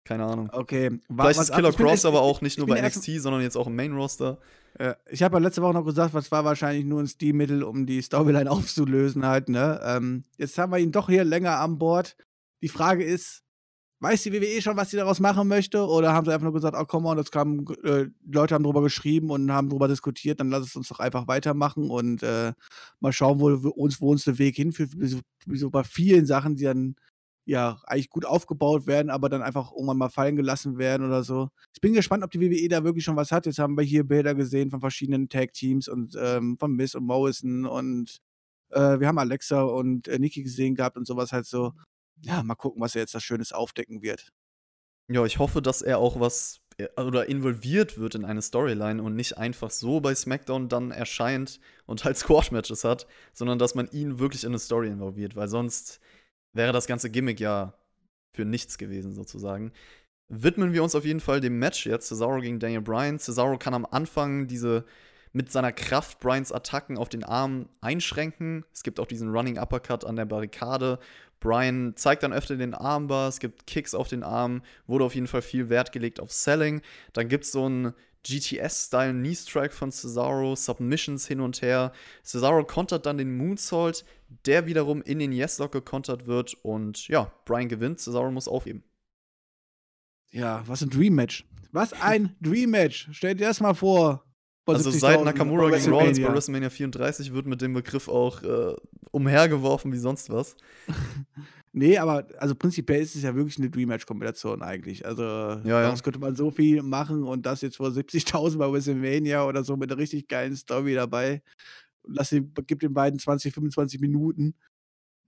Keine 0.05 0.25
Ahnung. 0.25 0.49
Okay. 0.53 1.01
War, 1.09 1.27
Vielleicht 1.27 1.41
ist 1.41 1.55
Killer 1.55 1.73
Cross 1.73 2.05
aber 2.05 2.23
auch 2.23 2.41
nicht 2.41 2.59
nur 2.59 2.67
bei 2.67 2.81
NXT, 2.81 3.21
sondern 3.21 3.41
jetzt 3.41 3.57
auch 3.57 3.69
im 3.69 3.77
Main 3.77 3.93
Roster. 3.93 4.39
Äh, 4.79 4.95
ich 5.11 5.23
habe 5.23 5.37
ja 5.37 5.41
letzte 5.41 5.63
Woche 5.63 5.75
noch 5.75 5.85
gesagt, 5.85 6.15
was 6.15 6.33
war 6.33 6.45
wahrscheinlich 6.45 6.85
nur 6.85 7.01
ein 7.01 7.07
Stilmittel, 7.07 7.63
um 7.63 7.87
die 7.87 8.03
Storyline 8.03 8.51
aufzulösen 8.51 9.27
halt, 9.27 9.49
ne? 9.49 9.81
Ähm, 9.85 10.25
jetzt 10.39 10.59
haben 10.59 10.73
wir 10.73 10.79
ihn 10.79 10.93
doch 10.93 11.09
hier 11.09 11.25
länger 11.25 11.59
an 11.61 11.79
Bord. 11.79 12.17
Die 12.63 12.69
Frage 12.69 13.05
ist, 13.05 13.43
weiß 14.01 14.25
die 14.25 14.33
WWE 14.33 14.61
schon, 14.61 14.77
was 14.77 14.91
sie 14.91 14.97
daraus 14.97 15.21
machen 15.21 15.47
möchte? 15.47 15.87
Oder 15.87 16.13
haben 16.13 16.25
sie 16.25 16.33
einfach 16.33 16.45
nur 16.45 16.53
gesagt, 16.53 16.77
oh 16.79 16.85
komm 16.85 17.07
on, 17.07 17.17
das 17.17 17.31
kam, 17.31 17.65
äh, 17.85 18.07
Leute 18.29 18.55
haben 18.55 18.65
drüber 18.65 18.83
geschrieben 18.83 19.31
und 19.31 19.53
haben 19.53 19.69
drüber 19.69 19.87
diskutiert, 19.87 20.41
dann 20.41 20.51
lass 20.51 20.67
es 20.67 20.75
uns 20.75 20.89
doch 20.89 20.99
einfach 20.99 21.29
weitermachen 21.29 21.89
und 21.89 22.25
äh, 22.25 22.53
mal 22.99 23.13
schauen, 23.13 23.39
wo 23.39 23.69
uns, 23.69 24.01
wo 24.01 24.11
uns 24.11 24.25
der 24.25 24.39
Weg 24.39 24.57
hinführt, 24.57 24.91
so 25.47 25.71
bei 25.71 25.85
vielen 25.85 26.27
Sachen, 26.27 26.57
die 26.57 26.65
dann 26.65 26.97
ja, 27.45 27.80
eigentlich 27.84 28.11
gut 28.11 28.24
aufgebaut 28.24 28.86
werden, 28.86 29.11
aber 29.11 29.28
dann 29.28 29.43
einfach 29.43 29.72
irgendwann 29.72 29.99
mal 29.99 30.09
fallen 30.09 30.36
gelassen 30.36 30.78
werden 30.78 31.07
oder 31.07 31.24
so. 31.24 31.49
Ich 31.74 31.80
bin 31.80 31.93
gespannt, 31.93 32.22
ob 32.22 32.30
die 32.30 32.40
WWE 32.40 32.68
da 32.68 32.84
wirklich 32.84 33.05
schon 33.05 33.16
was 33.16 33.32
hat. 33.32 33.47
Jetzt 33.47 33.59
haben 33.59 33.76
wir 33.76 33.84
hier 33.84 34.05
Bilder 34.05 34.34
gesehen 34.34 34.70
von 34.70 34.80
verschiedenen 34.80 35.28
Tag-Teams 35.28 35.88
und 35.88 36.16
ähm, 36.18 36.57
von 36.59 36.72
Miss 36.72 36.95
und 36.95 37.05
Morrison 37.05 37.66
und 37.66 38.18
äh, 38.70 39.01
wir 39.01 39.09
haben 39.09 39.18
Alexa 39.18 39.62
und 39.62 40.09
äh, 40.09 40.18
Nikki 40.18 40.43
gesehen 40.43 40.74
gehabt 40.74 40.97
und 40.97 41.07
sowas 41.07 41.32
halt 41.32 41.47
so. 41.47 41.72
Ja, 42.20 42.43
mal 42.43 42.55
gucken, 42.55 42.80
was 42.80 42.95
er 42.95 43.03
jetzt 43.03 43.14
das 43.14 43.24
Schönes 43.24 43.53
aufdecken 43.53 44.03
wird. 44.03 44.32
Ja, 45.09 45.24
ich 45.24 45.38
hoffe, 45.38 45.61
dass 45.61 45.82
er 45.82 45.99
auch 45.99 46.20
was 46.20 46.61
äh, 46.78 46.88
oder 47.01 47.28
involviert 47.28 47.99
wird 47.99 48.14
in 48.14 48.24
eine 48.24 48.43
Storyline 48.43 49.03
und 49.03 49.14
nicht 49.14 49.38
einfach 49.38 49.70
so 49.70 50.01
bei 50.01 50.14
SmackDown 50.14 50.68
dann 50.68 50.90
erscheint 50.90 51.61
und 51.86 52.05
halt 52.05 52.16
Squash-Matches 52.18 52.84
hat, 52.84 53.07
sondern 53.32 53.59
dass 53.59 53.74
man 53.74 53.90
ihn 53.90 54.18
wirklich 54.18 54.45
in 54.45 54.51
eine 54.51 54.59
Story 54.59 54.88
involviert, 54.88 55.36
weil 55.36 55.49
sonst 55.49 56.01
wäre 56.53 56.73
das 56.73 56.87
ganze 56.87 57.11
Gimmick 57.11 57.41
ja 57.41 57.75
für 58.33 58.45
nichts 58.45 58.79
gewesen, 58.79 59.13
sozusagen. 59.13 59.73
Widmen 60.29 60.73
wir 60.73 60.83
uns 60.83 60.95
auf 60.95 61.05
jeden 61.05 61.21
Fall 61.21 61.41
dem 61.41 61.59
Match 61.59 61.87
jetzt. 61.87 62.09
Cesaro 62.09 62.41
gegen 62.41 62.59
Daniel 62.59 62.81
Bryan. 62.81 63.19
Cesaro 63.19 63.59
kann 63.59 63.75
am 63.75 63.87
Anfang 63.87 64.47
diese 64.47 64.85
mit 65.33 65.51
seiner 65.51 65.73
Kraft 65.73 66.21
Bryans 66.21 66.53
Attacken 66.53 66.99
auf 66.99 67.09
den 67.09 67.25
Arm 67.25 67.69
einschränken. 67.81 68.65
Es 68.73 68.83
gibt 68.83 69.01
auch 69.01 69.07
diesen 69.07 69.31
Running 69.31 69.59
Uppercut 69.59 70.05
an 70.05 70.17
der 70.17 70.27
Barrikade. 70.27 70.99
Bryan 71.41 71.95
zeigt 71.97 72.23
dann 72.23 72.33
öfter 72.33 72.57
den 72.57 72.75
Armbar, 72.75 73.29
es 73.29 73.41
gibt 73.41 73.67
Kicks 73.67 73.95
auf 73.95 74.09
den 74.09 74.23
Arm, 74.23 74.63
wurde 74.87 75.05
auf 75.05 75.15
jeden 75.15 75.27
Fall 75.27 75.43
viel 75.43 75.69
Wert 75.69 75.91
gelegt 75.91 76.21
auf 76.21 76.31
Selling. 76.31 76.83
Dann 77.13 77.29
gibt 77.29 77.45
es 77.45 77.53
so 77.53 77.67
einen 77.67 77.95
GTS-Style 78.25 79.12
Knee 79.12 79.35
Strike 79.35 79.75
von 79.75 79.91
Cesaro, 79.91 80.55
Submissions 80.55 81.27
hin 81.27 81.41
und 81.41 81.62
her. 81.62 81.93
Cesaro 82.25 82.64
kontert 82.64 83.07
dann 83.07 83.18
den 83.18 83.37
Moonsault, 83.37 84.05
der 84.47 84.66
wiederum 84.66 85.03
in 85.03 85.18
den 85.18 85.33
Yes-Lock 85.33 85.73
gekontert 85.73 86.27
wird 86.27 86.55
und 86.62 87.09
ja, 87.09 87.33
Brian 87.45 87.68
gewinnt, 87.68 88.01
Cesaro 88.01 88.31
muss 88.31 88.49
aufheben. 88.49 88.85
Ja, 90.31 90.62
was 90.66 90.83
ein 90.83 90.91
Dream-Match. 90.91 91.45
Was 91.73 91.93
ein 91.93 92.37
Dream-Match. 92.41 93.09
Stell 93.12 93.35
dir 93.35 93.49
das 93.49 93.61
mal 93.61 93.75
vor. 93.75 94.25
Also 94.64 94.91
seit 94.93 95.25
Nakamura 95.25 95.70
gegen 95.70 95.93
Rollins 95.93 96.20
bei 96.20 96.33
WrestleMania 96.33 96.70
34 96.70 97.33
wird 97.33 97.47
mit 97.47 97.61
dem 97.61 97.73
Begriff 97.75 98.09
auch 98.09 98.43
äh, 98.43 98.77
umhergeworfen 99.11 99.93
wie 99.93 99.99
sonst 99.99 100.31
was. 100.31 100.57
Nee, 101.75 101.97
aber 101.97 102.27
also 102.39 102.55
prinzipiell 102.55 103.01
ist 103.01 103.16
es 103.16 103.23
ja 103.23 103.35
wirklich 103.35 103.59
eine 103.59 103.70
Dream-Match-Kombination 103.70 104.62
eigentlich. 104.62 105.07
Also 105.07 105.23
ja, 105.23 105.61
daraus 105.62 106.01
ja. 106.01 106.03
könnte 106.05 106.18
man 106.18 106.37
so 106.37 106.51
viel 106.51 106.83
machen 106.83 107.25
und 107.25 107.47
das 107.47 107.62
jetzt 107.62 107.79
vor 107.79 107.89
70.000 107.89 108.59
bei 108.59 108.70
WrestleMania 108.70 109.47
oder 109.47 109.64
so 109.64 109.77
mit 109.77 109.91
einer 109.91 109.99
richtig 109.99 110.29
geilen 110.29 110.55
Story 110.55 110.95
dabei. 110.95 111.43
Lass 112.05 112.29
den, 112.29 112.53
gib 112.66 112.81
den 112.81 112.93
beiden 112.93 113.18
20, 113.18 113.55
25 113.55 114.01
Minuten, 114.01 114.55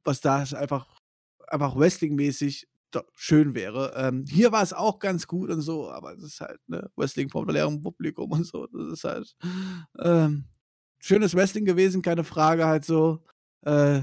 was 0.03 0.21
da 0.21 0.41
einfach, 0.41 1.01
einfach 1.49 1.77
Wrestling-mäßig 1.77 2.69
schön 3.15 3.55
wäre. 3.55 3.95
Ähm, 3.97 4.25
hier 4.29 4.53
war 4.53 4.63
es 4.63 4.73
auch 4.73 4.99
ganz 4.99 5.27
gut 5.27 5.51
und 5.51 5.63
so, 5.63 5.91
aber 5.91 6.13
es 6.15 6.23
ist 6.23 6.41
halt 6.41 6.61
ne, 6.67 6.91
Wrestling 6.95 7.31
vom 7.31 7.49
leeren 7.49 7.81
Publikum 7.83 8.31
und 8.31 8.47
so. 8.47 8.67
Das 8.67 8.87
ist 8.93 9.05
halt 9.05 9.35
ähm, 9.99 10.45
schönes 11.01 11.35
Wrestling 11.35 11.65
gewesen, 11.65 12.03
keine 12.03 12.23
Frage, 12.23 12.67
halt 12.67 12.85
so. 12.85 13.25
Äh, 13.63 14.03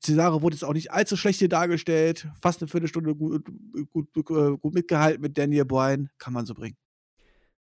Cesaro 0.00 0.42
wurde 0.42 0.54
jetzt 0.54 0.64
auch 0.64 0.74
nicht 0.74 0.92
allzu 0.92 1.16
schlecht 1.16 1.38
hier 1.40 1.48
dargestellt. 1.48 2.28
Fast 2.40 2.62
eine 2.62 2.68
Viertelstunde 2.68 3.14
gut, 3.14 3.44
gut, 3.90 4.12
gut, 4.12 4.60
gut 4.60 4.74
mitgehalten 4.74 5.20
mit 5.20 5.36
Daniel 5.36 5.64
Bryan. 5.64 6.10
Kann 6.18 6.32
man 6.32 6.46
so 6.46 6.54
bringen. 6.54 6.76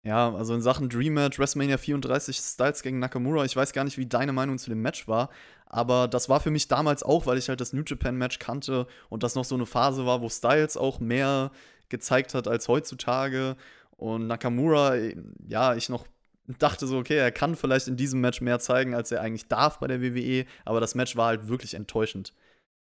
Ja, 0.05 0.33
also 0.35 0.55
in 0.55 0.63
Sachen 0.63 0.89
Dream 0.89 1.15
Match, 1.15 1.39
WrestleMania 1.39 1.77
34 1.77 2.37
Styles 2.37 2.83
gegen 2.83 2.99
Nakamura, 2.99 3.45
ich 3.45 3.57
weiß 3.57 3.73
gar 3.73 3.85
nicht, 3.85 3.99
wie 3.99 4.07
deine 4.07 4.33
Meinung 4.33 4.57
zu 4.57 4.71
dem 4.71 4.81
Match 4.81 5.09
war, 5.09 5.29
aber 5.67 6.07
das 6.07 6.29
war 6.29 6.41
für 6.41 6.51
mich 6.53 6.69
damals 6.69 7.03
auch, 7.03 7.27
weil 7.27 7.37
ich 7.37 7.49
halt 7.49 7.61
das 7.61 7.73
New 7.73 7.83
Japan 7.85 8.17
Match 8.17 8.39
kannte 8.39 8.87
und 9.11 9.25
das 9.25 9.35
noch 9.35 9.45
so 9.45 9.57
eine 9.57 9.67
Phase 9.67 10.07
war, 10.07 10.23
wo 10.23 10.29
Styles 10.29 10.77
auch 10.77 11.01
mehr 11.01 11.51
gezeigt 11.89 12.33
hat 12.35 12.47
als 12.47 12.69
heutzutage 12.69 13.57
und 13.97 14.29
Nakamura, 14.29 14.95
ja, 15.47 15.75
ich 15.75 15.89
noch 15.89 16.07
dachte 16.57 16.87
so, 16.87 16.99
okay, 16.99 17.17
er 17.17 17.31
kann 17.31 17.57
vielleicht 17.57 17.89
in 17.89 17.97
diesem 17.97 18.21
Match 18.21 18.41
mehr 18.41 18.59
zeigen, 18.59 18.95
als 18.95 19.13
er 19.13 19.21
eigentlich 19.21 19.49
darf 19.49 19.79
bei 19.81 19.87
der 19.87 20.01
WWE, 20.01 20.47
aber 20.65 20.81
das 20.81 20.95
Match 20.95 21.17
war 21.17 21.27
halt 21.27 21.49
wirklich 21.49 21.75
enttäuschend. 21.75 22.33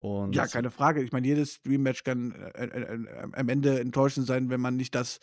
Und 0.02 0.34
ja, 0.34 0.48
keine 0.48 0.72
Frage. 0.72 1.04
Ich 1.04 1.12
meine, 1.12 1.28
jedes 1.28 1.62
Dream-Match 1.62 2.04
kann 2.04 2.32
äh, 2.32 2.66
äh, 2.66 2.96
äh, 2.96 3.30
am 3.34 3.50
Ende 3.50 3.80
enttäuschend 3.80 4.28
sein, 4.28 4.50
wenn 4.50 4.62
man 4.62 4.78
nicht 4.78 4.96
das 4.96 5.20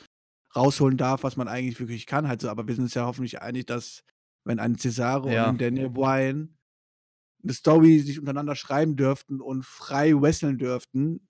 rausholen 0.55 0.99
darf, 0.99 1.23
was 1.23 1.37
man 1.37 1.49
eigentlich 1.49 1.81
wirklich 1.81 2.07
kann. 2.07 2.29
Halt 2.29 2.43
so. 2.43 2.51
Aber 2.51 2.69
wir 2.69 2.75
sind 2.75 2.85
uns 2.85 2.95
ja 2.95 3.07
hoffentlich 3.07 3.41
einig, 3.41 3.67
dass 3.67 4.05
wenn 4.45 4.59
ein 4.59 4.77
Cesaro 4.77 5.31
ja. 5.31 5.45
und 5.45 5.55
ein 5.55 5.59
Daniel 5.59 5.91
Bryan 5.91 6.57
eine 7.43 7.53
Story 7.55 8.01
sich 8.01 8.19
untereinander 8.19 8.57
schreiben 8.57 8.97
dürften 8.97 9.41
und 9.41 9.65
frei 9.65 10.13
wresteln 10.13 10.59
dürften, 10.59 11.27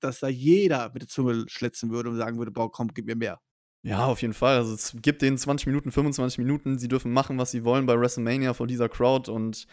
dass 0.00 0.20
da 0.20 0.28
jeder 0.28 0.90
mit 0.92 1.02
der 1.02 1.08
Zunge 1.08 1.46
schlitzen 1.48 1.90
würde 1.90 2.10
und 2.10 2.16
sagen 2.16 2.38
würde, 2.38 2.52
boah, 2.52 2.70
komm, 2.70 2.88
gib 2.94 3.06
mir 3.06 3.16
mehr. 3.16 3.40
Ja, 3.82 4.06
auf 4.06 4.22
jeden 4.22 4.34
Fall. 4.34 4.56
Also 4.56 4.74
es 4.74 4.96
gibt 5.00 5.22
denen 5.22 5.38
20 5.38 5.66
Minuten, 5.66 5.92
25 5.92 6.38
Minuten. 6.38 6.78
Sie 6.78 6.88
dürfen 6.88 7.12
machen, 7.12 7.38
was 7.38 7.50
sie 7.50 7.64
wollen 7.64 7.86
bei 7.86 7.98
WrestleMania 7.98 8.54
vor 8.54 8.66
dieser 8.66 8.88
Crowd. 8.88 9.30
Und 9.30 9.66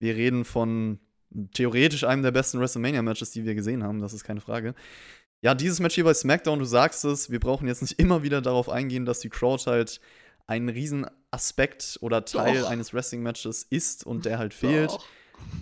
wir 0.00 0.16
reden 0.16 0.44
von 0.44 0.98
theoretisch 1.54 2.04
einem 2.04 2.22
der 2.22 2.32
besten 2.32 2.60
WrestleMania-Matches, 2.60 3.30
die 3.30 3.44
wir 3.44 3.54
gesehen 3.54 3.84
haben. 3.84 4.00
Das 4.00 4.12
ist 4.12 4.24
keine 4.24 4.40
Frage. 4.40 4.74
Ja, 5.42 5.54
dieses 5.54 5.80
Match 5.80 5.94
hier 5.94 6.04
bei 6.04 6.14
SmackDown, 6.14 6.58
du 6.58 6.64
sagst 6.64 7.04
es, 7.04 7.30
wir 7.30 7.40
brauchen 7.40 7.66
jetzt 7.66 7.82
nicht 7.82 7.98
immer 7.98 8.22
wieder 8.22 8.40
darauf 8.40 8.68
eingehen, 8.68 9.04
dass 9.04 9.20
die 9.20 9.28
Crowd 9.28 9.64
halt 9.68 10.00
ein 10.46 10.68
Riesenaspekt 10.68 11.98
oder 12.00 12.24
Teil 12.24 12.60
Doch. 12.60 12.70
eines 12.70 12.92
Wrestling-Matches 12.92 13.66
ist 13.70 14.04
und 14.04 14.24
der 14.24 14.38
halt 14.38 14.54
fehlt. 14.54 14.90
Doch. 14.90 15.04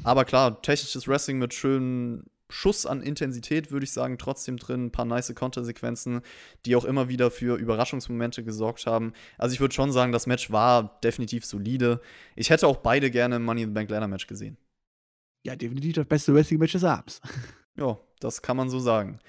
Aber 0.05 0.25
klar, 0.25 0.61
technisches 0.61 1.09
Wrestling 1.09 1.39
mit 1.39 1.55
schönen 1.55 2.29
Schuss 2.51 2.87
an 2.87 3.03
Intensität, 3.03 3.71
würde 3.71 3.85
ich 3.85 3.93
sagen, 3.93 4.19
trotzdem 4.19 4.57
drin. 4.57 4.87
Ein 4.87 4.93
paar 4.93 5.05
nice 5.05 5.35
Kontersequenzen, 5.35 6.21
die 6.67 6.77
auch 6.77 6.85
immer 6.85 7.09
wieder 7.09 7.31
für 7.31 7.57
Überraschungsmomente 7.57 8.45
gesorgt 8.45 8.87
haben. 8.87 9.13
Also 9.39 9.55
ich 9.55 9.61
würde 9.61 9.75
schon 9.75 9.93
sagen, 9.93 10.13
das 10.13 10.27
Match 10.27 10.51
war 10.51 11.01
definitiv 11.03 11.45
solide. 11.45 12.01
Ich 12.37 12.51
hätte 12.51 12.67
auch 12.67 12.79
beide 12.79 13.11
gerne 13.11 13.37
im 13.37 13.45
Money 13.45 13.63
in 13.63 13.71
the 13.71 13.75
Bank 13.75 13.91
Ladder 13.91 14.09
Match 14.09 14.27
gesehen. 14.27 14.57
Ja, 15.45 15.57
definitiv 15.57 15.95
das 15.95 16.07
beste 16.07 16.35
Wrestling-Match 16.35 16.73
des 16.73 16.85
Abends. 16.85 17.21
Ja, 17.77 17.99
das 18.19 18.43
kann 18.43 18.57
man 18.59 18.69
so 18.69 18.81
sagen. 18.81 19.21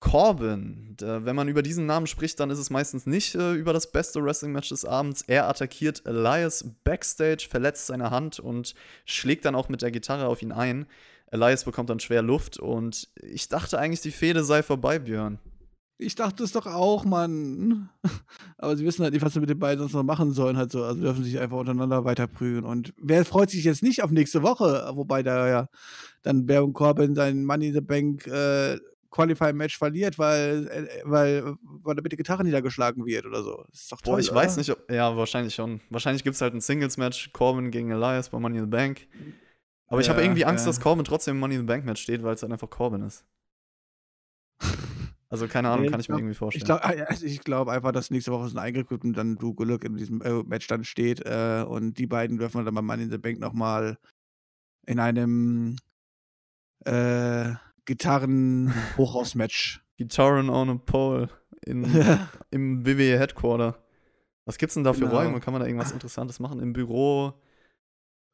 Corbin, 0.00 0.96
wenn 0.98 1.36
man 1.36 1.48
über 1.48 1.62
diesen 1.62 1.84
Namen 1.84 2.06
spricht, 2.06 2.40
dann 2.40 2.48
ist 2.48 2.58
es 2.58 2.70
meistens 2.70 3.04
nicht 3.04 3.34
äh, 3.34 3.52
über 3.52 3.74
das 3.74 3.92
beste 3.92 4.24
Wrestling-Match 4.24 4.70
des 4.70 4.86
Abends. 4.86 5.22
Er 5.26 5.46
attackiert 5.46 6.04
Elias 6.06 6.64
backstage, 6.84 7.46
verletzt 7.48 7.86
seine 7.86 8.10
Hand 8.10 8.40
und 8.40 8.74
schlägt 9.04 9.44
dann 9.44 9.54
auch 9.54 9.68
mit 9.68 9.82
der 9.82 9.90
Gitarre 9.90 10.26
auf 10.26 10.40
ihn 10.40 10.52
ein. 10.52 10.86
Elias 11.30 11.64
bekommt 11.64 11.90
dann 11.90 12.00
schwer 12.00 12.22
Luft 12.22 12.58
und 12.58 13.08
ich 13.22 13.48
dachte 13.48 13.78
eigentlich, 13.78 14.00
die 14.00 14.10
Fehde 14.10 14.44
sei 14.44 14.62
vorbei, 14.62 14.98
Björn. 14.98 15.38
Ich 16.02 16.14
dachte 16.14 16.42
es 16.42 16.52
doch 16.52 16.66
auch, 16.66 17.04
Mann. 17.04 17.90
Aber 18.58 18.76
sie 18.76 18.86
wissen 18.86 19.02
halt 19.02 19.12
nicht, 19.12 19.22
was 19.22 19.34
sie 19.34 19.40
mit 19.40 19.50
den 19.50 19.58
beiden 19.58 19.80
sonst 19.80 19.92
noch 19.92 20.02
machen 20.02 20.32
sollen. 20.32 20.56
Halt 20.56 20.72
so. 20.72 20.82
Also 20.82 21.02
dürfen 21.02 21.22
sich 21.22 21.38
einfach 21.38 21.58
untereinander 21.58 22.06
weiterprügeln. 22.06 22.64
Und 22.64 22.94
wer 22.96 23.24
freut 23.26 23.50
sich 23.50 23.64
jetzt 23.64 23.82
nicht 23.82 24.02
auf 24.02 24.10
nächste 24.10 24.42
Woche? 24.42 24.90
Wobei 24.94 25.22
da 25.22 25.46
ja 25.46 25.68
dann 26.22 26.46
Baron 26.46 26.72
Corbin 26.72 27.14
sein 27.14 27.44
Money 27.44 27.68
in 27.68 27.74
the 27.74 27.80
Bank 27.82 28.26
äh, 28.26 28.78
Qualifying-Match 29.10 29.76
verliert, 29.76 30.18
weil, 30.18 30.68
äh, 30.68 31.02
weil, 31.04 31.54
weil 31.62 31.98
er 31.98 32.02
mit 32.02 32.12
der 32.12 32.16
Gitarre 32.16 32.44
niedergeschlagen 32.44 33.04
wird 33.04 33.26
oder 33.26 33.42
so. 33.42 33.64
Das 33.70 33.82
ist 33.82 33.92
doch 33.92 34.00
toll, 34.00 34.14
Boah, 34.14 34.20
ich 34.20 34.30
oder? 34.30 34.40
weiß 34.40 34.56
nicht, 34.56 34.70
ob, 34.70 34.90
ja, 34.90 35.14
wahrscheinlich 35.16 35.54
schon. 35.54 35.80
Wahrscheinlich 35.90 36.24
gibt 36.24 36.36
es 36.36 36.40
halt 36.40 36.54
ein 36.54 36.60
Singles-Match, 36.60 37.32
Corbin 37.32 37.70
gegen 37.70 37.90
Elias 37.90 38.30
bei 38.30 38.38
Money 38.38 38.58
in 38.58 38.64
the 38.64 38.70
Bank. 38.70 39.06
Aber 39.90 40.00
ich 40.00 40.08
habe 40.08 40.22
irgendwie 40.22 40.44
Angst, 40.46 40.64
ja. 40.64 40.70
dass 40.70 40.80
Corbin 40.80 41.04
trotzdem 41.04 41.34
im 41.34 41.40
Money 41.40 41.56
in 41.56 41.60
the 41.62 41.66
Bank 41.66 41.84
Match 41.84 42.00
steht, 42.02 42.22
weil 42.22 42.34
es 42.34 42.42
halt 42.42 42.52
einfach 42.52 42.70
Corbin 42.70 43.02
ist. 43.02 43.24
Also 45.28 45.46
keine 45.46 45.68
Ahnung, 45.68 45.84
Nee, 45.84 45.90
kann 45.90 46.00
ich 46.00 46.06
ich 46.06 46.08
mir 46.08 46.14
glaub- 46.16 46.20
irgendwie 46.20 46.32
Ich 46.32 46.38
vorstellen. 46.38 46.64
glaube 46.64 47.08
also 47.08 47.26
ich 47.26 47.40
glaub 47.40 47.68
einfach, 47.68 47.92
dass 47.92 48.10
nächste 48.10 48.32
Woche 48.32 48.48
so 48.48 48.56
ein 48.58 48.64
Eingriff 48.64 48.88
gibt 48.88 49.04
und 49.04 49.12
dann 49.12 49.36
du 49.36 49.54
Glück 49.54 49.84
in 49.84 49.96
diesem 49.96 50.22
äh, 50.22 50.42
Match 50.42 50.66
dann 50.66 50.82
steht. 50.84 51.20
Äh, 51.24 51.64
und 51.68 51.98
die 51.98 52.06
beiden 52.08 52.38
dürfen 52.38 52.64
dann 52.64 52.74
bei 52.74 52.82
Money 52.82 53.04
in 53.04 53.10
the 53.10 53.18
Bank 53.18 53.38
nochmal 53.38 53.98
in 54.86 54.98
einem 54.98 55.76
äh, 56.84 57.52
Gitarren-Hochhaus-Match. 57.84 59.82
Gitarren 59.98 60.48
on 60.50 60.70
a 60.70 60.74
Pole 60.76 61.28
in, 61.66 61.84
im 62.50 62.86
WWE 62.86 63.18
Headquarter. 63.18 63.78
Was 64.46 64.56
gibt's 64.58 64.74
denn 64.74 64.84
da 64.84 64.92
für 64.94 65.00
Genau. 65.00 65.16
Räume? 65.16 65.40
Kann 65.40 65.52
man 65.52 65.60
da 65.60 65.66
irgendwas 65.68 65.92
Interessantes 65.92 66.40
machen? 66.40 66.58
Im 66.60 66.72
Büro? 66.72 67.34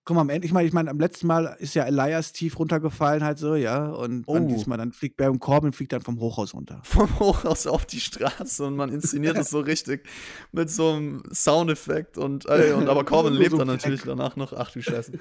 Guck 0.08 0.14
mal, 0.14 0.20
am 0.20 0.28
Ende, 0.30 0.46
ich 0.46 0.52
meine, 0.52 0.68
ich 0.68 0.72
meine, 0.72 0.88
am 0.88 1.00
letzten 1.00 1.26
Mal 1.26 1.56
ist 1.58 1.74
ja 1.74 1.82
Elias 1.82 2.32
tief 2.32 2.60
runtergefallen, 2.60 3.24
halt 3.24 3.38
so, 3.38 3.56
ja. 3.56 3.86
Und 3.86 4.24
dann 4.28 4.44
Oh. 4.44 4.48
diesmal, 4.48 4.78
dann 4.78 4.92
fliegt 4.92 5.16
Baron 5.16 5.40
Corbin 5.40 5.72
fliegt 5.72 5.92
dann 5.92 6.00
vom 6.00 6.20
Hochhaus 6.20 6.54
runter. 6.54 6.80
Vom 6.84 7.18
Hochhaus 7.18 7.66
auf 7.66 7.86
die 7.86 7.98
Straße 7.98 8.64
und 8.64 8.76
man 8.76 8.90
inszeniert 8.92 9.36
es 9.36 9.50
so 9.50 9.58
richtig 9.58 10.08
mit 10.52 10.70
so 10.70 10.92
einem 10.92 11.24
Soundeffekt 11.32 12.18
und, 12.18 12.46
ey, 12.46 12.72
und 12.74 12.88
aber 12.88 13.04
Corbin 13.04 13.32
lebt 13.34 13.50
so 13.50 13.58
dann 13.58 13.66
natürlich 13.66 14.02
Fleck. 14.02 14.16
danach 14.16 14.36
noch. 14.36 14.52
Ach 14.52 14.70
du 14.70 14.80
Scheiße. 14.80 15.12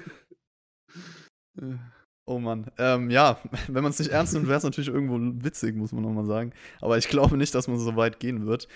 Oh 2.28 2.38
Mann. 2.38 2.70
Ähm, 2.78 3.10
ja, 3.10 3.38
wenn 3.68 3.82
man 3.82 3.90
es 3.90 3.98
nicht 3.98 4.10
ernst 4.10 4.34
nimmt, 4.34 4.46
wäre 4.46 4.58
es 4.58 4.64
natürlich 4.64 4.88
irgendwo 4.88 5.18
witzig, 5.44 5.76
muss 5.76 5.92
man 5.92 6.02
nochmal 6.02 6.26
sagen. 6.26 6.52
Aber 6.80 6.98
ich 6.98 7.08
glaube 7.08 7.36
nicht, 7.36 7.54
dass 7.54 7.68
man 7.68 7.78
so 7.78 7.96
weit 7.96 8.20
gehen 8.20 8.46
wird. 8.46 8.68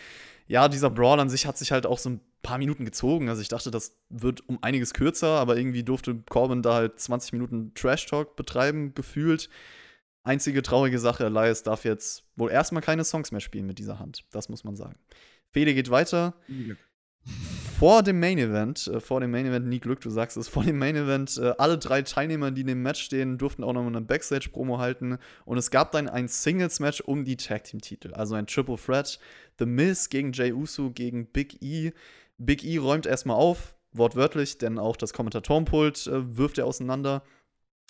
Ja, 0.46 0.68
dieser 0.68 0.90
Brawl 0.90 1.20
an 1.20 1.28
sich 1.30 1.46
hat 1.46 1.56
sich 1.58 1.70
halt 1.72 1.86
auch 1.86 1.98
so 1.98 2.10
ein 2.10 2.20
paar 2.42 2.58
Minuten 2.58 2.84
gezogen. 2.84 3.28
Also 3.28 3.42
ich 3.42 3.48
dachte, 3.48 3.70
das 3.70 3.96
wird 4.08 4.48
um 4.48 4.58
einiges 4.62 4.94
kürzer, 4.94 5.38
aber 5.38 5.56
irgendwie 5.56 5.82
durfte 5.82 6.16
Corbin 6.28 6.62
da 6.62 6.74
halt 6.74 6.98
20 6.98 7.32
Minuten 7.32 7.72
Trash-Talk 7.74 8.36
betreiben, 8.36 8.94
gefühlt. 8.94 9.48
Einzige 10.22 10.62
traurige 10.62 10.98
Sache, 10.98 11.24
Elias 11.24 11.62
darf 11.62 11.84
jetzt 11.84 12.24
wohl 12.36 12.50
erstmal 12.50 12.82
keine 12.82 13.04
Songs 13.04 13.32
mehr 13.32 13.40
spielen 13.40 13.66
mit 13.66 13.78
dieser 13.78 13.98
Hand. 13.98 14.24
Das 14.30 14.48
muss 14.48 14.64
man 14.64 14.76
sagen. 14.76 14.96
Fede 15.52 15.74
geht 15.74 15.90
weiter. 15.90 16.34
Vor 17.78 18.02
dem 18.02 18.20
Main 18.20 18.36
Event, 18.36 18.88
äh, 18.88 19.00
vor 19.00 19.20
dem 19.20 19.30
Main 19.30 19.46
Event, 19.46 19.66
nie 19.66 19.80
Glück, 19.80 20.00
du 20.02 20.10
sagst 20.10 20.36
es, 20.36 20.48
vor 20.50 20.64
dem 20.64 20.78
Main 20.78 20.96
Event, 20.96 21.38
äh, 21.38 21.54
alle 21.56 21.78
drei 21.78 22.02
Teilnehmer, 22.02 22.50
die 22.50 22.60
in 22.60 22.66
dem 22.66 22.82
Match 22.82 23.02
stehen, 23.02 23.38
durften 23.38 23.64
auch 23.64 23.72
noch 23.72 23.82
mal 23.82 23.88
eine 23.88 24.02
Backstage-Promo 24.02 24.78
halten. 24.78 25.18
Und 25.46 25.56
es 25.56 25.70
gab 25.70 25.92
dann 25.92 26.08
ein 26.08 26.28
Singles-Match 26.28 27.00
um 27.00 27.24
die 27.24 27.36
Tag-Team-Titel, 27.36 28.12
also 28.12 28.34
ein 28.34 28.46
Triple 28.46 28.76
Threat. 28.76 29.18
The 29.58 29.66
Miz 29.66 30.10
gegen 30.10 30.32
Jay 30.32 30.52
Uso 30.52 30.90
gegen 30.90 31.26
Big 31.26 31.62
E. 31.62 31.92
Big 32.40 32.64
E 32.64 32.78
räumt 32.78 33.06
erstmal 33.06 33.36
auf, 33.36 33.74
wortwörtlich, 33.92 34.58
denn 34.58 34.78
auch 34.78 34.96
das 34.96 35.12
Kommentatorenpult 35.12 36.06
äh, 36.06 36.36
wirft 36.36 36.58
er 36.58 36.66
auseinander. 36.66 37.22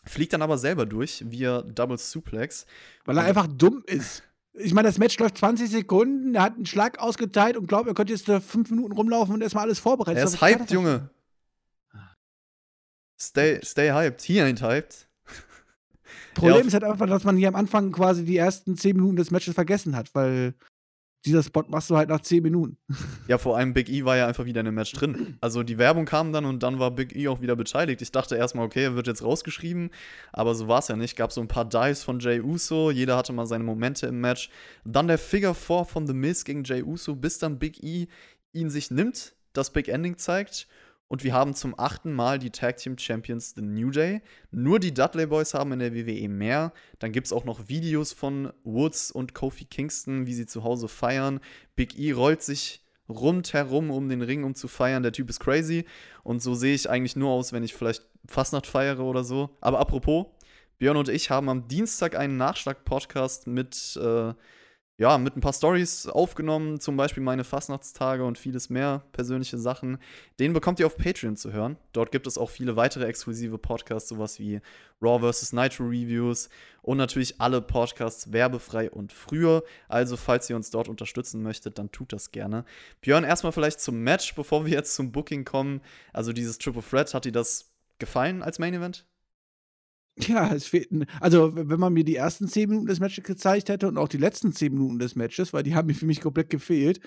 Fliegt 0.05 0.33
dann 0.33 0.43
aber 0.43 0.59
selber 0.59 0.87
durch 0.87 1.25
via 1.29 1.63
Double 1.63 1.99
Suplex. 1.99 2.67
Weil 3.05 3.19
er 3.19 3.25
einfach 3.25 3.47
dumm 3.47 3.83
ist. 3.87 4.23
Ich 4.55 4.75
meine, 4.75 4.89
das 4.89 4.99
Match 4.99 5.19
läuft 5.19 5.39
20 5.39 5.71
Sekunden, 5.71 6.35
er 6.35 6.43
hat 6.43 6.57
einen 6.57 6.67
Schlag 6.67 6.99
ausgeteilt 6.99 7.57
und 7.57 7.69
glaubt, 7.69 7.87
er 7.87 7.95
könnte 7.95 8.13
jetzt 8.13 8.27
fünf 8.45 8.71
Minuten 8.71 8.93
rumlaufen 8.93 9.35
und 9.35 9.43
erstmal 9.43 9.65
alles 9.65 9.79
vorbereitet. 9.79 10.19
Er 10.19 10.25
ist 10.25 10.41
hyped, 10.41 10.71
Junge. 10.73 11.11
Stay, 13.21 13.61
stay 13.63 13.93
hyped. 13.93 14.23
He 14.23 14.41
ain't 14.41 14.63
hyped. 14.63 15.07
Problem 16.35 16.63
Ja, 16.63 16.67
ist 16.67 16.73
halt 16.73 16.85
einfach, 16.85 17.07
dass 17.07 17.25
man 17.25 17.37
hier 17.37 17.49
am 17.49 17.55
Anfang 17.55 17.93
quasi 17.93 18.25
die 18.25 18.37
ersten 18.37 18.77
10 18.77 18.97
Minuten 18.97 19.17
des 19.17 19.31
Matches 19.31 19.55
vergessen 19.55 19.95
hat, 19.95 20.15
weil 20.15 20.55
dieser 21.25 21.43
Spot 21.43 21.65
machst 21.69 21.91
du 21.91 21.97
halt 21.97 22.09
nach 22.09 22.21
10 22.21 22.43
Minuten. 22.43 22.77
Ja, 23.29 23.39
vor 23.39 23.57
allem 23.57 23.75
Big 23.75 23.89
E 23.89 24.05
war 24.05 24.17
ja 24.17 24.27
einfach 24.27 24.45
wieder 24.45 24.61
in 24.61 24.67
dem 24.67 24.75
Match 24.75 24.93
drin. 24.93 25.37
Also 25.41 25.63
die 25.63 25.79
Werbung 25.79 26.05
kam 26.05 26.33
dann 26.33 26.45
und 26.45 26.65
dann 26.65 26.81
war 26.81 26.91
Big 26.91 27.15
E 27.15 27.29
auch 27.29 27.41
wieder 27.41 27.55
beteiligt. 27.55 28.03
Ich 28.03 28.11
dachte 28.11 28.35
erstmal, 28.35 28.67
okay, 28.67 28.83
er 28.83 28.97
wird 28.97 29.07
jetzt 29.07 29.23
rausgeschrieben, 29.23 29.91
aber 30.33 30.57
so 30.57 30.67
war 30.67 30.81
es 30.81 30.89
ja 30.89 30.97
nicht. 30.97 31.17
Gab 31.17 31.31
so 31.31 31.41
ein 31.41 31.47
paar 31.47 31.69
Dives 31.69 32.03
von 32.03 32.19
Jay 32.19 32.41
Uso, 32.41 32.91
jeder 32.91 33.17
hatte 33.17 33.33
mal 33.33 33.47
seine 33.47 33.63
Momente 33.63 34.09
im 34.09 34.21
Match. 34.21 34.51
Dann 34.85 35.07
der 35.07 35.19
Figure 35.19 35.55
4 35.55 35.85
von 35.85 36.09
The 36.09 36.13
Miz 36.13 36.45
gegen 36.45 36.65
Jay 36.65 36.83
Uso, 36.83 37.15
bis 37.15 37.39
dann 37.39 37.61
Big 37.61 37.85
E 37.85 38.09
ihn 38.53 38.71
sich 38.71 38.91
nimmt, 38.91 39.35
das 39.53 39.71
Big 39.71 39.87
Ending 39.87 40.19
zeigt. 40.19 40.67
Und 41.11 41.25
wir 41.25 41.35
haben 41.35 41.55
zum 41.55 41.77
achten 41.77 42.13
Mal 42.13 42.39
die 42.39 42.51
Tag 42.51 42.77
Team 42.77 42.97
Champions 42.97 43.55
The 43.57 43.63
New 43.63 43.91
Day. 43.91 44.23
Nur 44.53 44.79
die 44.79 44.95
Dudley 44.95 45.27
Boys 45.27 45.55
haben 45.55 45.73
in 45.73 45.81
der 45.81 45.93
WWE 45.93 46.29
mehr. 46.29 46.73
Dann 47.01 47.11
gibt 47.11 47.27
es 47.27 47.33
auch 47.33 47.45
noch 47.45 47.69
Videos 47.69 48.13
von 48.13 48.53
Woods 48.63 49.11
und 49.11 49.35
Kofi 49.35 49.65
Kingston, 49.65 50.29
wie 50.29 50.35
sie 50.35 50.47
zu 50.47 50.63
Hause 50.63 50.87
feiern. 50.87 51.41
Big 51.75 51.99
E 51.99 52.13
rollt 52.13 52.43
sich 52.43 52.87
rundherum 53.09 53.91
um 53.91 54.09
den 54.09 54.23
Ring, 54.23 54.45
um 54.45 54.55
zu 54.55 54.69
feiern. 54.69 55.03
Der 55.03 55.11
Typ 55.11 55.29
ist 55.29 55.41
crazy. 55.41 55.85
Und 56.23 56.45
so 56.45 56.55
sehe 56.55 56.77
ich 56.77 56.89
eigentlich 56.89 57.17
nur 57.17 57.31
aus, 57.31 57.53
wenn 57.53 57.65
ich 57.65 57.75
vielleicht 57.75 58.05
Fastnacht 58.29 58.69
feiere 58.69 59.01
oder 59.01 59.25
so. 59.25 59.51
Aber 59.61 59.81
apropos, 59.81 60.27
Björn 60.79 60.97
und 60.97 61.09
ich 61.09 61.29
haben 61.29 61.49
am 61.49 61.67
Dienstag 61.67 62.15
einen 62.15 62.37
Nachschlag-Podcast 62.37 63.49
mit, 63.49 63.99
äh, 64.01 64.33
ja, 65.01 65.17
mit 65.17 65.35
ein 65.35 65.41
paar 65.41 65.55
Stories 65.55 66.07
aufgenommen, 66.09 66.79
zum 66.79 66.99
Beispiel 66.99 67.23
meine 67.23 67.43
Fastnachtstage 67.43 68.23
und 68.23 68.37
vieles 68.37 68.69
mehr, 68.69 69.03
persönliche 69.13 69.57
Sachen. 69.57 69.97
Den 70.39 70.53
bekommt 70.53 70.79
ihr 70.79 70.85
auf 70.85 70.99
Patreon 70.99 71.37
zu 71.37 71.55
hören. 71.55 71.79
Dort 71.95 72.13
gibt 72.13 72.27
es 72.27 72.37
auch 72.37 72.51
viele 72.51 72.77
weitere 72.77 73.07
exklusive 73.07 73.57
Podcasts, 73.57 74.11
sowas 74.11 74.39
wie 74.39 74.61
Raw 75.01 75.33
vs. 75.33 75.55
Nitro 75.55 75.85
Reviews 75.85 76.51
und 76.83 76.99
natürlich 76.99 77.41
alle 77.41 77.63
Podcasts 77.63 78.31
werbefrei 78.35 78.91
und 78.91 79.15
früher. 79.15 79.65
Also, 79.89 80.19
falls 80.19 80.51
ihr 80.51 80.57
uns 80.57 80.71
dort 80.71 80.91
unterstützen 80.91 81.43
möchtet, 81.43 81.79
dann 81.79 81.91
tut 81.91 82.13
das 82.13 82.31
gerne. 82.31 82.67
Björn, 83.01 83.25
erstmal 83.25 83.53
vielleicht 83.53 83.81
zum 83.81 84.03
Match, 84.03 84.35
bevor 84.35 84.67
wir 84.67 84.73
jetzt 84.73 84.95
zum 84.95 85.13
Booking 85.13 85.47
kommen. 85.47 85.81
Also, 86.13 86.35
dieses 86.35 86.59
Triple 86.59 86.83
Threat, 86.83 87.15
hat 87.15 87.25
dir 87.25 87.33
das 87.33 87.73
gefallen 87.99 88.43
als 88.43 88.59
Main 88.59 88.75
Event? 88.75 89.07
Ja, 90.19 90.53
es 90.53 90.67
fehlt. 90.67 90.89
Also, 91.21 91.55
wenn 91.55 91.81
man 91.81 91.93
mir 91.93 92.05
die 92.05 92.17
ersten 92.17 92.49
10 92.49 92.69
Minuten 92.69 92.87
des 92.87 93.01
Matches 93.01 93.25
gezeigt 93.25 93.69
hätte 93.69 93.89
und 93.89 93.99
auch 93.99 94.09
die 94.09 94.19
letzten 94.19 94.53
10 94.53 94.73
Minuten 94.73 94.99
des 94.99 95.17
Matches, 95.17 95.53
weil 95.53 95.63
die 95.63 95.75
haben 95.75 95.87
mir 95.87 95.95
für 95.95 96.07
mich 96.07 96.21
komplett 96.21 96.51
gefehlt, 96.51 97.01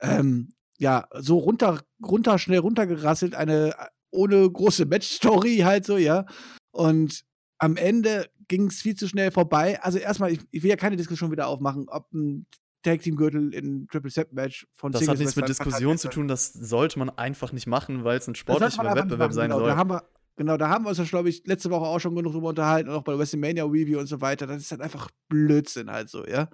ähm, 0.00 0.52
ja, 0.78 1.08
so 1.18 1.38
runter, 1.38 1.82
runter, 2.04 2.38
schnell 2.38 2.58
runtergerasselt, 2.58 3.34
eine 3.34 3.70
äh, 3.70 3.86
ohne 4.10 4.50
große 4.50 4.86
Match-Story 4.86 5.58
halt 5.58 5.84
so, 5.84 5.96
ja. 5.96 6.26
Und 6.70 7.24
am 7.58 7.76
Ende 7.76 8.28
ging 8.48 8.66
es 8.68 8.80
viel 8.82 8.94
zu 8.94 9.08
schnell 9.08 9.30
vorbei. 9.30 9.80
Also, 9.82 9.98
erstmal, 9.98 10.32
ich, 10.32 10.40
ich 10.50 10.62
will 10.62 10.70
ja 10.70 10.76
keine 10.76 10.96
Diskussion 10.96 11.30
wieder 11.30 11.46
aufmachen, 11.48 11.88
ob 11.88 12.12
ein 12.12 12.46
Tag-Team-Gürtel 12.82 13.52
in 13.54 13.86
Triple 13.88 14.10
Set 14.10 14.32
Match 14.32 14.66
von 14.76 14.92
Das 14.92 15.00
hat 15.02 15.16
Singles 15.16 15.20
nichts 15.20 15.36
mit 15.36 15.48
Diskussion 15.48 15.98
zu 15.98 16.08
tun, 16.08 16.28
das 16.28 16.52
sollte 16.52 16.98
man 16.98 17.10
einfach 17.10 17.52
nicht 17.52 17.66
machen, 17.66 18.04
weil 18.04 18.18
es 18.18 18.28
ein 18.28 18.34
sportlicher 18.34 18.94
Wettbewerb 18.94 19.32
sein 19.32 19.50
genau, 19.50 19.60
soll. 19.60 19.68
Da 19.68 19.76
haben 19.76 19.90
wir, 19.90 20.04
genau, 20.38 20.56
da 20.56 20.70
haben 20.70 20.84
wir 20.84 20.90
uns 20.90 20.98
ja, 20.98 21.04
glaube 21.04 21.28
ich, 21.28 21.46
letzte 21.46 21.70
Woche 21.70 21.84
auch 21.84 21.98
schon 21.98 22.14
genug 22.14 22.32
drüber 22.32 22.48
unterhalten, 22.48 22.88
auch 22.88 23.02
bei 23.02 23.18
WrestleMania 23.18 23.64
Review 23.64 23.98
und 23.98 24.06
so 24.06 24.20
weiter. 24.22 24.46
Das 24.46 24.62
ist 24.62 24.70
halt 24.70 24.80
einfach 24.80 25.10
Blödsinn 25.28 25.90
halt 25.90 26.08
so, 26.08 26.24
ja. 26.26 26.48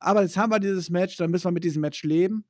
Aber 0.00 0.22
jetzt 0.22 0.36
haben 0.36 0.50
wir 0.50 0.58
dieses 0.58 0.90
Match, 0.90 1.16
dann 1.16 1.30
müssen 1.30 1.46
wir 1.46 1.52
mit 1.52 1.64
diesem 1.64 1.80
Match 1.80 2.02
leben. 2.02 2.44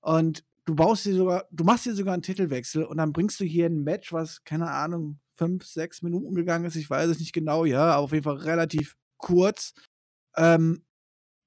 Und 0.00 0.44
du 0.64 0.74
baust 0.74 1.04
dir 1.04 1.14
sogar, 1.14 1.46
du 1.50 1.64
machst 1.64 1.86
dir 1.86 1.94
sogar 1.94 2.14
einen 2.14 2.22
Titelwechsel 2.22 2.84
und 2.84 2.96
dann 2.96 3.12
bringst 3.12 3.38
du 3.38 3.44
hier 3.44 3.66
ein 3.66 3.84
Match, 3.84 4.12
was, 4.12 4.42
keine 4.44 4.70
Ahnung, 4.70 5.20
fünf, 5.36 5.64
sechs 5.66 6.02
Minuten 6.02 6.34
gegangen 6.34 6.64
ist, 6.64 6.76
ich 6.76 6.88
weiß 6.88 7.10
es 7.10 7.20
nicht 7.20 7.32
genau, 7.32 7.64
ja, 7.64 7.92
aber 7.92 8.04
auf 8.04 8.12
jeden 8.12 8.24
Fall 8.24 8.36
relativ 8.36 8.96
kurz, 9.18 9.74
ähm, 10.36 10.84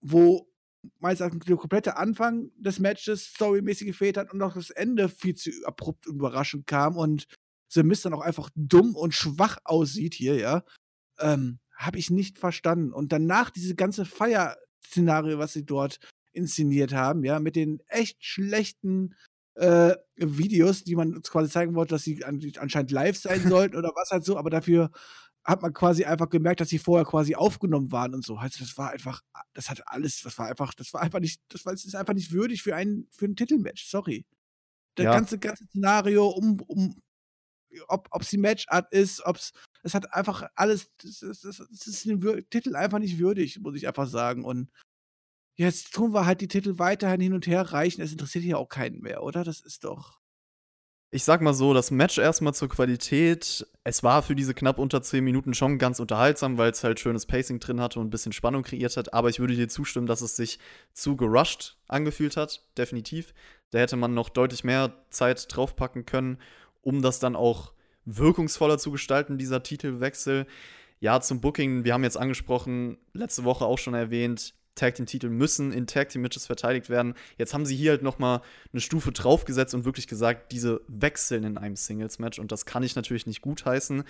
wo 0.01 0.47
meist 0.99 1.21
der 1.21 1.29
komplette 1.29 1.97
Anfang 1.97 2.51
des 2.57 2.79
Matches 2.79 3.25
storymäßig 3.25 3.87
gefehlt 3.87 4.17
hat 4.17 4.31
und 4.31 4.41
auch 4.41 4.53
das 4.53 4.69
Ende 4.69 5.09
viel 5.09 5.35
zu 5.35 5.49
abrupt 5.65 6.07
und 6.07 6.17
überraschend 6.17 6.67
kam 6.67 6.95
und 6.95 7.25
The 7.69 7.83
Mist 7.83 8.05
dann 8.05 8.13
auch 8.13 8.21
einfach 8.21 8.49
dumm 8.55 8.95
und 8.95 9.13
schwach 9.13 9.57
aussieht 9.63 10.13
hier, 10.13 10.35
ja, 10.37 10.63
ähm, 11.19 11.59
habe 11.75 11.97
ich 11.99 12.09
nicht 12.09 12.39
verstanden. 12.39 12.93
Und 12.93 13.11
danach 13.11 13.49
diese 13.49 13.75
ganze 13.75 14.05
Feier-Szenario, 14.05 15.39
was 15.39 15.53
sie 15.53 15.65
dort 15.65 15.99
inszeniert 16.33 16.93
haben, 16.93 17.23
ja, 17.23 17.39
mit 17.39 17.55
den 17.55 17.81
echt 17.87 18.23
schlechten 18.23 19.15
äh, 19.55 19.95
Videos, 20.15 20.83
die 20.83 20.95
man 20.95 21.15
uns 21.15 21.29
quasi 21.31 21.49
zeigen 21.49 21.75
wollte, 21.75 21.95
dass 21.95 22.03
sie 22.03 22.23
an, 22.23 22.41
anscheinend 22.59 22.91
live 22.91 23.17
sein 23.17 23.41
sollten 23.47 23.75
oder 23.77 23.91
was 23.95 24.11
halt 24.11 24.23
so, 24.25 24.37
aber 24.37 24.49
dafür 24.49 24.91
hat 25.43 25.61
man 25.61 25.73
quasi 25.73 26.05
einfach 26.05 26.29
gemerkt, 26.29 26.61
dass 26.61 26.69
sie 26.69 26.79
vorher 26.79 27.05
quasi 27.05 27.35
aufgenommen 27.35 27.91
waren 27.91 28.13
und 28.13 28.25
so. 28.25 28.35
Also 28.37 28.59
das 28.59 28.77
war 28.77 28.91
einfach, 28.91 29.21
das 29.53 29.69
hat 29.69 29.81
alles, 29.87 30.21
das 30.21 30.37
war 30.37 30.47
einfach, 30.47 30.73
das 30.73 30.93
war 30.93 31.01
einfach 31.01 31.19
nicht, 31.19 31.41
das 31.49 31.65
war, 31.65 31.73
das 31.73 31.85
ist 31.85 31.95
einfach 31.95 32.13
nicht 32.13 32.31
würdig 32.31 32.61
für 32.61 32.75
ein, 32.75 33.07
für 33.11 33.25
ein 33.25 33.35
Titelmatch, 33.35 33.85
sorry. 33.89 34.25
Das 34.95 35.05
Ja. 35.05 35.13
ganze, 35.13 35.39
ganze 35.39 35.65
Szenario 35.65 36.27
um, 36.27 36.59
um 36.67 37.01
ob 37.87 38.21
es 38.21 38.29
die 38.29 38.37
Matchart 38.37 38.91
ist, 38.91 39.25
ob 39.25 39.37
es, 39.37 39.51
es 39.83 39.93
hat 39.93 40.13
einfach 40.13 40.49
alles, 40.55 40.89
das 40.97 41.21
ist 41.21 42.05
Wür- 42.05 42.43
Titel 42.49 42.75
einfach 42.75 42.99
nicht 42.99 43.19
würdig, 43.19 43.59
muss 43.59 43.75
ich 43.75 43.87
einfach 43.87 44.07
sagen. 44.07 44.43
Und 44.43 44.69
jetzt 45.57 45.93
tun 45.93 46.13
wir 46.13 46.25
halt 46.25 46.41
die 46.41 46.47
Titel 46.47 46.79
weiterhin 46.79 47.21
hin 47.21 47.33
und 47.33 47.47
her 47.47 47.61
reichen. 47.61 48.01
Es 48.01 48.11
interessiert 48.11 48.45
ja 48.45 48.57
auch 48.57 48.69
keinen 48.69 49.01
mehr, 49.01 49.23
oder? 49.23 49.43
Das 49.43 49.59
ist 49.59 49.83
doch. 49.83 50.19
Ich 51.11 51.23
sag 51.23 51.41
mal 51.41 51.55
so, 51.55 51.73
das 51.73 51.89
Match 51.89 52.19
erstmal 52.19 52.53
zur 52.53 52.69
Qualität. 52.69 53.65
Es 53.83 54.03
war 54.03 54.21
für 54.21 54.35
diese 54.35 54.53
knapp 54.53 54.77
unter 54.77 55.01
10 55.01 55.23
Minuten 55.23 55.55
schon 55.55 55.79
ganz 55.79 55.99
unterhaltsam, 55.99 56.59
weil 56.59 56.69
es 56.69 56.83
halt 56.83 56.99
schönes 56.99 57.25
Pacing 57.25 57.59
drin 57.59 57.81
hatte 57.81 57.99
und 57.99 58.07
ein 58.07 58.09
bisschen 58.11 58.31
Spannung 58.31 58.61
kreiert 58.61 58.95
hat. 58.95 59.11
Aber 59.11 59.29
ich 59.29 59.39
würde 59.39 59.55
dir 59.55 59.67
zustimmen, 59.67 60.05
dass 60.05 60.21
es 60.21 60.35
sich 60.35 60.59
zu 60.93 61.17
gerusht 61.17 61.77
angefühlt 61.87 62.37
hat. 62.37 62.63
Definitiv. 62.77 63.33
Da 63.71 63.79
hätte 63.79 63.95
man 63.95 64.13
noch 64.13 64.29
deutlich 64.29 64.63
mehr 64.63 65.03
Zeit 65.09 65.47
draufpacken 65.49 66.05
können, 66.05 66.39
um 66.89 67.03
das 67.03 67.19
dann 67.19 67.35
auch 67.35 67.73
wirkungsvoller 68.05 68.79
zu 68.79 68.89
gestalten, 68.89 69.37
dieser 69.37 69.61
Titelwechsel. 69.61 70.47
Ja, 70.99 71.21
zum 71.21 71.39
Booking, 71.39 71.83
wir 71.83 71.93
haben 71.93 72.03
jetzt 72.03 72.17
angesprochen, 72.17 72.97
letzte 73.13 73.43
Woche 73.43 73.63
auch 73.65 73.77
schon 73.77 73.93
erwähnt, 73.93 74.55
Tag 74.73 74.95
Team 74.95 75.05
Titel 75.05 75.29
müssen 75.29 75.71
in 75.71 75.85
Tag 75.85 76.09
Team 76.09 76.23
Matches 76.23 76.47
verteidigt 76.47 76.89
werden. 76.89 77.13
Jetzt 77.37 77.53
haben 77.53 77.67
sie 77.67 77.75
hier 77.75 77.91
halt 77.91 78.01
noch 78.01 78.17
mal 78.17 78.41
eine 78.73 78.81
Stufe 78.81 79.11
draufgesetzt 79.11 79.75
und 79.75 79.85
wirklich 79.85 80.07
gesagt, 80.07 80.51
diese 80.51 80.81
wechseln 80.87 81.43
in 81.43 81.57
einem 81.59 81.75
Singles 81.75 82.17
Match 82.17 82.39
und 82.39 82.51
das 82.51 82.65
kann 82.65 82.81
ich 82.81 82.95
natürlich 82.95 83.27
nicht 83.27 83.41
gutheißen. 83.41 84.03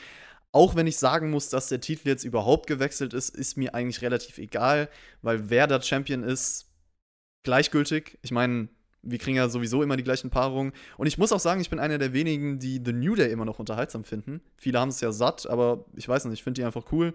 Auch 0.53 0.75
wenn 0.75 0.87
ich 0.87 0.97
sagen 0.97 1.31
muss, 1.31 1.49
dass 1.49 1.67
der 1.67 1.81
Titel 1.81 2.07
jetzt 2.07 2.23
überhaupt 2.23 2.65
gewechselt 2.67 3.13
ist, 3.13 3.35
ist 3.35 3.57
mir 3.57 3.75
eigentlich 3.75 4.01
relativ 4.01 4.37
egal, 4.37 4.89
weil 5.21 5.49
wer 5.49 5.67
da 5.67 5.81
Champion 5.81 6.23
ist, 6.23 6.67
gleichgültig. 7.43 8.17
Ich 8.21 8.31
meine, 8.31 8.69
wir 9.01 9.17
kriegen 9.17 9.37
ja 9.37 9.49
sowieso 9.49 9.83
immer 9.83 9.97
die 9.97 10.03
gleichen 10.03 10.29
Paarungen. 10.29 10.73
Und 10.97 11.07
ich 11.07 11.17
muss 11.17 11.31
auch 11.31 11.39
sagen, 11.39 11.61
ich 11.61 11.69
bin 11.69 11.79
einer 11.79 11.97
der 11.97 12.13
wenigen, 12.13 12.59
die 12.59 12.81
The 12.83 12.93
New 12.93 13.15
Day 13.15 13.31
immer 13.31 13.45
noch 13.45 13.59
unterhaltsam 13.59 14.03
finden. 14.03 14.41
Viele 14.57 14.79
haben 14.79 14.89
es 14.89 15.01
ja 15.01 15.11
satt, 15.11 15.49
aber 15.49 15.85
ich 15.95 16.07
weiß 16.07 16.25
nicht, 16.25 16.33
ich 16.33 16.43
finde 16.43 16.61
die 16.61 16.65
einfach 16.65 16.91
cool. 16.91 17.13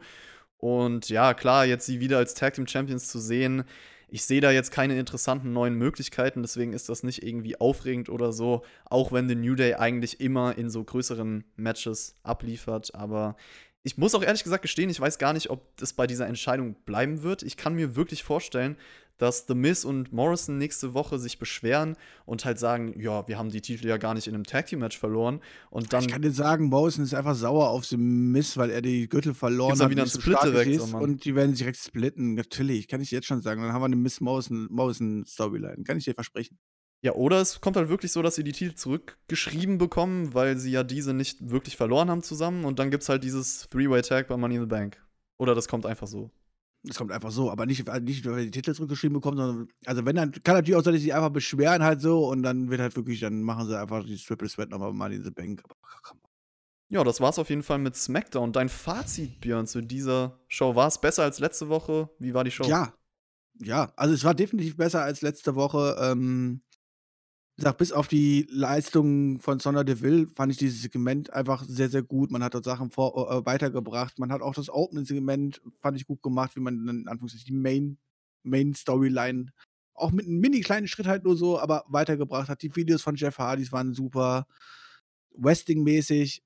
Und 0.58 1.08
ja, 1.08 1.34
klar, 1.34 1.66
jetzt 1.66 1.86
sie 1.86 2.00
wieder 2.00 2.18
als 2.18 2.34
Tag 2.34 2.54
Team 2.54 2.66
Champions 2.66 3.08
zu 3.08 3.18
sehen, 3.18 3.64
ich 4.08 4.24
sehe 4.24 4.40
da 4.40 4.52
jetzt 4.52 4.70
keine 4.70 4.96
interessanten 4.96 5.52
neuen 5.52 5.74
Möglichkeiten, 5.74 6.42
deswegen 6.42 6.72
ist 6.72 6.88
das 6.88 7.02
nicht 7.02 7.24
irgendwie 7.24 7.60
aufregend 7.60 8.08
oder 8.08 8.32
so, 8.32 8.62
auch 8.84 9.10
wenn 9.10 9.28
The 9.28 9.34
New 9.34 9.56
Day 9.56 9.74
eigentlich 9.74 10.20
immer 10.20 10.56
in 10.56 10.70
so 10.70 10.84
größeren 10.84 11.42
Matches 11.56 12.14
abliefert. 12.22 12.94
Aber 12.94 13.36
ich 13.82 13.98
muss 13.98 14.14
auch 14.14 14.22
ehrlich 14.22 14.44
gesagt 14.44 14.62
gestehen, 14.62 14.88
ich 14.88 15.00
weiß 15.00 15.18
gar 15.18 15.32
nicht, 15.32 15.50
ob 15.50 15.80
es 15.80 15.92
bei 15.92 16.06
dieser 16.06 16.28
Entscheidung 16.28 16.76
bleiben 16.86 17.22
wird. 17.22 17.42
Ich 17.42 17.56
kann 17.56 17.74
mir 17.74 17.96
wirklich 17.96 18.22
vorstellen, 18.22 18.76
dass 19.24 19.46
The 19.48 19.54
Miz 19.54 19.84
und 19.84 20.12
Morrison 20.12 20.58
nächste 20.58 20.92
Woche 20.92 21.18
sich 21.18 21.38
beschweren 21.38 21.96
und 22.26 22.44
halt 22.44 22.58
sagen, 22.58 23.00
ja, 23.00 23.26
wir 23.26 23.38
haben 23.38 23.48
die 23.48 23.62
Titel 23.62 23.88
ja 23.88 23.96
gar 23.96 24.12
nicht 24.12 24.26
in 24.26 24.34
einem 24.34 24.44
Tag 24.44 24.66
Team 24.66 24.80
Match 24.80 24.98
verloren 24.98 25.40
und 25.70 25.92
dann 25.94 26.04
ich 26.04 26.08
kann 26.08 26.20
dir 26.20 26.30
sagen, 26.30 26.66
Morrison 26.66 27.02
ist 27.02 27.14
einfach 27.14 27.34
sauer 27.34 27.70
auf 27.70 27.88
den 27.88 28.32
Mist, 28.32 28.58
weil 28.58 28.70
er 28.70 28.82
die 28.82 29.08
Gürtel 29.08 29.32
verloren 29.32 29.80
hat. 29.80 29.90
wieder 29.90 30.02
einen 30.02 30.10
Split 30.10 30.36
stark 30.36 30.44
direkt, 30.44 30.70
ist 30.70 30.92
oh 30.92 30.98
und 30.98 31.24
die 31.24 31.34
werden 31.34 31.52
sich 31.52 31.60
direkt 31.60 31.78
splitten. 31.78 32.34
Natürlich, 32.34 32.86
kann 32.86 33.00
ich 33.00 33.10
jetzt 33.10 33.26
schon 33.26 33.40
sagen. 33.40 33.62
Dann 33.62 33.72
haben 33.72 33.80
wir 33.80 33.86
eine 33.86 33.96
Miss 33.96 34.20
Morrison, 34.20 34.68
Morrison 34.70 35.24
Storyline. 35.26 35.84
Kann 35.84 35.96
ich 35.96 36.04
dir 36.04 36.14
versprechen. 36.14 36.58
Ja, 37.02 37.12
oder 37.12 37.40
es 37.40 37.60
kommt 37.60 37.76
halt 37.76 37.88
wirklich 37.88 38.12
so, 38.12 38.22
dass 38.22 38.34
sie 38.34 38.44
die 38.44 38.52
Titel 38.52 38.74
zurückgeschrieben 38.74 39.78
bekommen, 39.78 40.32
weil 40.34 40.56
sie 40.56 40.70
ja 40.70 40.82
diese 40.82 41.12
nicht 41.12 41.50
wirklich 41.50 41.76
verloren 41.76 42.10
haben 42.10 42.22
zusammen 42.22 42.64
und 42.64 42.78
dann 42.78 42.90
gibt's 42.90 43.08
halt 43.08 43.24
dieses 43.24 43.68
Three-Way-Tag 43.68 44.28
bei 44.28 44.36
Money 44.36 44.56
in 44.56 44.60
the 44.62 44.66
Bank. 44.66 45.02
Oder 45.38 45.54
das 45.54 45.68
kommt 45.68 45.86
einfach 45.86 46.06
so. 46.06 46.30
Das 46.86 46.98
kommt 46.98 47.12
einfach 47.12 47.30
so, 47.30 47.50
aber 47.50 47.64
nicht, 47.64 47.86
nicht 48.02 48.26
weil 48.26 48.36
wir 48.36 48.44
die 48.44 48.50
Titel 48.50 48.74
zurückgeschrieben 48.74 49.14
bekommen, 49.14 49.38
sondern, 49.38 49.68
also 49.86 50.04
wenn 50.04 50.16
dann, 50.16 50.32
kann 50.32 50.56
natürlich 50.56 50.76
auch 50.76 50.84
sein, 50.84 50.92
dass 50.92 51.00
sie 51.00 51.06
sich 51.06 51.14
einfach 51.14 51.30
beschweren 51.30 51.82
halt 51.82 52.02
so 52.02 52.28
und 52.28 52.42
dann 52.42 52.70
wird 52.70 52.80
halt 52.80 52.94
wirklich, 52.94 53.20
dann 53.20 53.42
machen 53.42 53.66
sie 53.66 53.78
einfach 53.78 54.04
die 54.04 54.18
Triple 54.18 54.48
Sweat 54.48 54.68
nochmal 54.68 54.92
mal 54.92 55.12
in 55.12 55.24
the 55.24 55.30
Bank. 55.30 55.62
Ja, 56.90 57.02
das 57.02 57.20
war's 57.20 57.38
auf 57.38 57.48
jeden 57.48 57.62
Fall 57.62 57.78
mit 57.78 57.96
SmackDown. 57.96 58.52
Dein 58.52 58.68
Fazit, 58.68 59.40
Björn, 59.40 59.66
zu 59.66 59.80
dieser 59.80 60.38
Show. 60.46 60.74
War 60.76 60.88
es 60.88 61.00
besser 61.00 61.22
als 61.22 61.38
letzte 61.38 61.70
Woche? 61.70 62.10
Wie 62.18 62.34
war 62.34 62.44
die 62.44 62.50
Show? 62.50 62.64
Ja. 62.64 62.92
Ja, 63.60 63.92
also 63.96 64.14
es 64.14 64.24
war 64.24 64.34
definitiv 64.34 64.76
besser 64.76 65.02
als 65.02 65.22
letzte 65.22 65.54
Woche. 65.54 65.96
Ähm, 66.00 66.60
gesagt, 67.56 67.78
bis 67.78 67.92
auf 67.92 68.08
die 68.08 68.46
Leistung 68.50 69.40
von 69.40 69.60
Sonner 69.60 69.84
Deville 69.84 70.26
fand 70.26 70.52
ich 70.52 70.58
dieses 70.58 70.82
Segment 70.82 71.32
einfach 71.32 71.64
sehr, 71.66 71.88
sehr 71.88 72.02
gut. 72.02 72.30
Man 72.30 72.42
hat 72.42 72.54
dort 72.54 72.64
Sachen 72.64 72.90
vor, 72.90 73.30
äh, 73.30 73.46
weitergebracht. 73.46 74.18
Man 74.18 74.32
hat 74.32 74.42
auch 74.42 74.54
das 74.54 74.70
Opening-Segment, 74.70 75.62
fand 75.80 75.96
ich 75.96 76.06
gut 76.06 76.22
gemacht, 76.22 76.56
wie 76.56 76.60
man 76.60 76.88
in 76.88 77.08
Anführungszeichen 77.08 77.46
die 77.46 77.52
Main, 77.52 77.98
Main 78.42 78.74
Storyline 78.74 79.52
auch 79.94 80.10
mit 80.10 80.26
einem 80.26 80.38
mini 80.40 80.60
kleinen 80.60 80.88
Schritt 80.88 81.06
halt 81.06 81.24
nur 81.24 81.36
so, 81.36 81.58
aber 81.58 81.84
weitergebracht 81.88 82.48
hat. 82.48 82.62
Die 82.62 82.74
Videos 82.74 83.02
von 83.02 83.16
Jeff 83.16 83.38
Hardys 83.38 83.72
waren 83.72 83.94
super. 83.94 84.46
Westing-mäßig 85.36 86.42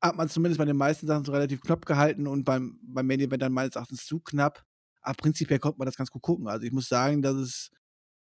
hat 0.00 0.16
man 0.16 0.28
zumindest 0.28 0.58
bei 0.58 0.64
den 0.66 0.76
meisten 0.76 1.06
Sachen 1.06 1.24
so 1.24 1.32
relativ 1.32 1.62
knapp 1.62 1.86
gehalten 1.86 2.26
und 2.26 2.44
beim, 2.44 2.78
beim 2.82 3.06
Main 3.06 3.20
Event 3.20 3.42
dann 3.42 3.52
meines 3.52 3.74
Erachtens 3.76 4.06
zu 4.06 4.20
knapp. 4.20 4.64
Aber 5.00 5.14
prinzipiell 5.14 5.58
konnte 5.58 5.78
man 5.78 5.86
das 5.86 5.96
ganz 5.96 6.10
gut 6.10 6.22
gucken. 6.22 6.48
Also 6.48 6.66
ich 6.66 6.72
muss 6.72 6.88
sagen, 6.88 7.22
dass 7.22 7.36
es 7.36 7.70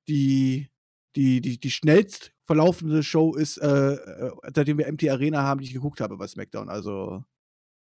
die, 0.07 0.69
die, 1.15 1.41
die, 1.41 1.59
die 1.59 1.71
schnellst 1.71 2.31
verlaufende 2.45 3.03
Show 3.03 3.35
ist, 3.35 3.57
äh, 3.57 3.93
äh, 3.93 4.31
seitdem 4.53 4.77
wir 4.77 4.91
MT 4.91 5.09
Arena 5.09 5.43
haben, 5.43 5.61
die 5.61 5.67
ich 5.67 5.73
geguckt 5.73 6.01
habe 6.01 6.17
bei 6.17 6.27
SmackDown. 6.27 6.69
Also 6.69 7.23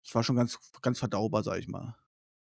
es 0.04 0.14
war 0.14 0.22
schon 0.22 0.36
ganz, 0.36 0.58
ganz 0.82 0.98
verdaubar, 0.98 1.42
sag 1.42 1.58
ich 1.58 1.68
mal. 1.68 1.96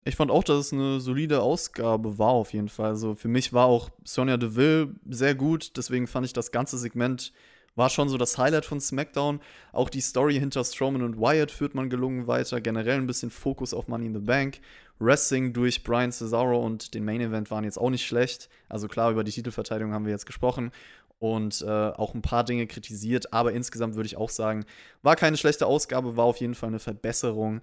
Ich 0.07 0.17
fand 0.17 0.31
auch, 0.31 0.45
dass 0.45 0.67
es 0.67 0.73
eine 0.73 1.01
solide 1.01 1.41
Ausgabe 1.41 2.19
war, 2.19 2.31
auf 2.31 2.53
jeden 2.53 2.69
Fall. 2.69 2.91
Also 2.91 3.15
für 3.15 3.29
mich 3.29 3.53
war 3.55 3.67
auch 3.67 3.91
Sonja 4.05 4.37
Deville 4.37 4.95
sehr 5.09 5.35
gut, 5.35 5.77
deswegen 5.77 6.07
fand 6.07 6.27
ich 6.27 6.35
das 6.35 6.53
ganze 6.53 6.77
Segment 6.77 7.33
war 7.77 7.91
schon 7.91 8.09
so 8.09 8.17
das 8.17 8.39
Highlight 8.39 8.65
von 8.65 8.81
SmackDown. 8.81 9.41
Auch 9.73 9.89
die 9.89 10.01
Story 10.01 10.35
hinter 10.35 10.65
Strowman 10.65 11.03
und 11.03 11.19
Wyatt 11.19 11.51
führt 11.51 11.75
man 11.75 11.91
gelungen 11.91 12.27
weiter. 12.27 12.61
Generell 12.61 12.99
ein 12.99 13.07
bisschen 13.07 13.31
Fokus 13.31 13.75
auf 13.75 13.89
Money 13.89 14.07
in 14.07 14.15
the 14.15 14.21
Bank. 14.21 14.61
Wrestling 14.99 15.53
durch 15.53 15.83
Brian 15.83 16.13
Cesaro 16.13 16.65
und 16.65 16.95
den 16.95 17.05
Main 17.05 17.21
Event 17.21 17.51
waren 17.51 17.65
jetzt 17.65 17.79
auch 17.79 17.91
nicht 17.91 18.07
schlecht. 18.07 18.49
Also 18.69 18.87
klar, 18.87 19.11
über 19.11 19.25
die 19.25 19.33
Titelverteidigung 19.33 19.93
haben 19.93 20.05
wir 20.05 20.13
jetzt 20.13 20.27
gesprochen 20.27 20.71
und 21.19 21.63
äh, 21.63 21.69
auch 21.69 22.15
ein 22.15 22.23
paar 22.23 22.45
Dinge 22.45 22.67
kritisiert. 22.67 23.33
Aber 23.33 23.53
insgesamt 23.53 23.97
würde 23.97 24.07
ich 24.07 24.17
auch 24.17 24.31
sagen, 24.31 24.65
war 25.03 25.17
keine 25.17 25.37
schlechte 25.37 25.67
Ausgabe, 25.67 26.17
war 26.17 26.27
auf 26.27 26.37
jeden 26.39 26.55
Fall 26.55 26.69
eine 26.69 26.79
Verbesserung 26.79 27.61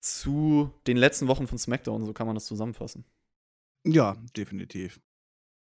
zu 0.00 0.70
den 0.86 0.96
letzten 0.96 1.26
Wochen 1.26 1.46
von 1.46 1.58
SmackDown. 1.58 2.04
So 2.04 2.12
kann 2.12 2.26
man 2.26 2.36
das 2.36 2.46
zusammenfassen. 2.46 3.04
Ja, 3.86 4.16
definitiv. 4.36 5.00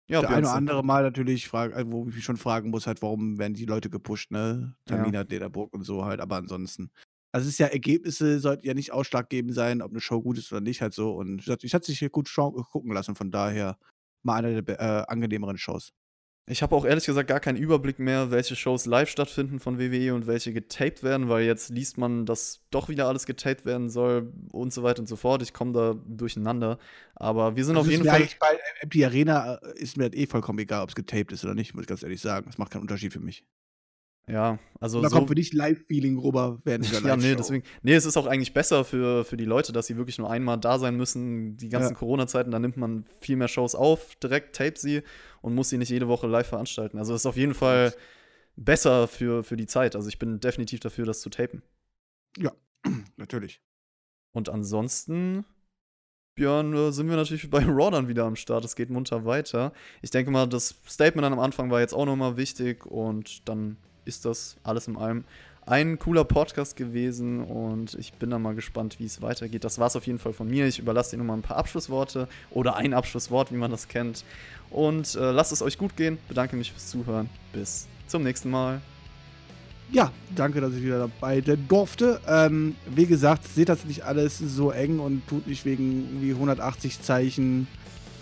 Ja, 0.08 0.22
Der 0.22 0.30
eine 0.30 0.46
oder 0.48 0.54
andere 0.56 0.84
Mal 0.84 1.02
natürlich, 1.04 1.48
frag, 1.48 1.74
äh, 1.76 1.84
wo 1.92 2.08
ich 2.08 2.16
mich 2.16 2.24
schon 2.24 2.38
fragen 2.38 2.70
muss, 2.70 2.86
halt, 2.86 3.02
warum 3.02 3.40
werden 3.40 3.54
die 3.56 3.66
Leute 3.66 3.90
gepusht, 3.90 4.32
ne? 4.32 4.76
Tamina, 4.86 5.24
Dederburg 5.24 5.74
und 5.74 5.84
so 5.84 6.06
halt, 6.06 6.20
aber 6.22 6.36
ansonsten. 6.36 6.92
Also 7.32 7.48
es 7.48 7.54
ist 7.54 7.60
ja, 7.60 7.68
Ergebnisse 7.68 8.40
sollten 8.40 8.66
ja 8.66 8.74
nicht 8.74 8.92
ausschlaggebend 8.94 9.54
sein, 9.56 9.82
ob 9.82 9.92
eine 9.92 10.00
Show 10.00 10.22
gut 10.22 10.38
ist 10.38 10.52
oder 10.52 10.62
nicht, 10.62 10.82
halt 10.82 10.94
so. 10.94 11.14
Und 11.16 11.42
ich 11.42 11.50
hatte- 11.50 11.66
ich 11.66 11.74
hatte 11.74 11.88
sich 11.88 12.00
hier 12.00 12.10
gut 12.10 12.30
schau- 12.30 12.52
gucken 12.52 12.92
lassen, 12.94 13.16
von 13.16 13.32
daher 13.32 13.78
mal 14.24 14.36
eine 14.46 14.64
der 14.64 14.80
äh, 14.80 15.06
angenehmeren 15.12 15.58
Shows. 15.58 15.92
Ich 16.48 16.62
habe 16.62 16.76
auch 16.76 16.86
ehrlich 16.86 17.06
gesagt 17.06 17.28
gar 17.28 17.40
keinen 17.40 17.58
Überblick 17.58 17.98
mehr, 17.98 18.30
welche 18.30 18.56
Shows 18.56 18.86
live 18.86 19.10
stattfinden 19.10 19.60
von 19.60 19.80
WWE 19.80 20.14
und 20.14 20.28
welche 20.28 20.54
getaped 20.54 21.02
werden, 21.02 21.28
weil 21.28 21.44
jetzt 21.44 21.70
liest 21.70 21.98
man, 21.98 22.28
dass 22.28 22.62
doch 22.70 22.88
wieder 22.88 23.08
alles 23.08 23.26
getaped 23.26 23.66
werden 23.66 23.90
soll 23.90 24.32
und 24.52 24.72
so 24.72 24.84
weiter 24.84 25.00
und 25.00 25.08
so 25.08 25.16
fort. 25.16 25.42
Ich 25.42 25.54
komme 25.54 25.74
da 25.74 25.96
durcheinander. 26.08 26.78
Aber 27.16 27.56
wir 27.56 27.66
sind 27.66 27.78
Also 27.78 27.88
auf 27.88 27.92
jeden 27.92 28.06
Fall. 28.06 28.28
Bei 28.40 28.60
Empty 28.82 29.06
Arena 29.06 29.56
äh, 29.56 29.80
ist 29.80 29.98
mir 29.98 30.10
das 30.12 30.20
eh 30.20 30.28
vollkommen 30.28 30.60
egal, 30.60 30.84
ob 30.84 30.90
es 30.90 30.96
getaped 30.96 31.32
ist 31.32 31.44
oder 31.44 31.56
nicht, 31.56 31.74
muss 31.74 31.84
ich 31.84 31.88
ganz 31.88 32.04
ehrlich 32.04 32.22
sagen. 32.22 32.46
Das 32.46 32.60
macht 32.60 32.72
keinen 32.72 32.82
Unterschied 32.82 33.12
für 33.12 33.20
mich. 33.20 33.44
Ja, 34.28 34.58
also 34.80 34.98
Und 34.98 35.04
da 35.04 35.10
so. 35.10 35.18
kommt 35.18 35.28
für 35.28 35.36
dich 35.36 35.54
Live-Feeling 35.54 36.18
rüber 36.18 36.60
während 36.64 36.86
dieser 36.86 37.00
Ja, 37.08 37.16
nee, 37.16 37.36
deswegen. 37.36 37.64
Nee, 37.84 37.94
es 37.94 38.06
ist 38.06 38.18
auch 38.18 38.26
eigentlich 38.26 38.54
besser 38.54 38.84
für, 38.84 39.24
für 39.24 39.38
die 39.38 39.46
Leute, 39.46 39.72
dass 39.72 39.86
sie 39.86 39.98
wirklich 39.98 40.18
nur 40.18 40.32
einmal 40.32 40.58
da 40.58 40.80
sein 40.80 40.96
müssen. 40.98 41.58
Die 41.58 41.70
ganzen 41.70 41.94
Ja. 41.94 42.00
Corona-Zeiten, 42.00 42.50
da 42.50 42.58
nimmt 42.58 42.76
man 42.76 43.06
viel 43.22 43.36
mehr 43.36 43.48
Shows 43.48 43.76
auf, 43.76 44.16
direkt 44.16 44.56
tape 44.56 44.80
sie 44.80 45.04
und 45.42 45.54
muss 45.54 45.70
sie 45.70 45.78
nicht 45.78 45.90
jede 45.90 46.08
Woche 46.08 46.26
live 46.26 46.48
veranstalten. 46.48 46.98
Also 46.98 47.14
es 47.14 47.22
ist 47.22 47.26
auf 47.28 47.38
jeden 47.38 47.54
Fall 47.54 47.94
besser 48.56 49.08
für, 49.08 49.44
für 49.44 49.58
die 49.58 49.68
Zeit. 49.68 49.96
Also 49.96 50.10
ich 50.10 50.18
bin 50.18 50.40
definitiv 50.40 50.80
dafür, 50.80 51.06
das 51.06 51.22
zu 51.22 51.30
tapen. 51.30 51.62
Natürlich. 53.18 53.62
Und 54.32 54.50
ansonsten, 54.50 55.46
Björn, 56.36 56.74
äh, 56.74 56.92
sind 56.92 57.10
wir 57.10 57.16
natürlich 57.16 57.50
bei 57.50 57.60
Raw 57.66 57.90
dann 57.92 58.08
wieder 58.08 58.26
am 58.26 58.36
Start. 58.36 58.66
Es 58.66 58.76
geht 58.76 58.90
munter 58.90 59.26
weiter. 59.26 59.72
Ich 60.02 60.12
denke 60.12 60.30
mal, 60.32 60.46
das 60.48 60.76
Statement 60.88 61.24
dann 61.26 61.34
am 61.34 61.40
Anfang 61.40 61.72
war 61.72 61.80
jetzt 61.80 61.94
auch 61.94 62.06
nochmal 62.06 62.38
wichtig 62.38 62.86
und 62.86 63.48
dann 63.48 63.78
ist 64.06 64.26
das 64.26 64.56
alles 64.64 64.88
in 64.88 64.98
allem 64.98 65.24
ein 65.66 65.98
cooler 65.98 66.24
Podcast 66.24 66.76
gewesen 66.76 67.44
und 67.44 67.96
ich 67.96 68.14
bin 68.14 68.30
dann 68.30 68.42
mal 68.42 68.54
gespannt, 68.54 69.00
wie 69.00 69.06
es 69.06 69.22
weitergeht. 69.22 69.64
Das 69.64 69.80
war 69.80 69.88
es 69.88 69.96
auf 69.96 70.06
jeden 70.06 70.20
Fall 70.20 70.34
von 70.34 70.48
mir. 70.48 70.68
Ich 70.68 70.80
überlasse 70.80 71.12
dir 71.12 71.18
nochmal 71.18 71.38
ein 71.38 71.42
paar 71.42 71.58
Abschlussworte 71.58 72.28
oder 72.52 72.76
ein 72.76 72.94
Abschlusswort, 72.94 73.52
wie 73.52 73.58
man 73.58 73.72
das 73.72 73.88
kennt. 73.88 74.24
Und 74.70 75.16
äh, 75.16 75.32
lasst 75.32 75.52
es 75.52 75.62
euch 75.62 75.78
gut 75.78 75.96
gehen. 75.96 76.20
Bedanke 76.28 76.56
mich 76.56 76.72
fürs 76.72 76.90
Zuhören. 76.90 77.30
Bis 77.52 77.88
zum 78.08 78.24
nächsten 78.24 78.52
Mal. 78.52 78.82
ja, 79.92 80.12
danke, 80.36 80.62
dass 80.62 80.74
ich 80.74 80.84
wieder 80.84 81.00
dabei 81.00 81.42
durfte. 81.42 82.20
Ähm, 82.28 82.76
wie 82.86 83.08
gesagt, 83.08 83.48
seht 83.48 83.70
das 83.70 83.86
nicht 83.86 84.04
alles 84.04 84.38
so 84.38 84.70
eng 84.70 85.00
und 85.00 85.28
tut 85.28 85.48
nicht 85.48 85.66
wegen 85.66 86.10
irgendwie 86.10 86.32
180 86.32 87.02
Zeichen 87.02 87.68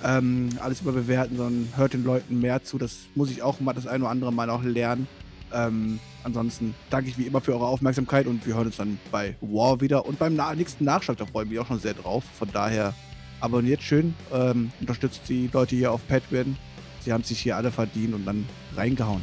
ähm, 0.04 0.50
alles 0.60 0.82
überbewerten, 0.82 1.38
sondern 1.38 1.70
hört 1.76 1.94
den 1.94 2.04
Leuten 2.06 2.40
mehr 2.40 2.64
zu. 2.64 2.78
Das 2.78 2.96
muss 3.16 3.32
ich 3.32 3.42
auch 3.42 3.60
mal 3.60 3.74
das 3.74 3.88
ein 3.88 4.02
oder 4.02 4.12
andere 4.12 4.32
Mal 4.32 4.50
auch 4.50 4.64
lernen. 4.64 5.08
Ähm, 5.54 6.00
ansonsten 6.24 6.76
danke 6.90 7.10
ich 7.10 7.18
wie 7.18 7.28
immer 7.28 7.42
für 7.42 7.54
eure 7.54 7.68
Aufmerksamkeit 7.68 8.28
und 8.28 8.46
wir 8.46 8.56
hören 8.56 8.68
uns 8.68 8.78
dann 8.78 9.00
bei 9.12 9.36
War 9.42 9.82
wieder 9.82 10.06
und 10.06 10.20
beim 10.20 10.36
nächsten 10.56 10.86
Nachschlag. 10.86 11.18
Da 11.18 11.26
freue 11.26 11.44
ich 11.44 11.50
mich 11.50 11.60
auch 11.60 11.68
schon 11.68 11.80
sehr 11.80 11.94
drauf. 11.94 12.24
Von 12.38 12.50
daher 12.52 12.94
abonniert 13.40 13.82
schön, 13.82 14.16
ähm, 14.34 14.72
unterstützt 14.80 15.22
die 15.28 15.50
Leute 15.52 15.76
hier 15.76 15.92
auf 15.92 16.08
Patreon. 16.08 16.56
Sie 17.02 17.12
haben 17.12 17.24
sich 17.24 17.40
hier 17.40 17.58
alle 17.58 17.72
verdient 17.72 18.14
und 18.14 18.26
dann 18.26 18.48
reingehauen. 18.76 19.22